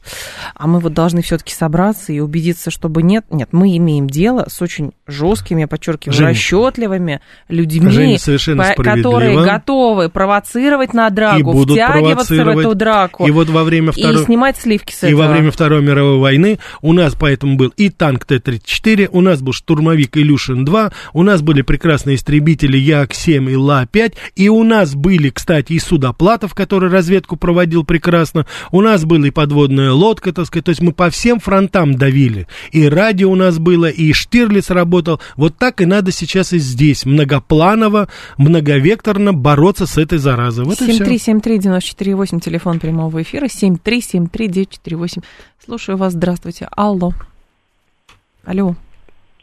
а 0.55 0.67
мы 0.67 0.79
вот 0.79 0.93
должны 0.93 1.21
все-таки 1.21 1.53
собраться 1.53 2.13
и 2.13 2.19
убедиться, 2.19 2.71
чтобы 2.71 3.03
нет. 3.03 3.25
Нет, 3.29 3.49
мы 3.51 3.75
имеем 3.77 4.09
дело 4.09 4.45
с 4.47 4.61
очень 4.61 4.93
жесткими, 5.05 5.61
я 5.61 5.67
подчеркиваю, 5.67 6.15
Женя, 6.15 6.29
расчетливыми 6.29 7.21
людьми, 7.49 8.17
Женя, 8.17 8.73
по, 8.75 8.83
которые 8.83 9.43
готовы 9.43 10.09
провоцировать 10.09 10.93
на 10.93 11.09
драку, 11.09 11.39
и 11.39 11.43
будут 11.43 11.71
втягиваться 11.71 12.35
в 12.35 12.47
эту 12.47 12.75
драку. 12.75 13.27
И 13.27 13.31
вот 13.31 13.49
во 13.49 13.63
время 13.63 13.91
второй... 13.91 14.21
И 14.21 14.25
снимать 14.25 14.57
сливки 14.57 14.93
с 14.93 15.03
и 15.03 15.07
этого. 15.07 15.23
во 15.23 15.27
время 15.27 15.51
Второй 15.51 15.81
мировой 15.81 16.19
войны 16.19 16.59
у 16.81 16.93
нас 16.93 17.15
поэтому 17.19 17.57
был 17.57 17.73
и 17.75 17.89
танк 17.89 18.25
Т-34, 18.25 19.09
у 19.11 19.21
нас 19.21 19.41
был 19.41 19.51
штурмовик 19.51 20.15
Илюшин-2, 20.15 20.93
у 21.13 21.23
нас 21.23 21.41
были 21.41 21.61
прекрасные 21.61 22.15
истребители 22.15 22.77
Як-7 22.77 23.51
и 23.51 23.55
Ла-5, 23.55 24.13
и 24.35 24.49
у 24.49 24.63
нас 24.63 24.95
были, 24.95 25.29
кстати, 25.29 25.73
и 25.73 25.79
Судоплатов, 25.79 26.53
который 26.53 26.89
разведку 26.89 27.35
проводил 27.35 27.72
проводил 27.73 27.83
прекрасно. 27.83 28.45
У 28.71 28.81
нас 28.81 29.05
была 29.05 29.27
и 29.27 29.31
подводная 29.31 29.91
лодка, 29.91 30.33
так 30.33 30.45
сказать. 30.45 30.65
То 30.65 30.69
есть 30.69 30.81
мы 30.81 30.93
по 30.93 31.09
всем 31.09 31.39
фронтам 31.39 31.95
давили. 31.95 32.47
И 32.71 32.87
радио 32.87 33.31
у 33.31 33.35
нас 33.35 33.59
было, 33.59 33.89
и 33.89 34.13
Штирлиц 34.13 34.69
работал. 34.69 35.19
Вот 35.35 35.57
так 35.57 35.81
и 35.81 35.85
надо 35.85 36.11
сейчас 36.11 36.53
и 36.53 36.59
здесь. 36.59 37.05
Многопланово, 37.05 38.07
многовекторно 38.37 39.33
бороться 39.33 39.85
с 39.85 39.97
этой 39.97 40.17
заразой. 40.19 40.65
Вот 40.65 40.79
7373948, 40.79 42.39
телефон 42.39 42.79
прямого 42.79 43.21
эфира. 43.21 43.45
7373948. 43.45 45.23
Слушаю 45.63 45.97
вас. 45.97 46.13
Здравствуйте. 46.13 46.67
Алло. 46.71 47.11
Алло. 48.45 48.75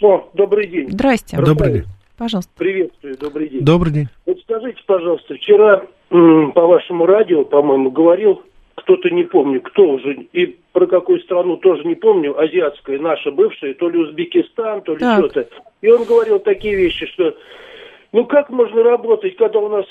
О, 0.03 0.31
добрый 0.35 0.69
день. 0.69 0.91
Здрасте. 0.91 1.37
Добрый 1.37 1.73
день. 1.73 1.85
Пожалуйста. 2.17 2.53
Приветствую, 2.57 3.17
добрый 3.19 3.49
день. 3.49 3.65
Добрый 3.65 3.93
день. 3.93 4.09
Вот 4.27 4.39
скажите, 4.41 4.79
пожалуйста, 4.87 5.35
вчера 5.35 5.83
по 6.11 6.67
вашему 6.67 7.07
радио, 7.07 7.45
по-моему, 7.45 7.91
говорил 7.91 8.43
кто-то, 8.75 9.11
не 9.11 9.25
помню, 9.25 9.61
кто 9.61 9.85
уже, 9.85 10.15
и 10.33 10.59
про 10.73 10.87
какую 10.87 11.21
страну 11.21 11.57
тоже 11.57 11.85
не 11.85 11.95
помню, 11.95 12.39
азиатская, 12.39 12.99
наша 12.99 13.31
бывшая, 13.31 13.75
то 13.75 13.89
ли 13.89 13.99
Узбекистан, 13.99 14.83
то 14.83 14.95
ли 14.95 14.99
что-то. 14.99 15.47
И 15.81 15.89
он 15.89 16.05
говорил 16.05 16.41
такие 16.41 16.75
вещи, 16.75 17.07
что 17.07 17.35
ну 18.13 18.25
как 18.25 18.51
можно 18.51 18.83
работать, 18.83 19.37
когда 19.37 19.61
у 19.61 19.69
нас 19.69 19.87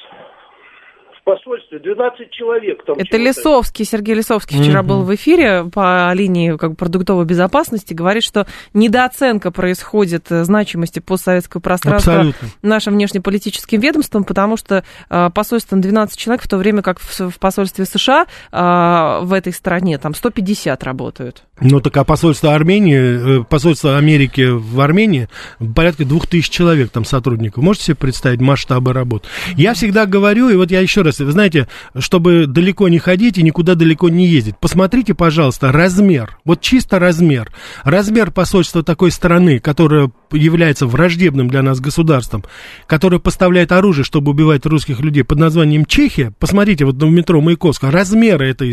посольстве 1.30 1.80
12 1.80 2.32
человек 2.32 2.84
там. 2.86 2.98
Это 2.98 3.18
Лисовский, 3.18 3.86
Сергей 3.86 4.16
Лисовский 4.16 4.60
вчера 4.62 4.82
был 4.82 5.04
в 5.04 5.14
эфире 5.14 5.66
по 5.72 6.12
линии 6.14 6.58
как 6.58 6.72
бы, 6.72 6.76
продуктовой 6.76 7.26
безопасности, 7.26 7.94
говорит, 7.94 8.24
что 8.24 8.48
недооценка 8.74 9.52
происходит 9.52 10.26
значимости 10.30 11.00
постсоветского 11.00 11.62
пространства 11.62 12.14
Абсолютно. 12.14 12.48
нашим 12.64 12.94
внешнеполитическим 12.96 13.80
ведомством, 13.80 14.24
потому 14.24 14.58
что 14.58 14.84
э, 15.10 15.30
посольством 15.34 15.82
12 15.82 16.18
человек, 16.18 16.42
в 16.42 16.48
то 16.48 16.58
время 16.58 16.82
как 16.82 17.00
в, 17.00 17.30
в 17.30 17.40
посольстве 17.40 17.86
США 17.86 18.26
э, 18.52 19.20
в 19.24 19.34
этой 19.34 19.54
стране 19.54 19.98
там 20.00 20.16
150 20.16 20.84
работают. 20.84 21.44
Ну 21.62 21.82
так 21.82 21.96
а 21.98 22.04
посольство 22.04 22.56
Армении, 22.56 23.42
э, 23.42 23.44
посольство 23.44 23.98
Америки 23.98 24.48
в 24.50 24.80
Армении 24.80 25.28
порядка 25.76 26.06
двух 26.06 26.26
тысяч 26.26 26.50
человек 26.50 26.90
там 26.90 27.06
сотрудников. 27.06 27.64
Можете 27.64 27.86
себе 27.86 27.96
представить 27.96 28.42
масштабы 28.42 28.94
работ? 28.94 29.26
Я 29.56 29.74
всегда 29.74 30.06
говорю, 30.06 30.50
и 30.50 30.56
вот 30.56 30.72
я 30.72 30.80
еще 30.80 31.02
раз 31.02 31.19
вы 31.26 31.32
знаете, 31.32 31.68
чтобы 31.98 32.46
далеко 32.48 32.88
не 32.90 33.00
ходить 33.00 33.38
и 33.38 33.44
никуда 33.44 33.76
далеко 33.76 34.10
не 34.10 34.28
ездить, 34.28 34.58
посмотрите, 34.60 35.14
пожалуйста, 35.14 35.72
размер, 35.72 36.38
вот 36.46 36.62
чисто 36.62 37.00
размер. 37.00 37.52
Размер 37.84 38.32
посольства 38.32 38.84
такой 38.84 39.12
страны, 39.12 39.60
которая 39.60 40.12
является 40.32 40.86
враждебным 40.86 41.50
для 41.50 41.62
нас 41.62 41.80
государством, 41.80 42.44
которое 42.88 43.20
поставляет 43.20 43.72
оружие, 43.72 44.04
чтобы 44.04 44.32
убивать 44.32 44.66
русских 44.66 45.00
людей 45.00 45.24
под 45.24 45.40
названием 45.40 45.86
Чехия, 45.86 46.34
посмотрите 46.40 46.86
вот 46.86 46.96
в 46.96 47.10
метро 47.10 47.42
Маяковского, 47.42 47.92
размеры 47.92 48.50
это, 48.50 48.66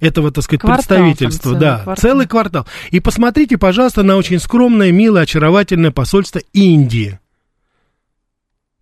этого, 0.00 0.30
так 0.30 0.44
сказать, 0.44 0.60
квартал, 0.60 0.98
представительства, 0.98 1.50
целый 1.50 1.60
да, 1.60 1.80
квартал. 1.82 1.96
целый 1.96 2.26
квартал. 2.26 2.66
И 2.90 3.00
посмотрите, 3.00 3.58
пожалуйста, 3.58 4.02
на 4.02 4.16
очень 4.16 4.38
скромное, 4.38 4.92
милое, 4.92 5.22
очаровательное 5.22 5.90
посольство 5.90 6.40
Индии. 6.52 7.18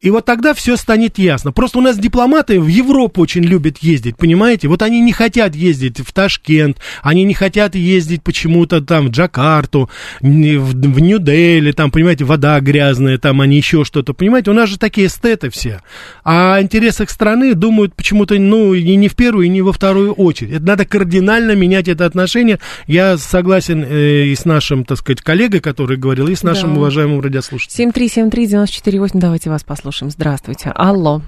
И 0.00 0.10
вот 0.10 0.24
тогда 0.24 0.54
все 0.54 0.76
станет 0.76 1.18
ясно. 1.18 1.50
Просто 1.50 1.78
у 1.78 1.80
нас 1.80 1.98
дипломаты 1.98 2.60
в 2.60 2.68
Европу 2.68 3.20
очень 3.20 3.42
любят 3.42 3.78
ездить, 3.78 4.16
понимаете? 4.16 4.68
Вот 4.68 4.82
они 4.82 5.00
не 5.00 5.12
хотят 5.12 5.56
ездить 5.56 5.98
в 5.98 6.12
Ташкент, 6.12 6.78
они 7.02 7.24
не 7.24 7.34
хотят 7.34 7.74
ездить 7.74 8.22
почему-то 8.22 8.80
там 8.80 9.08
в 9.08 9.10
Джакарту, 9.10 9.90
в, 10.20 10.26
в 10.26 11.00
Нью-Дели, 11.00 11.72
там, 11.72 11.90
понимаете, 11.90 12.24
вода 12.24 12.60
грязная, 12.60 13.18
там 13.18 13.40
они 13.40 13.56
еще 13.56 13.84
что-то, 13.84 14.14
понимаете? 14.14 14.52
У 14.52 14.54
нас 14.54 14.68
же 14.68 14.78
такие 14.78 15.08
эстеты 15.08 15.50
все. 15.50 15.80
А 16.22 16.54
о 16.54 16.62
интересах 16.62 17.10
страны 17.10 17.54
думают 17.54 17.94
почему-то, 17.96 18.38
ну, 18.38 18.74
и 18.74 18.94
не 18.94 19.08
в 19.08 19.16
первую, 19.16 19.46
и 19.46 19.48
не 19.48 19.62
во 19.62 19.72
вторую 19.72 20.12
очередь. 20.12 20.52
Это 20.52 20.64
надо 20.64 20.84
кардинально 20.84 21.56
менять 21.56 21.88
это 21.88 22.06
отношение. 22.06 22.60
Я 22.86 23.18
согласен 23.18 23.84
э, 23.84 24.26
и 24.26 24.34
с 24.36 24.44
нашим, 24.44 24.84
так 24.84 24.98
сказать, 24.98 25.22
коллегой, 25.22 25.58
который 25.58 25.96
говорил, 25.96 26.28
и 26.28 26.36
с 26.36 26.44
нашим 26.44 26.74
да. 26.74 26.80
уважаемым 26.80 27.20
радиослушателем. 27.20 27.90
7373948, 27.90 29.10
давайте 29.14 29.50
вас 29.50 29.64
послушаем 29.64 29.87
послушаем. 29.88 30.10
Здравствуйте. 30.10 30.70
Алло. 30.74 31.20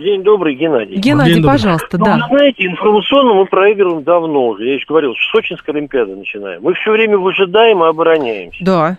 День 0.00 0.24
добрый, 0.24 0.56
Геннадий. 0.56 0.96
Геннадий, 0.96 1.34
День 1.34 1.44
пожалуйста, 1.44 1.96
добрый. 1.96 2.14
да. 2.14 2.26
Ну, 2.28 2.36
знаете, 2.36 2.66
информационно 2.66 3.34
мы 3.34 3.46
проигрываем 3.46 4.02
давно 4.02 4.48
уже. 4.48 4.66
Я 4.66 4.74
еще 4.74 4.86
говорил, 4.88 5.14
с 5.14 5.30
Сочинской 5.30 5.72
Олимпиады 5.72 6.16
начинаем. 6.16 6.60
Мы 6.62 6.74
все 6.74 6.90
время 6.90 7.16
выжидаем 7.16 7.84
и 7.84 7.86
обороняемся. 7.86 8.64
Да. 8.64 8.96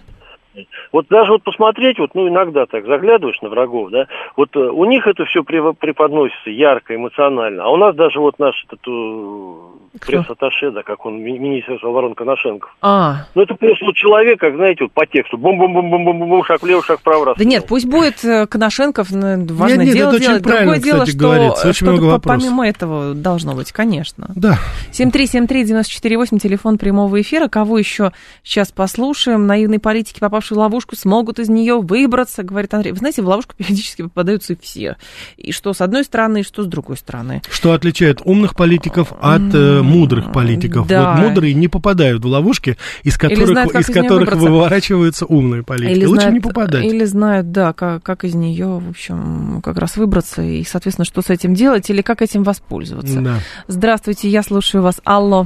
Вот 0.94 1.08
даже 1.10 1.34
вот 1.34 1.44
посмотреть, 1.44 2.00
вот, 2.00 2.16
ну, 2.16 2.28
иногда 2.30 2.66
так 2.66 2.86
заглядываешь 2.86 3.42
на 3.42 3.50
врагов, 3.50 3.92
да, 3.92 4.08
вот 4.36 4.50
э, 4.56 4.60
у 4.60 4.84
них 4.86 5.06
это 5.08 5.24
все 5.26 5.44
преподносится 5.44 6.50
ярко, 6.50 6.96
эмоционально, 6.96 7.64
а 7.64 7.70
у 7.70 7.78
нас 7.78 7.96
даже 7.96 8.20
вот 8.20 8.40
наш 8.40 8.66
этот 8.66 8.80
э, 8.86 9.69
пресс-атташе, 10.00 10.72
да, 10.72 10.84
как 10.84 11.06
он, 11.06 11.22
министр 11.22 11.78
обороны 11.84 12.16
Коношенков. 12.16 12.76
А. 12.82 13.26
Ну, 13.36 13.42
это 13.42 13.56
просто 13.56 13.86
вот 13.86 13.96
человек, 13.96 14.40
как, 14.40 14.56
знаете, 14.56 14.84
вот 14.86 14.94
по 14.94 15.06
тексту, 15.06 15.38
бум-бум-бум-бум-бум-бум, 15.38 16.44
шаг 16.46 16.62
влево, 16.62 16.84
шаг 16.84 17.00
вправо, 17.00 17.26
раз. 17.26 17.38
Да 17.38 17.44
нет, 17.44 17.66
пусть 17.68 17.86
будет 17.86 18.24
э, 18.24 18.48
Коношенков, 18.48 19.10
важно 19.12 19.82
нет, 19.82 19.86
нет, 19.86 19.94
дело 19.96 20.10
это 20.10 20.20
делать. 20.20 20.44
Другое 20.44 20.80
дело, 20.80 21.06
что 21.06 21.18
говорится, 21.18 21.70
очень 21.70 21.88
много 21.88 22.04
вопросов. 22.06 22.42
помимо 22.42 22.68
этого 22.68 23.14
должно 23.14 23.56
быть, 23.56 23.72
конечно. 23.72 24.30
Да. 24.36 24.58
7373948, 24.92 26.40
телефон 26.40 26.78
прямого 26.78 27.22
эфира. 27.22 27.48
Кого 27.48 27.78
еще 27.78 28.12
сейчас 28.44 28.72
послушаем? 28.72 29.48
Наивные 29.48 29.80
политики, 29.80 30.20
попавшие 30.20 30.58
в 30.58 30.60
ловушку, 30.60 30.96
смогут 30.96 31.40
из 31.40 31.50
нее 31.50 31.80
выбраться, 31.80 32.44
говорит 32.44 32.74
Андрей. 32.74 32.92
Вы 32.92 32.98
знаете, 32.98 33.22
в 33.22 33.28
ловушку 33.28 33.56
периодически 33.58 34.04
попадаются 34.04 34.54
и 34.54 34.58
все. 34.60 34.98
И 35.38 35.52
что 35.52 35.74
с 35.74 35.82
одной 35.82 36.04
стороны, 36.04 36.42
и 36.42 36.44
что 36.44 36.64
с 36.64 36.68
другой 36.68 36.98
стороны. 36.98 37.42
Что 37.50 37.74
отличает 37.74 38.22
умных 38.24 38.56
политиков 38.56 39.14
от 39.22 39.54
э, 39.54 39.79
мудрых 39.84 40.32
политиков? 40.32 40.88
Да. 40.88 41.16
Вот 41.16 41.28
мудрые 41.28 41.54
не 41.54 41.68
попадают 41.68 42.24
в 42.24 42.28
ловушки, 42.28 42.78
из 43.04 43.18
которых, 43.18 43.48
знают, 43.48 43.76
из, 43.76 43.90
из 43.90 43.94
которых 43.94 44.36
выворачиваются 44.36 45.26
умные 45.26 45.64
политики. 45.64 45.98
Или 45.98 46.06
Лучше 46.06 46.22
знают, 46.22 46.34
не 46.34 46.40
попадать. 46.40 46.86
Или 46.86 47.04
знают, 47.04 47.52
да, 47.52 47.74
как, 47.74 48.04
как 48.04 48.24
из 48.24 48.36
нее, 48.36 48.80
в 48.80 48.90
общем, 48.90 49.62
как 49.64 49.78
раз 49.78 49.98
выбраться 49.98 50.42
и, 50.42 50.64
соответственно, 50.64 51.06
что 51.06 51.22
с 51.22 51.30
этим 51.30 51.54
делать 51.54 51.90
или 51.90 52.02
как 52.02 52.22
этим 52.22 52.44
воспользоваться. 52.44 53.22
Да. 53.22 53.36
Здравствуйте, 53.68 54.30
я 54.30 54.44
слушаю 54.44 54.84
вас. 54.84 55.02
Алло. 55.04 55.46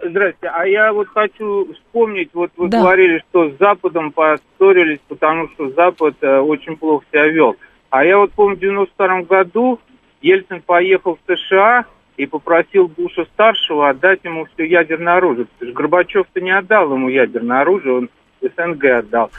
Здравствуйте. 0.00 0.52
А 0.54 0.66
я 0.66 0.92
вот 0.92 1.08
хочу 1.08 1.72
вспомнить, 1.74 2.30
вот 2.32 2.50
вы 2.56 2.68
да. 2.68 2.80
говорили, 2.80 3.22
что 3.30 3.50
с 3.50 3.58
Западом 3.58 4.12
поссорились, 4.12 5.00
потому 5.08 5.48
что 5.50 5.70
Запад 5.70 6.14
э, 6.20 6.38
очень 6.38 6.76
плохо 6.76 7.04
себя 7.10 7.26
вел. 7.26 7.56
А 7.90 8.04
я 8.04 8.18
вот 8.18 8.32
помню, 8.32 8.56
в 8.56 8.60
92 8.60 9.22
году 9.22 9.80
Ельцин 10.20 10.62
поехал 10.62 11.16
в 11.16 11.32
США 11.32 11.86
и 12.18 12.26
попросил 12.26 12.88
Буша-старшего 12.88 13.88
отдать 13.88 14.20
ему 14.24 14.46
все 14.52 14.64
ядерное 14.64 15.16
оружие. 15.16 15.46
Потому 15.46 15.70
что 15.70 15.76
Горбачев-то 15.78 16.40
не 16.40 16.50
отдал 16.50 16.92
ему 16.92 17.08
ядерное 17.08 17.60
оружие, 17.60 17.94
он 17.94 18.10
СНГ 18.42 18.84
отдал. 18.84 19.30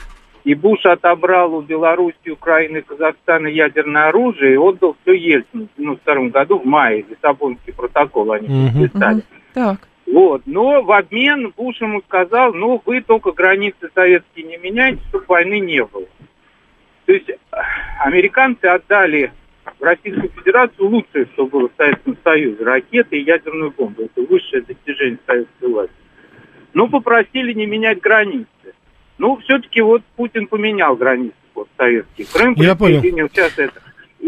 И 0.44 0.54
Буш 0.54 0.86
отобрал 0.86 1.54
у 1.54 1.60
Белоруссии, 1.60 2.30
Украины, 2.30 2.80
Казахстана 2.80 3.46
ядерное 3.48 4.08
оружие 4.08 4.54
и 4.54 4.56
отдал 4.56 4.96
все 5.02 5.12
Ельцину 5.12 5.68
в 5.76 5.78
92 5.78 6.28
году, 6.30 6.58
в 6.58 6.64
мае, 6.64 7.04
Лиссабонский 7.06 7.74
протокол 7.74 8.32
они 8.32 8.48
подписали. 8.48 9.18
Угу. 9.18 9.24
Так. 9.52 9.76
Вот. 10.06 10.42
Но 10.46 10.82
в 10.82 10.90
обмен 10.90 11.52
Буш 11.54 11.78
ему 11.82 12.00
сказал, 12.08 12.54
ну, 12.54 12.80
вы 12.86 13.02
только 13.02 13.32
границы 13.32 13.90
советские 13.94 14.46
не 14.46 14.56
меняйте, 14.56 15.02
чтобы 15.10 15.26
войны 15.28 15.60
не 15.60 15.84
было. 15.84 16.06
То 17.04 17.12
есть 17.12 17.30
американцы 17.98 18.64
отдали 18.64 19.32
в 19.80 19.82
Российскую 19.82 20.30
Федерацию 20.30 20.88
лучшее, 20.88 21.26
что 21.32 21.46
было 21.46 21.68
в 21.68 21.72
Советском 21.76 22.16
Союзе. 22.22 22.62
Ракеты 22.62 23.18
и 23.18 23.24
ядерную 23.24 23.72
бомбу. 23.76 24.02
Это 24.02 24.22
высшее 24.22 24.62
достижение 24.62 25.18
советской 25.26 25.68
власти. 25.68 25.94
Ну, 26.74 26.88
попросили 26.88 27.52
не 27.54 27.66
менять 27.66 28.00
границы. 28.00 28.46
Ну, 29.18 29.38
все-таки 29.38 29.80
вот 29.80 30.02
Путин 30.16 30.46
поменял 30.46 30.96
границы 30.96 31.34
вот, 31.54 31.68
советские. 31.76 32.26
Крым 32.32 32.54
Я 32.56 32.76
понял. 32.76 33.02
сейчас 33.02 33.58
это. 33.58 33.80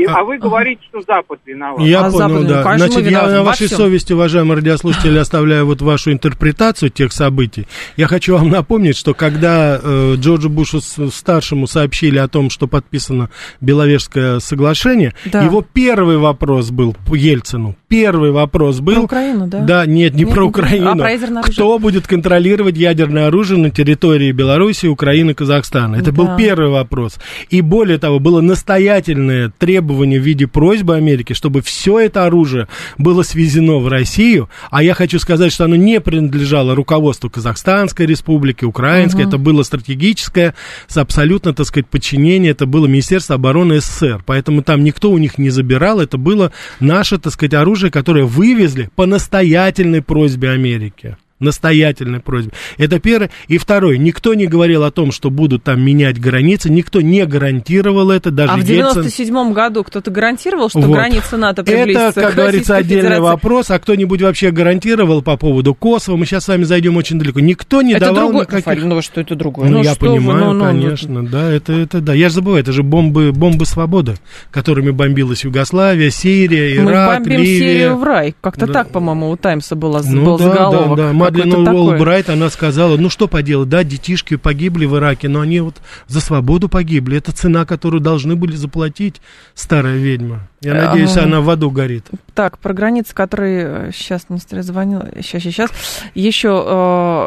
И, 0.02 0.04
а, 0.06 0.16
а 0.16 0.24
вы 0.24 0.38
говорите, 0.38 0.82
что 0.88 1.00
Запад 1.02 1.38
виноват. 1.46 1.80
Я 1.86 2.00
а 2.00 2.10
понял, 2.10 2.18
Запад, 2.18 2.46
да. 2.48 2.62
Конечно, 2.64 2.88
Значит, 2.88 3.10
я 3.10 3.26
на 3.28 3.42
вашей 3.44 3.68
совести, 3.68 4.12
уважаемые 4.12 4.56
радиослушатели, 4.56 5.16
оставляю 5.18 5.66
вот 5.66 5.80
вашу 5.80 6.10
интерпретацию 6.10 6.90
тех 6.90 7.12
событий. 7.12 7.68
Я 7.96 8.08
хочу 8.08 8.36
вам 8.36 8.50
напомнить, 8.50 8.96
что 8.96 9.14
когда 9.14 9.78
э, 9.80 10.14
Джорджу 10.16 10.50
Бушу 10.50 10.80
старшему 10.80 11.68
сообщили 11.68 12.18
о 12.18 12.26
том, 12.26 12.50
что 12.50 12.66
подписано 12.66 13.30
Беловежское 13.60 14.40
соглашение, 14.40 15.14
да. 15.26 15.42
его 15.42 15.62
первый 15.62 16.18
вопрос 16.18 16.70
был 16.70 16.96
по 17.06 17.14
Ельцину. 17.14 17.76
Первый 17.86 18.32
вопрос 18.32 18.80
был... 18.80 18.94
Про 18.94 19.02
Украину, 19.02 19.46
да? 19.46 19.60
Да, 19.60 19.86
нет, 19.86 20.14
не 20.14 20.24
нет, 20.24 20.34
про 20.34 20.44
Украину. 20.44 20.90
А 20.90 20.96
про 20.96 21.10
ядерное 21.12 21.42
оружие? 21.42 21.54
Кто 21.54 21.78
будет 21.78 22.06
контролировать 22.08 22.76
ядерное 22.76 23.28
оружие 23.28 23.60
на 23.60 23.70
территории 23.70 24.32
Беларуси, 24.32 24.86
Украины, 24.86 25.34
Казахстана? 25.34 25.96
Это 25.96 26.10
да. 26.10 26.12
был 26.12 26.36
первый 26.36 26.70
вопрос. 26.70 27.18
И 27.50 27.60
более 27.60 27.98
того, 27.98 28.18
было 28.18 28.40
настоятельное 28.40 29.52
требование 29.58 29.91
требование 29.92 30.20
в 30.20 30.22
виде 30.22 30.46
просьбы 30.46 30.96
Америки, 30.96 31.34
чтобы 31.34 31.60
все 31.60 31.98
это 31.98 32.24
оружие 32.24 32.66
было 32.98 33.22
свезено 33.22 33.78
в 33.78 33.88
Россию, 33.88 34.48
а 34.70 34.82
я 34.82 34.94
хочу 34.94 35.18
сказать, 35.18 35.52
что 35.52 35.64
оно 35.64 35.76
не 35.76 36.00
принадлежало 36.00 36.74
руководству 36.74 37.28
Казахстанской 37.28 38.06
республики, 38.06 38.64
Украинской, 38.64 39.22
угу. 39.22 39.28
это 39.28 39.38
было 39.38 39.62
стратегическое, 39.62 40.54
с 40.88 40.96
абсолютно, 40.96 41.52
так 41.52 41.66
сказать, 41.66 41.86
подчинение, 41.86 42.52
это 42.52 42.64
было 42.64 42.86
Министерство 42.86 43.34
обороны 43.34 43.80
СССР, 43.80 44.22
поэтому 44.24 44.62
там 44.62 44.82
никто 44.82 45.10
у 45.10 45.18
них 45.18 45.36
не 45.36 45.50
забирал, 45.50 46.00
это 46.00 46.16
было 46.16 46.52
наше, 46.80 47.18
так 47.18 47.32
сказать, 47.32 47.54
оружие, 47.54 47.90
которое 47.90 48.24
вывезли 48.24 48.88
по 48.96 49.04
настоятельной 49.06 50.00
просьбе 50.00 50.50
Америки 50.50 51.16
настоятельной 51.42 52.20
просьбе. 52.20 52.52
Это 52.78 52.98
первое. 52.98 53.30
И 53.48 53.58
второе, 53.58 53.98
никто 53.98 54.34
не 54.34 54.46
говорил 54.46 54.84
о 54.84 54.90
том, 54.90 55.12
что 55.12 55.30
будут 55.30 55.64
там 55.64 55.82
менять 55.82 56.20
границы, 56.20 56.70
никто 56.70 57.00
не 57.00 57.26
гарантировал 57.26 58.10
это, 58.10 58.30
даже 58.30 58.52
А 58.52 58.56
в 58.56 58.64
97 58.64 59.52
году 59.52 59.84
кто-то 59.84 60.10
гарантировал, 60.10 60.68
что 60.68 60.80
вот. 60.80 60.94
граница 60.94 61.36
НАТО 61.36 61.64
приблизится 61.64 62.08
Это, 62.08 62.20
как 62.20 62.34
говорится, 62.34 62.76
отдельный 62.76 63.02
Федерации. 63.02 63.22
вопрос, 63.22 63.70
а 63.70 63.78
кто-нибудь 63.78 64.22
вообще 64.22 64.50
гарантировал 64.50 65.22
по 65.22 65.36
поводу 65.36 65.74
Косово, 65.74 66.16
мы 66.16 66.26
сейчас 66.26 66.44
с 66.44 66.48
вами 66.48 66.64
зайдем 66.64 66.96
очень 66.96 67.18
далеко. 67.18 67.40
Никто 67.40 67.82
не 67.82 67.94
это 67.94 68.06
давал 68.06 68.28
другой, 68.28 68.46
никаких... 68.46 68.84
Ну, 68.84 69.02
что 69.02 69.20
это 69.20 69.34
другое? 69.34 69.68
Ну, 69.68 69.78
ну 69.78 69.84
я 69.84 69.94
понимаю, 69.94 70.38
вы, 70.38 70.44
ну, 70.44 70.52
ну, 70.52 70.64
конечно, 70.64 71.22
ну, 71.22 71.28
да, 71.28 71.50
это, 71.50 71.72
это, 71.72 72.00
да. 72.00 72.14
Я 72.14 72.28
же 72.28 72.36
забываю, 72.36 72.62
это 72.62 72.72
же 72.72 72.82
бомбы, 72.82 73.32
бомбы 73.32 73.66
свободы, 73.66 74.16
которыми 74.50 74.90
бомбилась 74.90 75.44
Югославия, 75.44 76.10
Сирия, 76.10 76.76
Ирак, 76.76 77.20
Мы 77.20 77.24
бомбим 77.24 77.40
Ливия. 77.40 77.58
Сирию 77.58 77.96
в 77.96 78.04
рай. 78.04 78.34
Как-то 78.40 78.66
да. 78.66 78.72
так, 78.72 78.90
по-моему, 78.90 79.30
у 79.30 79.36
Таймса 79.36 79.76
было, 79.76 80.02
ну, 80.04 80.24
был 80.24 80.38
да, 80.38 80.44
заголовок. 80.44 80.96
Да, 80.96 81.08
да. 81.08 81.12
Мадлен 81.38 81.68
Уолбрайт, 81.68 82.30
она 82.30 82.50
сказала, 82.50 82.96
ну 82.96 83.10
что 83.10 83.28
поделать, 83.28 83.68
да, 83.68 83.84
детишки 83.84 84.36
погибли 84.36 84.86
в 84.86 84.96
Ираке, 84.96 85.28
но 85.28 85.40
они 85.40 85.60
вот 85.60 85.76
за 86.06 86.20
свободу 86.20 86.68
погибли. 86.68 87.18
Это 87.18 87.32
цена, 87.32 87.64
которую 87.64 88.00
должны 88.00 88.36
были 88.36 88.56
заплатить 88.56 89.20
старая 89.54 89.96
ведьма. 89.96 90.48
Я 90.60 90.74
надеюсь, 90.74 91.16
она 91.16 91.40
в 91.40 91.50
аду 91.50 91.70
горит. 91.70 92.06
Так, 92.34 92.58
про 92.58 92.72
границы, 92.72 93.14
которые 93.14 93.90
сейчас 93.92 94.26
министр 94.28 94.62
звонил. 94.62 95.02
Сейчас, 95.20 95.42
сейчас. 95.42 95.70
Еще 96.14 96.48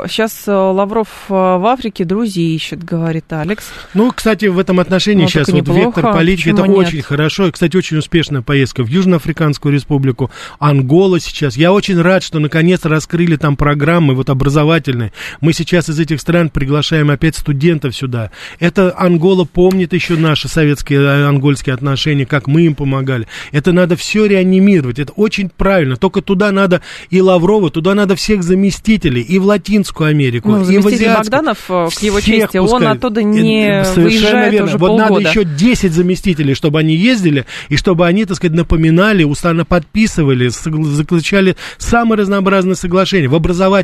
сейчас 0.08 0.43
э, 0.47 0.51
Лавров 0.51 1.08
э, 1.30 1.34
в 1.34 1.66
Африке 1.68 2.06
друзей 2.06 2.56
ищет, 2.56 2.84
говорит 2.84 3.32
Алекс. 3.34 3.66
Ну, 3.93 4.12
кстати, 4.12 4.45
в 4.45 4.58
этом 4.58 4.80
отношении 4.80 5.24
ну, 5.24 5.30
сейчас 5.30 5.49
вот 5.49 5.68
вектор 5.68 6.14
политики, 6.14 6.49
это 6.49 6.64
нет? 6.64 6.78
очень 6.78 7.01
хорошо. 7.01 7.51
Кстати, 7.51 7.76
очень 7.76 7.97
успешная 7.97 8.41
поездка 8.41 8.84
в 8.84 8.88
Южноафриканскую 8.88 9.74
республику, 9.74 10.32
Ангола 10.60 11.20
сейчас. 11.20 11.58
Я 11.58 11.74
очень 11.74 12.01
рад, 12.01 12.24
что 12.24 12.39
наконец 12.39 12.86
раскрыли 12.86 13.36
там 13.36 13.58
программы 13.96 14.14
вот 14.14 14.30
образовательные. 14.30 15.14
Мы 15.39 15.54
сейчас 15.54 15.89
из 15.89 16.00
этих 16.00 16.20
стран 16.20 16.50
приглашаем 16.50 17.10
опять 17.10 17.36
студентов 17.36 17.96
сюда. 17.96 18.30
Это 18.60 18.93
Ангола 18.98 19.46
помнит 19.46 19.93
еще 19.93 20.16
наши 20.18 20.50
советские 20.50 21.00
э, 21.00 21.28
ангольские 21.28 21.74
отношения, 21.74 22.26
как 22.26 22.48
мы 22.48 22.64
им 22.64 22.76
помогали. 22.76 23.28
Это 23.54 23.72
надо 23.72 23.96
все 23.96 24.26
реанимировать, 24.26 25.00
это 25.00 25.14
очень 25.14 25.50
правильно. 25.50 25.96
Только 25.96 26.22
туда 26.22 26.52
надо 26.52 26.82
и 27.10 27.22
Лаврова, 27.22 27.70
туда 27.70 27.96
надо 27.96 28.16
всех 28.16 28.43
заместителей, 28.43 29.22
и 29.22 29.39
в 29.39 29.46
Латинскую 29.46 30.10
Америку, 30.10 30.50
ну, 30.50 30.70
и 30.70 30.78
в 30.78 30.88
Азиатскую. 30.88 31.16
Богданов, 31.16 31.58
э, 31.70 31.88
к 31.96 32.04
его 32.04 32.20
чести, 32.20 32.58
пускай. 32.60 32.82
он 32.82 32.88
оттуда 32.88 33.24
не 33.24 33.68
э, 33.68 33.86
Совершенно 33.86 34.04
выезжает 34.04 34.52
верно. 34.52 34.68
уже 34.68 34.78
Вот 34.78 34.88
полгода. 34.88 35.14
надо 35.14 35.30
еще 35.30 35.46
10 35.46 35.93
заместителей, 35.93 36.54
чтобы 36.54 36.80
они 36.80 36.96
ездили, 36.96 37.46
и 37.70 37.78
чтобы 37.78 38.06
они, 38.06 38.26
так 38.26 38.36
сказать, 38.36 38.58
напоминали, 38.58 39.24
устно 39.24 39.64
подписывали, 39.64 40.50
заключали 40.50 41.56
самые 41.78 42.20
разнообразные 42.20 42.76
соглашения 42.76 43.30
в 43.30 43.36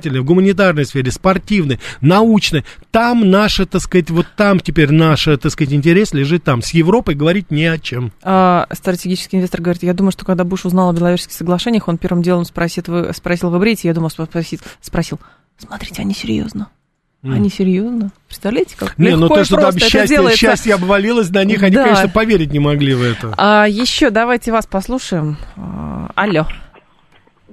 образовательной, 0.01 0.19
в 0.21 0.25
гуманитарной 0.25 0.85
сфере, 0.85 1.11
спортивной, 1.11 1.79
научной. 2.01 2.63
Там 2.91 3.29
наше, 3.29 3.65
так 3.65 3.81
сказать, 3.81 4.09
вот 4.09 4.27
там 4.35 4.59
теперь 4.59 4.91
наш, 4.91 5.25
так 5.25 5.49
сказать, 5.51 5.73
интерес 5.73 6.13
лежит 6.13 6.43
там. 6.43 6.61
С 6.61 6.71
Европой 6.71 7.15
говорить 7.15 7.51
не 7.51 7.65
о 7.65 7.77
чем. 7.77 8.11
А, 8.23 8.67
стратегически 8.71 9.31
американский 9.31 9.37
инвестор 9.37 9.61
говорит, 9.61 9.83
я 9.83 9.93
думаю, 9.93 10.11
что 10.11 10.25
когда 10.25 10.43
Буш 10.43 10.65
узнал 10.65 10.89
о 10.89 10.93
Беловежских 10.93 11.33
соглашениях, 11.33 11.87
он 11.87 11.97
первым 11.97 12.21
делом 12.21 12.45
спросит, 12.45 12.87
вы, 12.87 13.11
спросил, 13.13 13.49
вы 13.49 13.59
бреете? 13.59 13.87
Я 13.87 13.93
думаю, 13.93 14.09
спросил, 14.09 14.59
спросил, 14.81 15.19
смотрите, 15.57 16.01
они 16.01 16.13
серьезно. 16.13 16.69
Mm. 17.23 17.35
Они 17.35 17.49
серьезно? 17.51 18.11
Представляете, 18.27 18.75
как 18.75 18.97
не, 18.97 19.15
ну 19.15 19.29
то, 19.29 19.43
что 19.43 19.55
там 19.55 19.77
счастье, 19.77 20.35
счастье 20.35 20.73
обвалилось 20.73 21.29
на 21.29 21.43
них, 21.43 21.61
они, 21.61 21.75
да. 21.75 21.83
конечно, 21.83 22.09
поверить 22.09 22.51
не 22.51 22.57
могли 22.57 22.95
в 22.95 23.03
это. 23.03 23.33
А, 23.37 23.67
еще 23.67 24.09
давайте 24.09 24.51
вас 24.51 24.65
послушаем. 24.65 25.37
А, 25.55 26.09
алло. 26.15 26.47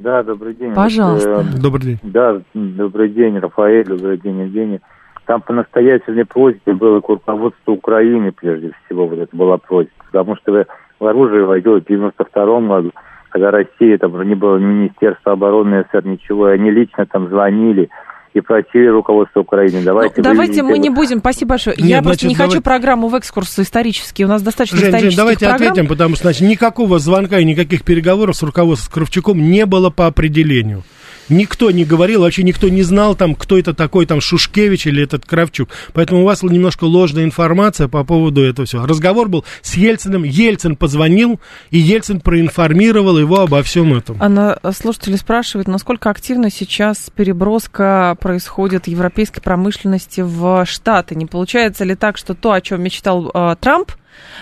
Да, 0.00 0.22
добрый 0.22 0.54
день. 0.54 0.74
Пожалуйста. 0.74 1.40
Э, 1.40 1.60
добрый 1.60 1.82
день. 1.82 1.98
Да, 2.02 2.40
добрый 2.54 3.08
день, 3.08 3.38
Рафаэль, 3.38 3.84
добрый 3.84 4.18
день, 4.18 4.40
Евгений. 4.42 4.80
Там 5.26 5.42
по 5.42 5.52
настоятельной 5.52 6.24
просьбе 6.24 6.72
было 6.72 7.00
к 7.00 7.08
руководству 7.08 7.74
Украины, 7.74 8.32
прежде 8.32 8.72
всего, 8.84 9.06
вот 9.06 9.18
это 9.18 9.36
была 9.36 9.58
просьба, 9.58 9.90
потому 10.10 10.36
что 10.36 10.66
в 11.00 11.06
оружие 11.06 11.44
войдет 11.44 11.84
в 11.84 11.88
92 11.88 12.60
году, 12.60 12.92
когда 13.30 13.50
Россия, 13.50 13.98
там 13.98 14.22
не 14.22 14.34
было 14.34 14.56
ни 14.56 14.64
Министерства 14.64 15.32
обороны 15.32 15.84
СССР, 15.84 16.06
ничего, 16.06 16.48
и 16.48 16.54
они 16.54 16.70
лично 16.70 17.04
там 17.06 17.28
звонили, 17.28 17.90
и 18.38 18.40
просили 18.40 18.86
руководство 18.86 19.40
Украины. 19.40 19.82
Давайте, 19.82 20.14
ну, 20.18 20.22
давайте 20.22 20.62
мы 20.62 20.78
не 20.78 20.90
будем. 20.90 21.18
Спасибо 21.18 21.50
большое. 21.50 21.76
Нет, 21.76 21.86
Я 21.86 22.02
значит, 22.02 22.04
просто 22.04 22.26
не 22.28 22.34
давай... 22.34 22.48
хочу 22.50 22.62
программу 22.62 23.08
в 23.08 23.14
экскурс 23.14 23.58
исторический. 23.58 24.24
У 24.24 24.28
нас 24.28 24.42
достаточно 24.42 24.78
Жень, 24.78 24.88
исторических 24.88 25.10
Жень, 25.10 25.16
давайте 25.16 25.46
программ. 25.46 25.70
ответим, 25.70 25.88
потому 25.88 26.14
что 26.14 26.24
значит, 26.24 26.42
никакого 26.42 26.98
звонка 26.98 27.38
и 27.38 27.44
никаких 27.44 27.84
переговоров 27.84 28.36
с 28.36 28.42
руководством 28.42 28.92
Кравчуком 28.92 29.38
не 29.50 29.66
было 29.66 29.90
по 29.90 30.06
определению. 30.06 30.82
Никто 31.28 31.70
не 31.70 31.84
говорил, 31.84 32.22
вообще 32.22 32.42
никто 32.42 32.68
не 32.68 32.82
знал, 32.82 33.14
там, 33.14 33.34
кто 33.34 33.58
это 33.58 33.74
такой, 33.74 34.06
там, 34.06 34.20
Шушкевич 34.20 34.86
или 34.86 35.02
этот 35.02 35.26
Кравчук. 35.26 35.68
Поэтому 35.92 36.22
у 36.22 36.24
вас 36.24 36.42
немножко 36.42 36.84
ложная 36.84 37.24
информация 37.24 37.88
по 37.88 38.04
поводу 38.04 38.42
этого 38.42 38.66
всего. 38.66 38.86
Разговор 38.86 39.28
был 39.28 39.44
с 39.62 39.74
Ельциным. 39.76 40.22
Ельцин 40.24 40.76
позвонил, 40.76 41.40
и 41.70 41.78
Ельцин 41.78 42.20
проинформировал 42.20 43.18
его 43.18 43.40
обо 43.40 43.62
всем 43.62 43.94
этом. 43.94 44.16
Она, 44.20 44.58
слушатели 44.72 45.16
спрашивают, 45.16 45.68
насколько 45.68 46.10
активно 46.10 46.50
сейчас 46.50 47.10
переброска 47.14 48.16
происходит 48.20 48.88
европейской 48.88 49.40
промышленности 49.40 50.22
в 50.22 50.64
Штаты? 50.66 51.14
Не 51.14 51.26
получается 51.26 51.84
ли 51.84 51.94
так, 51.94 52.16
что 52.16 52.34
то, 52.34 52.52
о 52.52 52.60
чем 52.60 52.82
мечтал 52.82 53.30
э, 53.32 53.56
Трамп 53.60 53.92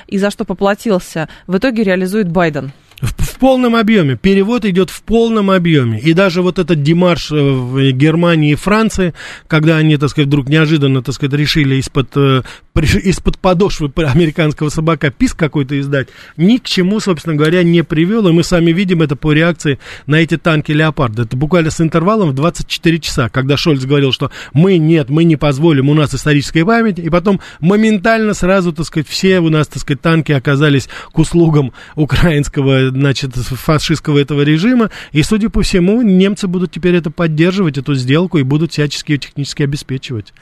и 0.07 0.18
за 0.18 0.30
что 0.30 0.45
поплатился, 0.45 1.28
в 1.47 1.57
итоге 1.57 1.82
реализует 1.82 2.30
Байден? 2.30 2.72
В, 3.01 3.12
в 3.22 3.38
полном 3.38 3.76
объеме. 3.76 4.16
Перевод 4.16 4.64
идет 4.64 4.90
в 4.90 5.03
полном 5.03 5.51
объеме. 5.51 6.01
И 6.01 6.12
даже 6.14 6.42
вот 6.42 6.59
этот 6.59 6.82
демарш 6.82 7.30
э, 7.30 7.34
в 7.34 7.92
Германии 7.92 8.53
и 8.53 8.57
Франции, 8.57 9.12
когда 9.49 9.76
они, 9.76 9.97
так 9.97 10.11
сказать, 10.11 10.28
вдруг 10.28 10.49
неожиданно, 10.49 11.03
так 11.03 11.14
сказать, 11.14 11.38
решили 11.38 11.76
из-под, 11.76 12.16
э, 12.16 12.42
из-под 12.85 13.39
подошвы 13.39 13.91
американского 13.97 14.68
собака 14.68 15.11
писк 15.11 15.39
какой-то 15.39 15.79
издать, 15.81 16.09
ни 16.37 16.59
к 16.59 16.64
чему, 16.64 17.01
собственно 17.01 17.35
говоря, 17.35 17.62
не 17.62 17.83
привел. 17.83 18.29
И 18.29 18.33
мы 18.33 18.43
сами 18.43 18.72
видим 18.72 19.03
это 19.03 19.16
по 19.16 19.33
реакции 19.33 19.79
на 20.07 20.16
эти 20.16 20.37
танки 20.37 20.72
«Леопард». 20.72 21.18
Это 21.18 21.37
буквально 21.37 21.70
с 21.70 21.81
интервалом 21.81 22.31
в 22.31 22.35
24 22.35 22.99
часа, 23.01 23.29
когда 23.29 23.57
Шольц 23.57 23.85
говорил, 23.85 24.12
что 24.12 24.31
мы 24.53 24.79
нет, 24.79 25.09
мы 25.09 25.24
не 25.24 25.37
позволим, 25.37 25.89
у 25.89 25.95
нас 25.95 26.14
историческая 26.14 26.64
память. 26.64 26.99
И 26.99 27.09
потом 27.11 27.41
моментально 27.61 28.35
сразу, 28.35 28.72
так 28.72 28.87
сказать, 28.87 29.09
все 29.09 29.41
у 29.41 29.49
нас, 29.49 29.68
так 29.68 29.79
сказать, 29.79 30.01
танки 30.01 30.33
оказались 30.33 30.89
к 31.12 31.18
услугам 31.18 31.72
украинского 31.95 32.91
значит, 32.91 33.35
фашистского 33.35 34.18
этого 34.18 34.43
режима. 34.43 34.91
И, 35.12 35.22
судя 35.22 35.51
по 35.51 35.62
всему, 35.62 36.03
немцы 36.03 36.47
будут 36.47 36.72
теперь 36.72 36.95
это 36.97 37.11
поддерживать, 37.11 37.79
эту 37.79 37.95
сделку, 37.95 38.39
и 38.39 38.43
будут 38.43 38.72
всячески 38.72 39.12
ее 39.12 39.18
технически 39.18 39.62
обеспечивать. 39.62 40.33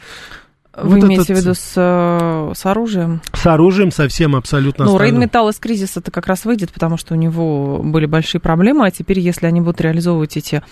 Вы 0.77 1.01
вот 1.01 1.05
имеете 1.05 1.33
этот... 1.33 1.37
в 1.37 1.41
виду 1.41 1.55
с, 1.55 1.73
э, 1.77 2.53
с 2.55 2.67
оружием? 2.67 3.21
С 3.33 3.47
оружием 3.47 3.91
совсем 3.91 4.35
абсолютно. 4.35 4.85
Ну, 4.85 4.99
Рейнметалл 4.99 5.49
из 5.51 5.59
кризиса 5.59 6.01
это 6.01 6.11
как 6.11 6.27
раз 6.27 6.45
выйдет, 6.45 6.73
потому 6.73 6.97
что 6.97 7.15
у 7.15 7.17
него 7.17 7.81
были 7.83 8.07
большие 8.07 8.41
проблемы, 8.41 8.87
а 8.87 8.91
теперь, 8.91 9.21
если 9.21 9.47
они 9.47 9.61
будут 9.61 9.81
реализовывать 9.81 10.37
эти 10.37 10.63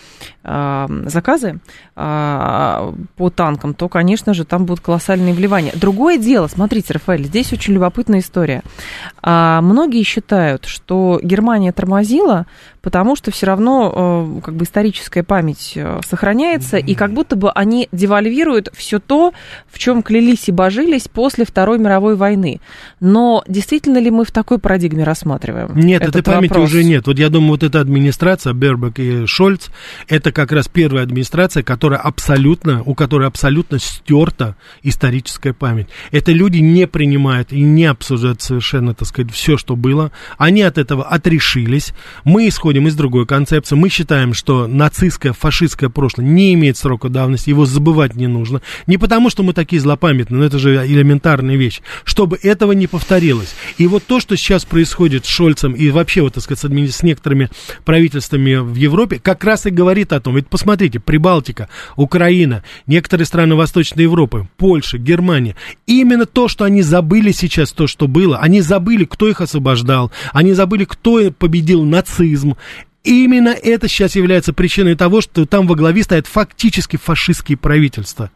э, 0.42 0.86
заказы 1.07 1.61
э, 1.94 2.92
по 3.16 3.30
танкам, 3.30 3.74
то, 3.74 3.88
конечно 3.88 4.34
же, 4.34 4.44
там 4.44 4.64
будут 4.64 4.84
колоссальные 4.84 5.34
вливания. 5.34 5.72
Другое 5.74 6.18
дело, 6.18 6.48
смотрите, 6.48 6.94
Рафаэль, 6.94 7.24
здесь 7.24 7.53
очень 7.53 7.74
любопытная 7.74 8.20
история. 8.20 8.62
А, 9.22 9.61
многие 9.61 10.03
считают, 10.03 10.64
что 10.64 11.20
Германия 11.22 11.72
тормозила, 11.72 12.46
потому 12.80 13.14
что 13.16 13.30
все 13.30 13.46
равно 13.46 14.38
э, 14.38 14.40
как 14.44 14.55
бы 14.55 14.64
историческая 14.64 15.22
память 15.22 15.72
э, 15.76 16.00
сохраняется, 16.05 16.78
mm-hmm. 16.78 16.86
и 16.86 16.94
как 16.94 17.12
будто 17.12 17.36
бы 17.36 17.50
они 17.53 17.88
девальвируют 17.92 18.70
все 18.74 18.98
то, 18.98 19.32
в 19.68 19.78
чем 19.78 19.91
клялись 20.01 20.49
и 20.49 20.53
божились 20.53 21.09
после 21.09 21.45
Второй 21.45 21.78
мировой 21.78 22.16
войны. 22.16 22.61
Но 23.01 23.45
действительно 23.47 23.99
ли 23.99 24.11
мы 24.11 24.24
в 24.24 24.30
такой 24.30 24.59
парадигме 24.59 25.05
рассматриваем? 25.05 25.76
Нет, 25.76 26.03
этой 26.03 26.22
памяти 26.22 26.53
вопрос? 26.53 26.70
уже 26.70 26.84
нет. 26.84 27.07
Вот 27.07 27.18
я 27.18 27.28
думаю, 27.28 27.51
вот 27.51 27.62
эта 27.62 27.80
администрация, 27.80 28.55
Бербак 28.55 28.99
и 28.99 29.26
Шольц, 29.26 29.68
это 30.09 30.32
как 30.32 30.53
раз 30.53 30.68
первая 30.68 31.03
администрация, 31.05 31.62
которая 31.62 32.01
абсолютно, 32.01 32.82
у 32.84 32.95
которой 32.95 33.26
абсолютно 33.28 33.78
стерта 33.78 34.57
историческая 34.82 35.53
память. 35.53 35.88
Это 36.12 36.32
люди 36.32 36.59
не 36.59 36.86
принимают 36.86 37.53
и 37.53 37.61
не 37.61 37.84
обсуждают 37.86 38.40
совершенно, 38.40 38.95
так 38.95 39.09
сказать, 39.09 39.32
все, 39.32 39.57
что 39.59 39.76
было. 39.76 40.12
Они 40.38 40.62
от 40.62 40.78
этого 40.78 41.05
отрешились. 41.05 41.93
Мы 42.24 42.49
исходим 42.49 42.86
из 42.86 42.95
другой 42.95 43.26
концепции. 43.26 43.74
Мы 43.74 43.88
считаем, 43.88 44.34
что 44.34 44.68
нацистское, 44.68 45.32
фашистское 45.32 45.88
прошлое 45.88 46.26
не 46.26 46.55
имеет 46.55 46.76
срока 46.76 47.09
давности, 47.09 47.51
его 47.51 47.66
забывать 47.66 48.14
не 48.14 48.28
нужно. 48.28 48.62
Не 48.86 48.99
потому, 48.99 49.30
что 49.30 49.43
мы 49.43 49.53
такие 49.53 49.81
злопамятные, 49.82 50.38
но 50.38 50.44
это 50.44 50.58
же 50.58 50.86
элементарная 50.86 51.56
вещь. 51.56 51.80
Чтобы 52.04 52.38
этого 52.42 52.72
не 52.72 52.86
повторилось. 52.86 53.54
И 53.76 53.86
вот 53.86 54.04
то, 54.04 54.20
что 54.20 54.36
сейчас 54.36 54.64
происходит 54.64 55.26
с 55.26 55.28
Шольцем 55.28 55.72
и 55.72 55.90
вообще, 55.90 56.22
вот, 56.22 56.34
так 56.34 56.42
сказать, 56.42 56.62
с 56.62 57.02
некоторыми 57.02 57.50
правительствами 57.84 58.56
в 58.56 58.74
Европе, 58.74 59.20
как 59.22 59.44
раз 59.44 59.66
и 59.66 59.70
говорит 59.70 60.12
о 60.12 60.20
том, 60.20 60.36
ведь 60.36 60.48
посмотрите, 60.48 61.00
Прибалтика, 61.00 61.68
Украина, 61.96 62.62
некоторые 62.86 63.26
страны 63.26 63.54
Восточной 63.54 64.04
Европы, 64.04 64.48
Польша, 64.56 64.98
Германия, 64.98 65.56
именно 65.86 66.26
то, 66.26 66.48
что 66.48 66.64
они 66.64 66.82
забыли 66.82 67.32
сейчас, 67.32 67.72
то, 67.72 67.86
что 67.86 68.08
было, 68.08 68.38
они 68.38 68.60
забыли, 68.60 69.04
кто 69.04 69.28
их 69.28 69.40
освобождал, 69.40 70.12
они 70.32 70.52
забыли, 70.52 70.84
кто 70.84 71.30
победил 71.30 71.84
нацизм, 71.84 72.56
Именно 73.04 73.48
это 73.48 73.88
сейчас 73.88 74.14
является 74.14 74.52
причиной 74.52 74.94
того, 74.94 75.20
что 75.20 75.44
там 75.44 75.66
во 75.66 75.74
главе 75.74 76.04
стоят 76.04 76.28
фактически 76.28 76.96
фашистские 76.96 77.58
правительства. 77.58 78.30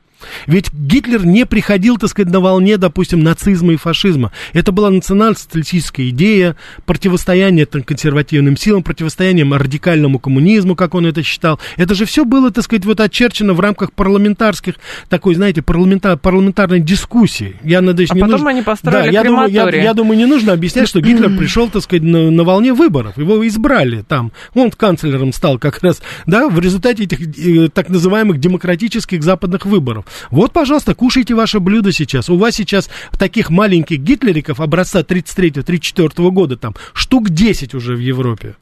Ведь 0.46 0.72
Гитлер 0.72 1.24
не 1.24 1.46
приходил, 1.46 1.98
так 1.98 2.10
сказать, 2.10 2.32
на 2.32 2.40
волне, 2.40 2.76
допустим, 2.76 3.20
нацизма 3.22 3.72
и 3.72 3.76
фашизма. 3.76 4.32
Это 4.52 4.72
была 4.72 4.90
национал-социалистическая 4.90 6.08
идея, 6.10 6.56
противостояние 6.84 7.66
там, 7.66 7.82
консервативным 7.82 8.56
силам, 8.56 8.82
противостояние 8.82 9.46
радикальному 9.46 10.18
коммунизму, 10.18 10.76
как 10.76 10.94
он 10.94 11.06
это 11.06 11.22
считал. 11.22 11.60
Это 11.76 11.94
же 11.94 12.04
все 12.04 12.24
было, 12.24 12.50
так 12.50 12.64
сказать, 12.64 12.84
вот 12.84 13.00
очерчено 13.00 13.54
в 13.54 13.60
рамках 13.60 13.92
парламентарских, 13.92 14.74
такой, 15.08 15.34
знаете, 15.34 15.62
парламентар, 15.62 16.16
парламентарной 16.16 16.80
дискуссии. 16.80 17.56
Я 17.62 17.80
надеюсь, 17.80 18.10
а 18.10 18.14
не 18.14 18.20
потом 18.20 18.32
нужно... 18.32 18.50
они 18.50 18.62
построили 18.62 19.06
да, 19.06 19.10
я 19.10 19.24
думаю, 19.24 19.50
я, 19.50 19.68
я 19.70 19.94
думаю, 19.94 20.18
не 20.18 20.26
нужно 20.26 20.52
объяснять, 20.52 20.88
что 20.88 21.00
Гитлер 21.00 21.30
пришел, 21.38 21.68
так 21.68 21.82
сказать, 21.82 22.02
на, 22.02 22.30
на 22.30 22.44
волне 22.44 22.72
выборов. 22.72 23.16
Его 23.16 23.46
избрали 23.46 24.02
там. 24.06 24.32
Он 24.54 24.70
канцлером 24.70 25.32
стал 25.32 25.58
как 25.58 25.82
раз, 25.82 26.02
да, 26.26 26.48
в 26.48 26.58
результате 26.60 27.04
этих 27.04 27.20
э, 27.38 27.68
так 27.68 27.88
называемых 27.88 28.38
демократических 28.38 29.22
западных 29.22 29.66
выборов. 29.66 30.04
Вот, 30.30 30.52
пожалуйста, 30.52 30.94
кушайте 30.94 31.34
ваше 31.34 31.60
блюдо 31.60 31.92
сейчас. 31.92 32.28
У 32.28 32.36
вас 32.36 32.54
сейчас 32.54 32.90
таких 33.18 33.50
маленьких 33.50 33.98
гитлериков 33.98 34.60
образца 34.60 35.00
33-34 35.00 36.30
года 36.30 36.56
там 36.56 36.74
штук 36.92 37.30
10 37.30 37.74
уже 37.74 37.94
в 37.94 38.00
Европе. 38.00 38.56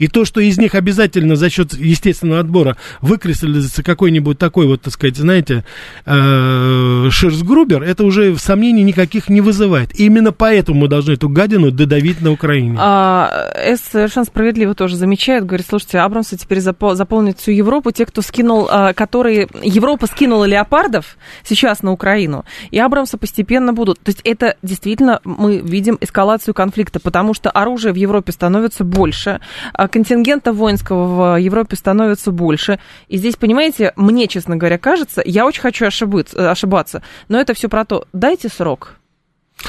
И 0.00 0.08
то, 0.08 0.24
что 0.24 0.40
из 0.40 0.56
них 0.56 0.74
обязательно 0.74 1.36
за 1.36 1.50
счет 1.50 1.74
естественного 1.74 2.40
отбора 2.40 2.78
выкристаллизуется 3.02 3.82
какой-нибудь 3.82 4.38
такой 4.38 4.66
вот, 4.66 4.80
так 4.80 4.94
сказать, 4.94 5.16
знаете, 5.16 5.64
э, 6.06 7.10
это 7.10 8.04
уже 8.04 8.36
сомнений 8.38 8.82
никаких 8.82 9.28
не 9.28 9.42
вызывает. 9.42 9.94
И 10.00 10.06
именно 10.06 10.32
поэтому 10.32 10.80
мы 10.80 10.88
должны 10.88 11.12
эту 11.12 11.28
гадину 11.28 11.70
додавить 11.70 12.22
на 12.22 12.32
Украине. 12.32 12.78
А, 12.80 13.52
С 13.54 13.80
совершенно 13.92 14.24
справедливо 14.24 14.74
тоже 14.74 14.96
замечает, 14.96 15.44
говорит, 15.44 15.66
слушайте, 15.68 15.98
Абрамсы 15.98 16.38
теперь 16.38 16.58
запол- 16.60 16.94
заполнит 16.94 17.38
всю 17.38 17.50
Европу, 17.50 17.90
те, 17.90 18.06
кто 18.06 18.22
скинул, 18.22 18.68
а, 18.70 18.94
которые... 18.94 19.48
Европа 19.62 20.06
скинула 20.06 20.46
леопардов 20.46 21.18
сейчас 21.44 21.82
на 21.82 21.92
Украину, 21.92 22.46
и 22.70 22.78
Абрамсы 22.78 23.18
постепенно 23.18 23.74
будут. 23.74 23.98
То 24.00 24.08
есть 24.08 24.22
это 24.24 24.56
действительно 24.62 25.20
мы 25.24 25.58
видим 25.58 25.98
эскалацию 26.00 26.54
конфликта, 26.54 27.00
потому 27.00 27.34
что 27.34 27.50
оружие 27.50 27.92
в 27.92 27.96
Европе 27.96 28.32
становится 28.32 28.82
больше, 28.84 29.40
а 29.74 29.89
контингента 29.90 30.52
воинского 30.52 31.34
в 31.34 31.40
Европе 31.40 31.76
становится 31.76 32.32
больше. 32.32 32.78
И 33.08 33.18
здесь, 33.18 33.36
понимаете, 33.36 33.92
мне, 33.96 34.26
честно 34.28 34.56
говоря, 34.56 34.78
кажется, 34.78 35.22
я 35.24 35.46
очень 35.46 35.60
хочу 35.60 35.86
ошибаться, 35.86 36.50
ошибаться, 36.50 37.02
но 37.28 37.38
это 37.38 37.54
все 37.54 37.68
про 37.68 37.84
то, 37.84 38.06
дайте 38.12 38.48
срок. 38.48 38.96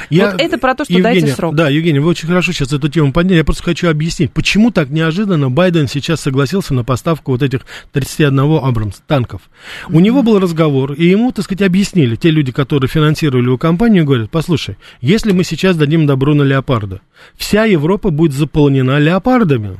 Я, 0.09 0.31
вот 0.31 0.41
это 0.41 0.57
про 0.57 0.75
то, 0.75 0.83
что 0.83 0.93
Евгения, 0.93 1.21
дайте 1.21 1.35
срок. 1.35 1.55
Да, 1.55 1.69
Евгений, 1.69 1.99
вы 1.99 2.09
очень 2.09 2.27
хорошо 2.27 2.51
сейчас 2.51 2.71
эту 2.71 2.87
тему 2.89 3.11
подняли. 3.11 3.37
Я 3.37 3.43
просто 3.43 3.63
хочу 3.63 3.89
объяснить, 3.89 4.31
почему 4.31 4.71
так 4.71 4.89
неожиданно 4.89 5.49
Байден 5.49 5.87
сейчас 5.87 6.21
согласился 6.21 6.73
на 6.73 6.83
поставку 6.83 7.31
вот 7.31 7.41
этих 7.41 7.61
31 7.91 8.39
Абрамс 8.39 9.01
танков. 9.07 9.41
Mm-hmm. 9.41 9.95
У 9.95 9.99
него 9.99 10.23
был 10.23 10.39
разговор, 10.39 10.93
и 10.93 11.05
ему, 11.05 11.31
так 11.31 11.45
сказать, 11.45 11.61
объяснили, 11.61 12.15
те 12.15 12.29
люди, 12.29 12.51
которые 12.51 12.89
финансировали 12.89 13.45
его 13.45 13.57
компанию, 13.57 14.05
говорят, 14.05 14.29
послушай, 14.29 14.77
если 15.01 15.31
мы 15.31 15.43
сейчас 15.43 15.75
дадим 15.75 16.05
добро 16.05 16.33
на 16.33 16.43
леопарда, 16.43 17.01
вся 17.35 17.65
Европа 17.65 18.11
будет 18.11 18.33
заполнена 18.33 18.97
леопардами 18.97 19.77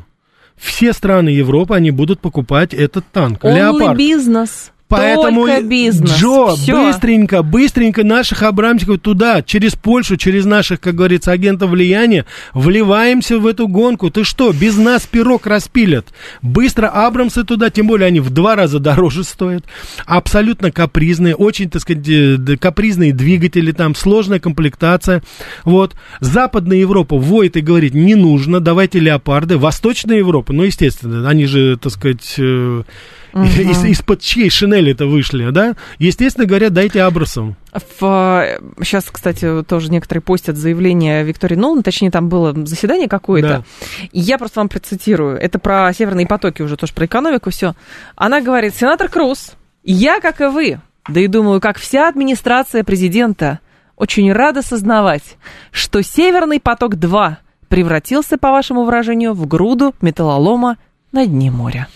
все 0.62 0.94
страны 0.94 1.30
Европы, 1.30 1.76
они 1.76 1.92
будут 1.92 2.20
покупать 2.20 2.74
этот 2.74 3.04
танк. 3.12 3.44
Only 3.44 3.56
Леопард. 3.56 3.98
бизнес. 3.98 4.72
Поэтому, 4.92 5.48
Только 5.48 5.62
бизнес. 5.62 6.12
Джо, 6.12 6.56
Всё. 6.56 6.86
быстренько, 6.86 7.44
быстренько 7.44 8.04
наших 8.04 8.44
Абрамчиков 8.44 9.00
туда, 9.00 9.42
через 9.42 9.76
Польшу, 9.76 10.18
через 10.18 10.46
наших, 10.46 10.82
как 10.82 10.96
говорится, 10.96 11.32
агентов 11.32 11.70
влияния, 11.70 12.26
вливаемся 12.54 13.40
в 13.40 13.48
эту 13.48 13.70
гонку. 13.70 14.10
Ты 14.10 14.26
что, 14.26 14.52
без 14.52 14.76
нас 14.76 15.08
пирог 15.08 15.48
распилят? 15.48 16.08
Быстро 16.42 16.88
Абрамсы 16.88 17.46
туда, 17.46 17.70
тем 17.70 17.88
более 17.88 18.08
они 18.08 18.20
в 18.20 18.32
два 18.32 18.58
раза 18.58 18.80
дороже 18.80 19.24
стоят. 19.24 19.64
Абсолютно 20.06 20.72
капризные, 20.72 21.36
очень, 21.36 21.70
так 21.70 21.82
сказать, 21.82 22.08
э, 22.10 22.58
капризные 22.60 23.14
двигатели 23.14 23.72
там, 23.72 23.96
сложная 23.96 24.40
комплектация. 24.40 25.24
Вот. 25.64 25.96
Западная 26.20 26.78
Европа 26.78 27.18
воет 27.18 27.56
и 27.56 27.62
говорит, 27.62 27.94
не 27.94 28.16
нужно, 28.16 28.60
давайте 28.60 29.00
леопарды. 29.00 29.58
Восточная 29.58 30.18
Европа, 30.18 30.52
ну, 30.52 30.64
естественно, 30.64 31.30
они 31.30 31.46
же, 31.46 31.78
так 31.78 31.94
сказать, 31.94 32.36
э, 32.38 32.84
угу. 33.34 33.44
из, 33.44 33.84
из-под 33.84 34.22
чьей 34.22 34.50
шинели 34.50 34.92
это 34.92 35.06
вышли, 35.06 35.50
да? 35.52 35.76
Естественно 36.00 36.46
говоря, 36.46 36.70
дайте 36.70 37.02
Абрасам. 37.02 37.56
В, 37.74 38.60
сейчас, 38.84 39.06
кстати, 39.06 39.64
тоже 39.64 39.92
некоторые 39.92 40.22
постят 40.22 40.58
заявление 40.58 41.24
Виктории 41.24 41.56
Нолан, 41.56 41.84
точнее, 41.84 42.12
там 42.12 42.30
было 42.30 42.54
заседание 42.66 43.08
какое-то. 43.08 43.48
Да. 43.48 43.64
Я 44.12 44.38
просто 44.38 44.60
вам 44.60 44.70
процитирую. 44.70 45.38
Это 45.38 45.60
про 45.60 45.92
северные 45.94 46.28
потоки 46.28 46.62
уже, 46.62 46.76
тоже 46.78 46.94
про 46.94 47.06
экономику, 47.06 47.50
все. 47.50 47.74
Она 48.16 48.42
говорит, 48.42 48.76
сенатор 48.76 49.10
Круз, 49.10 49.54
я, 49.84 50.20
как 50.20 50.42
и 50.42 50.46
вы, 50.46 50.80
да 51.08 51.20
и 51.20 51.28
думаю, 51.28 51.62
как 51.62 51.78
вся 51.78 52.08
администрация 52.08 52.84
президента, 52.84 53.60
очень 53.96 54.32
рада 54.32 54.62
сознавать, 54.62 55.38
что 55.72 56.02
Северный 56.02 56.60
поток-2 56.60 57.36
превратился, 57.68 58.38
по 58.38 58.52
вашему 58.52 58.84
выражению, 58.84 59.34
в 59.34 59.48
груду 59.48 59.96
металлолома 60.02 60.78
на 61.12 61.26
дне 61.26 61.52
моря. 61.52 61.88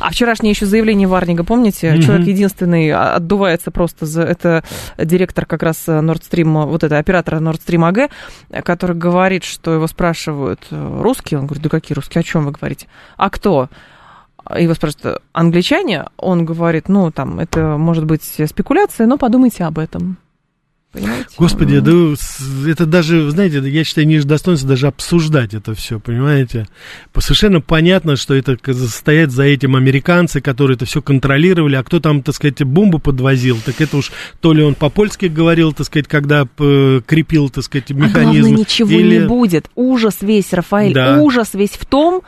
А 0.00 0.10
вчерашнее 0.10 0.50
еще 0.50 0.66
заявление 0.66 1.08
Варнига, 1.08 1.44
помните? 1.44 1.88
Mm-hmm. 1.88 2.02
Человек 2.02 2.26
единственный 2.26 2.90
а, 2.90 3.14
отдувается 3.16 3.70
просто 3.70 4.06
за... 4.06 4.22
Это 4.22 4.64
директор 4.98 5.46
как 5.46 5.62
раз 5.62 5.88
Nord 5.88 6.22
Stream, 6.28 6.66
вот 6.66 6.84
это 6.84 6.98
оператора 6.98 7.38
Nord 7.38 7.60
Stream 7.66 7.90
AG, 7.90 8.62
который 8.62 8.96
говорит, 8.96 9.44
что 9.44 9.74
его 9.74 9.86
спрашивают 9.86 10.66
э, 10.70 11.00
русские. 11.00 11.40
Он 11.40 11.46
говорит, 11.46 11.62
да 11.62 11.68
какие 11.68 11.94
русские, 11.94 12.20
о 12.20 12.24
чем 12.24 12.44
вы 12.44 12.52
говорите? 12.52 12.88
А 13.16 13.30
кто? 13.30 13.68
Его 14.56 14.74
спрашивают, 14.74 15.22
англичане? 15.32 16.06
Он 16.16 16.44
говорит, 16.44 16.88
ну, 16.88 17.10
там, 17.10 17.40
это 17.40 17.76
может 17.76 18.04
быть 18.04 18.22
спекуляция, 18.22 19.06
но 19.06 19.18
подумайте 19.18 19.64
об 19.64 19.78
этом. 19.78 20.18
Понимаете? 20.92 21.26
Господи, 21.36 21.80
да 21.80 21.90
это 22.70 22.86
даже, 22.86 23.30
знаете, 23.30 23.58
я 23.58 23.84
считаю, 23.84 24.06
ниже 24.06 24.26
достоинства 24.26 24.70
даже 24.70 24.86
обсуждать 24.86 25.52
это 25.52 25.74
все, 25.74 26.00
понимаете? 26.00 26.66
Совершенно 27.18 27.60
понятно, 27.60 28.16
что 28.16 28.34
это 28.34 28.56
стоят 28.88 29.30
за 29.30 29.42
этим 29.42 29.76
американцы, 29.76 30.40
которые 30.40 30.76
это 30.76 30.86
все 30.86 31.02
контролировали, 31.02 31.76
а 31.76 31.82
кто 31.82 32.00
там, 32.00 32.22
так 32.22 32.34
сказать, 32.34 32.62
бомбу 32.62 32.98
подвозил, 32.98 33.58
так 33.62 33.78
это 33.82 33.98
уж 33.98 34.10
то 34.40 34.54
ли 34.54 34.62
он 34.62 34.74
по-польски 34.74 35.26
говорил, 35.26 35.74
так 35.74 35.86
сказать, 35.86 36.08
когда 36.08 36.46
крепил, 36.56 37.50
так 37.50 37.64
сказать, 37.64 37.90
механизм. 37.90 38.16
А 38.16 38.22
главное, 38.22 38.50
ничего 38.52 38.90
или... 38.90 39.18
не 39.18 39.26
будет. 39.26 39.70
Ужас 39.74 40.18
весь, 40.22 40.52
Рафаэль, 40.54 40.94
да. 40.94 41.20
ужас 41.20 41.50
весь 41.52 41.72
в 41.72 41.84
том, 41.84 42.22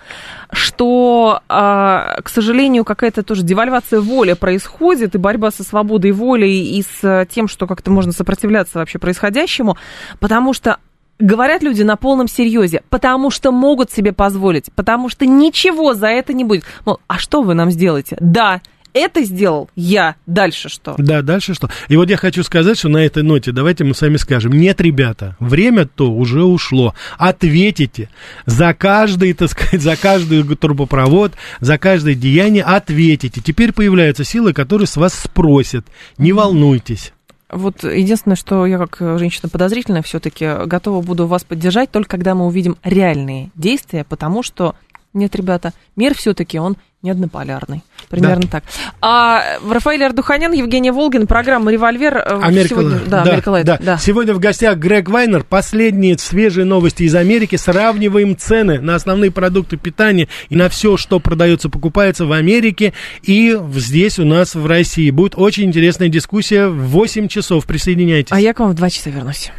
что, 0.53 1.41
а, 1.49 2.21
к 2.23 2.29
сожалению, 2.29 2.85
какая-то 2.85 3.23
тоже 3.23 3.43
девальвация 3.43 4.01
воли 4.01 4.35
происходит, 4.35 5.15
и 5.15 5.19
борьба 5.19 5.51
со 5.51 5.63
свободой 5.63 6.13
воли, 6.13 6.47
и 6.47 6.83
с 6.83 7.27
тем, 7.31 7.49
что 7.49 7.67
как-то 7.67 7.91
можно 7.91 8.13
сопротивляться 8.13 8.48
вообще 8.79 8.99
происходящему, 8.99 9.77
потому 10.21 10.53
что 10.53 10.79
говорят 11.19 11.63
люди 11.63 11.83
на 11.83 11.97
полном 11.97 12.29
серьезе, 12.29 12.83
потому 12.91 13.31
что 13.31 13.53
могут 13.53 13.91
себе 13.91 14.13
позволить, 14.13 14.73
потому 14.75 15.09
что 15.09 15.27
ничего 15.27 15.95
за 15.95 16.09
это 16.09 16.33
не 16.33 16.45
будет. 16.45 16.65
Мол, 16.85 17.01
а 17.07 17.19
что 17.19 17.43
вы 17.43 17.55
нам 17.55 17.71
сделаете? 17.71 18.17
Да, 18.21 18.61
это 18.95 19.23
сделал 19.23 19.69
я. 19.77 20.17
Дальше 20.27 20.69
что? 20.69 20.95
Да, 20.99 21.23
дальше 21.23 21.55
что? 21.55 21.69
И 21.89 21.97
вот 21.97 22.11
я 22.11 22.17
хочу 22.17 22.43
сказать, 22.43 22.79
что 22.79 22.89
на 22.89 22.99
этой 22.99 23.23
ноте 23.23 23.53
давайте 23.53 23.85
мы 23.85 23.95
с 23.95 24.01
вами 24.01 24.17
скажем. 24.17 24.53
Нет, 24.53 24.81
ребята, 24.81 25.37
время-то 25.39 26.11
уже 26.11 26.43
ушло. 26.45 26.95
Ответите 27.17 28.11
за 28.47 28.75
каждый, 28.75 29.35
так 29.35 29.51
сказать, 29.51 29.83
за 29.83 29.97
каждый 29.97 30.43
трубопровод, 30.57 31.33
за 31.61 31.79
каждое 31.79 32.15
деяние 32.15 32.65
ответите. 32.65 33.41
Теперь 33.41 33.73
появляются 33.73 34.25
силы, 34.25 34.53
которые 34.53 34.87
с 34.87 34.97
вас 34.97 35.15
спросят. 35.15 35.87
Не 36.17 36.33
волнуйтесь. 36.33 37.13
Вот 37.51 37.83
единственное, 37.83 38.37
что 38.37 38.67
я 38.67 38.79
как 38.79 38.99
женщина 39.19 39.49
подозрительная 39.49 40.03
все-таки 40.03 40.67
готова 40.67 41.01
буду 41.03 41.27
вас 41.27 41.45
поддержать 41.45 41.91
только 41.91 42.11
когда 42.11 42.35
мы 42.35 42.47
увидим 42.47 42.77
реальные 42.83 43.51
действия, 43.55 44.05
потому 44.05 44.43
что 44.43 44.75
нет, 45.15 45.35
ребята, 45.35 45.73
мир 45.97 46.15
все-таки 46.15 46.59
он 46.59 46.77
не 47.03 47.11
однополярный. 47.11 47.83
Примерно 48.11 48.43
да. 48.43 48.49
так. 48.49 48.65
А 49.01 49.59
Рафаэль 49.69 50.03
Ардуханян, 50.03 50.53
Евгений 50.53 50.91
Волгин, 50.91 51.29
программа 51.29 51.71
«Револьвер». 51.71 52.17
Э, 52.17 52.41
Америка, 52.43 52.69
сегодня, 52.71 52.99
да, 53.07 53.23
да, 53.23 53.31
Америка 53.31 53.49
Лайт, 53.51 53.67
да. 53.67 53.79
да. 53.81 53.99
Сегодня 53.99 54.35
в 54.35 54.41
гостях 54.41 54.79
Грег 54.79 55.09
Вайнер. 55.09 55.45
Последние 55.45 56.19
свежие 56.19 56.65
новости 56.65 57.05
из 57.05 57.15
Америки. 57.15 57.55
Сравниваем 57.55 58.37
цены 58.37 58.81
на 58.81 58.97
основные 58.97 59.31
продукты 59.31 59.77
питания 59.77 60.29
и 60.49 60.57
на 60.57 60.69
все, 60.69 60.97
что 60.97 61.21
продается, 61.21 61.69
покупается 61.69 62.27
в 62.27 62.33
Америке 62.33 62.95
и 63.23 63.57
здесь 63.75 64.19
у 64.19 64.25
нас 64.25 64.57
в 64.57 64.67
России. 64.67 65.11
Будет 65.11 65.35
очень 65.37 65.65
интересная 65.65 66.09
дискуссия 66.09 66.67
в 66.67 66.89
8 66.89 67.29
часов. 67.29 67.65
Присоединяйтесь. 67.67 68.33
А 68.33 68.41
я 68.41 68.55
к 68.55 68.61
вам 68.61 68.71
в 68.71 68.75
2 68.75 68.91
часа 68.91 69.11
вернусь. 69.11 69.53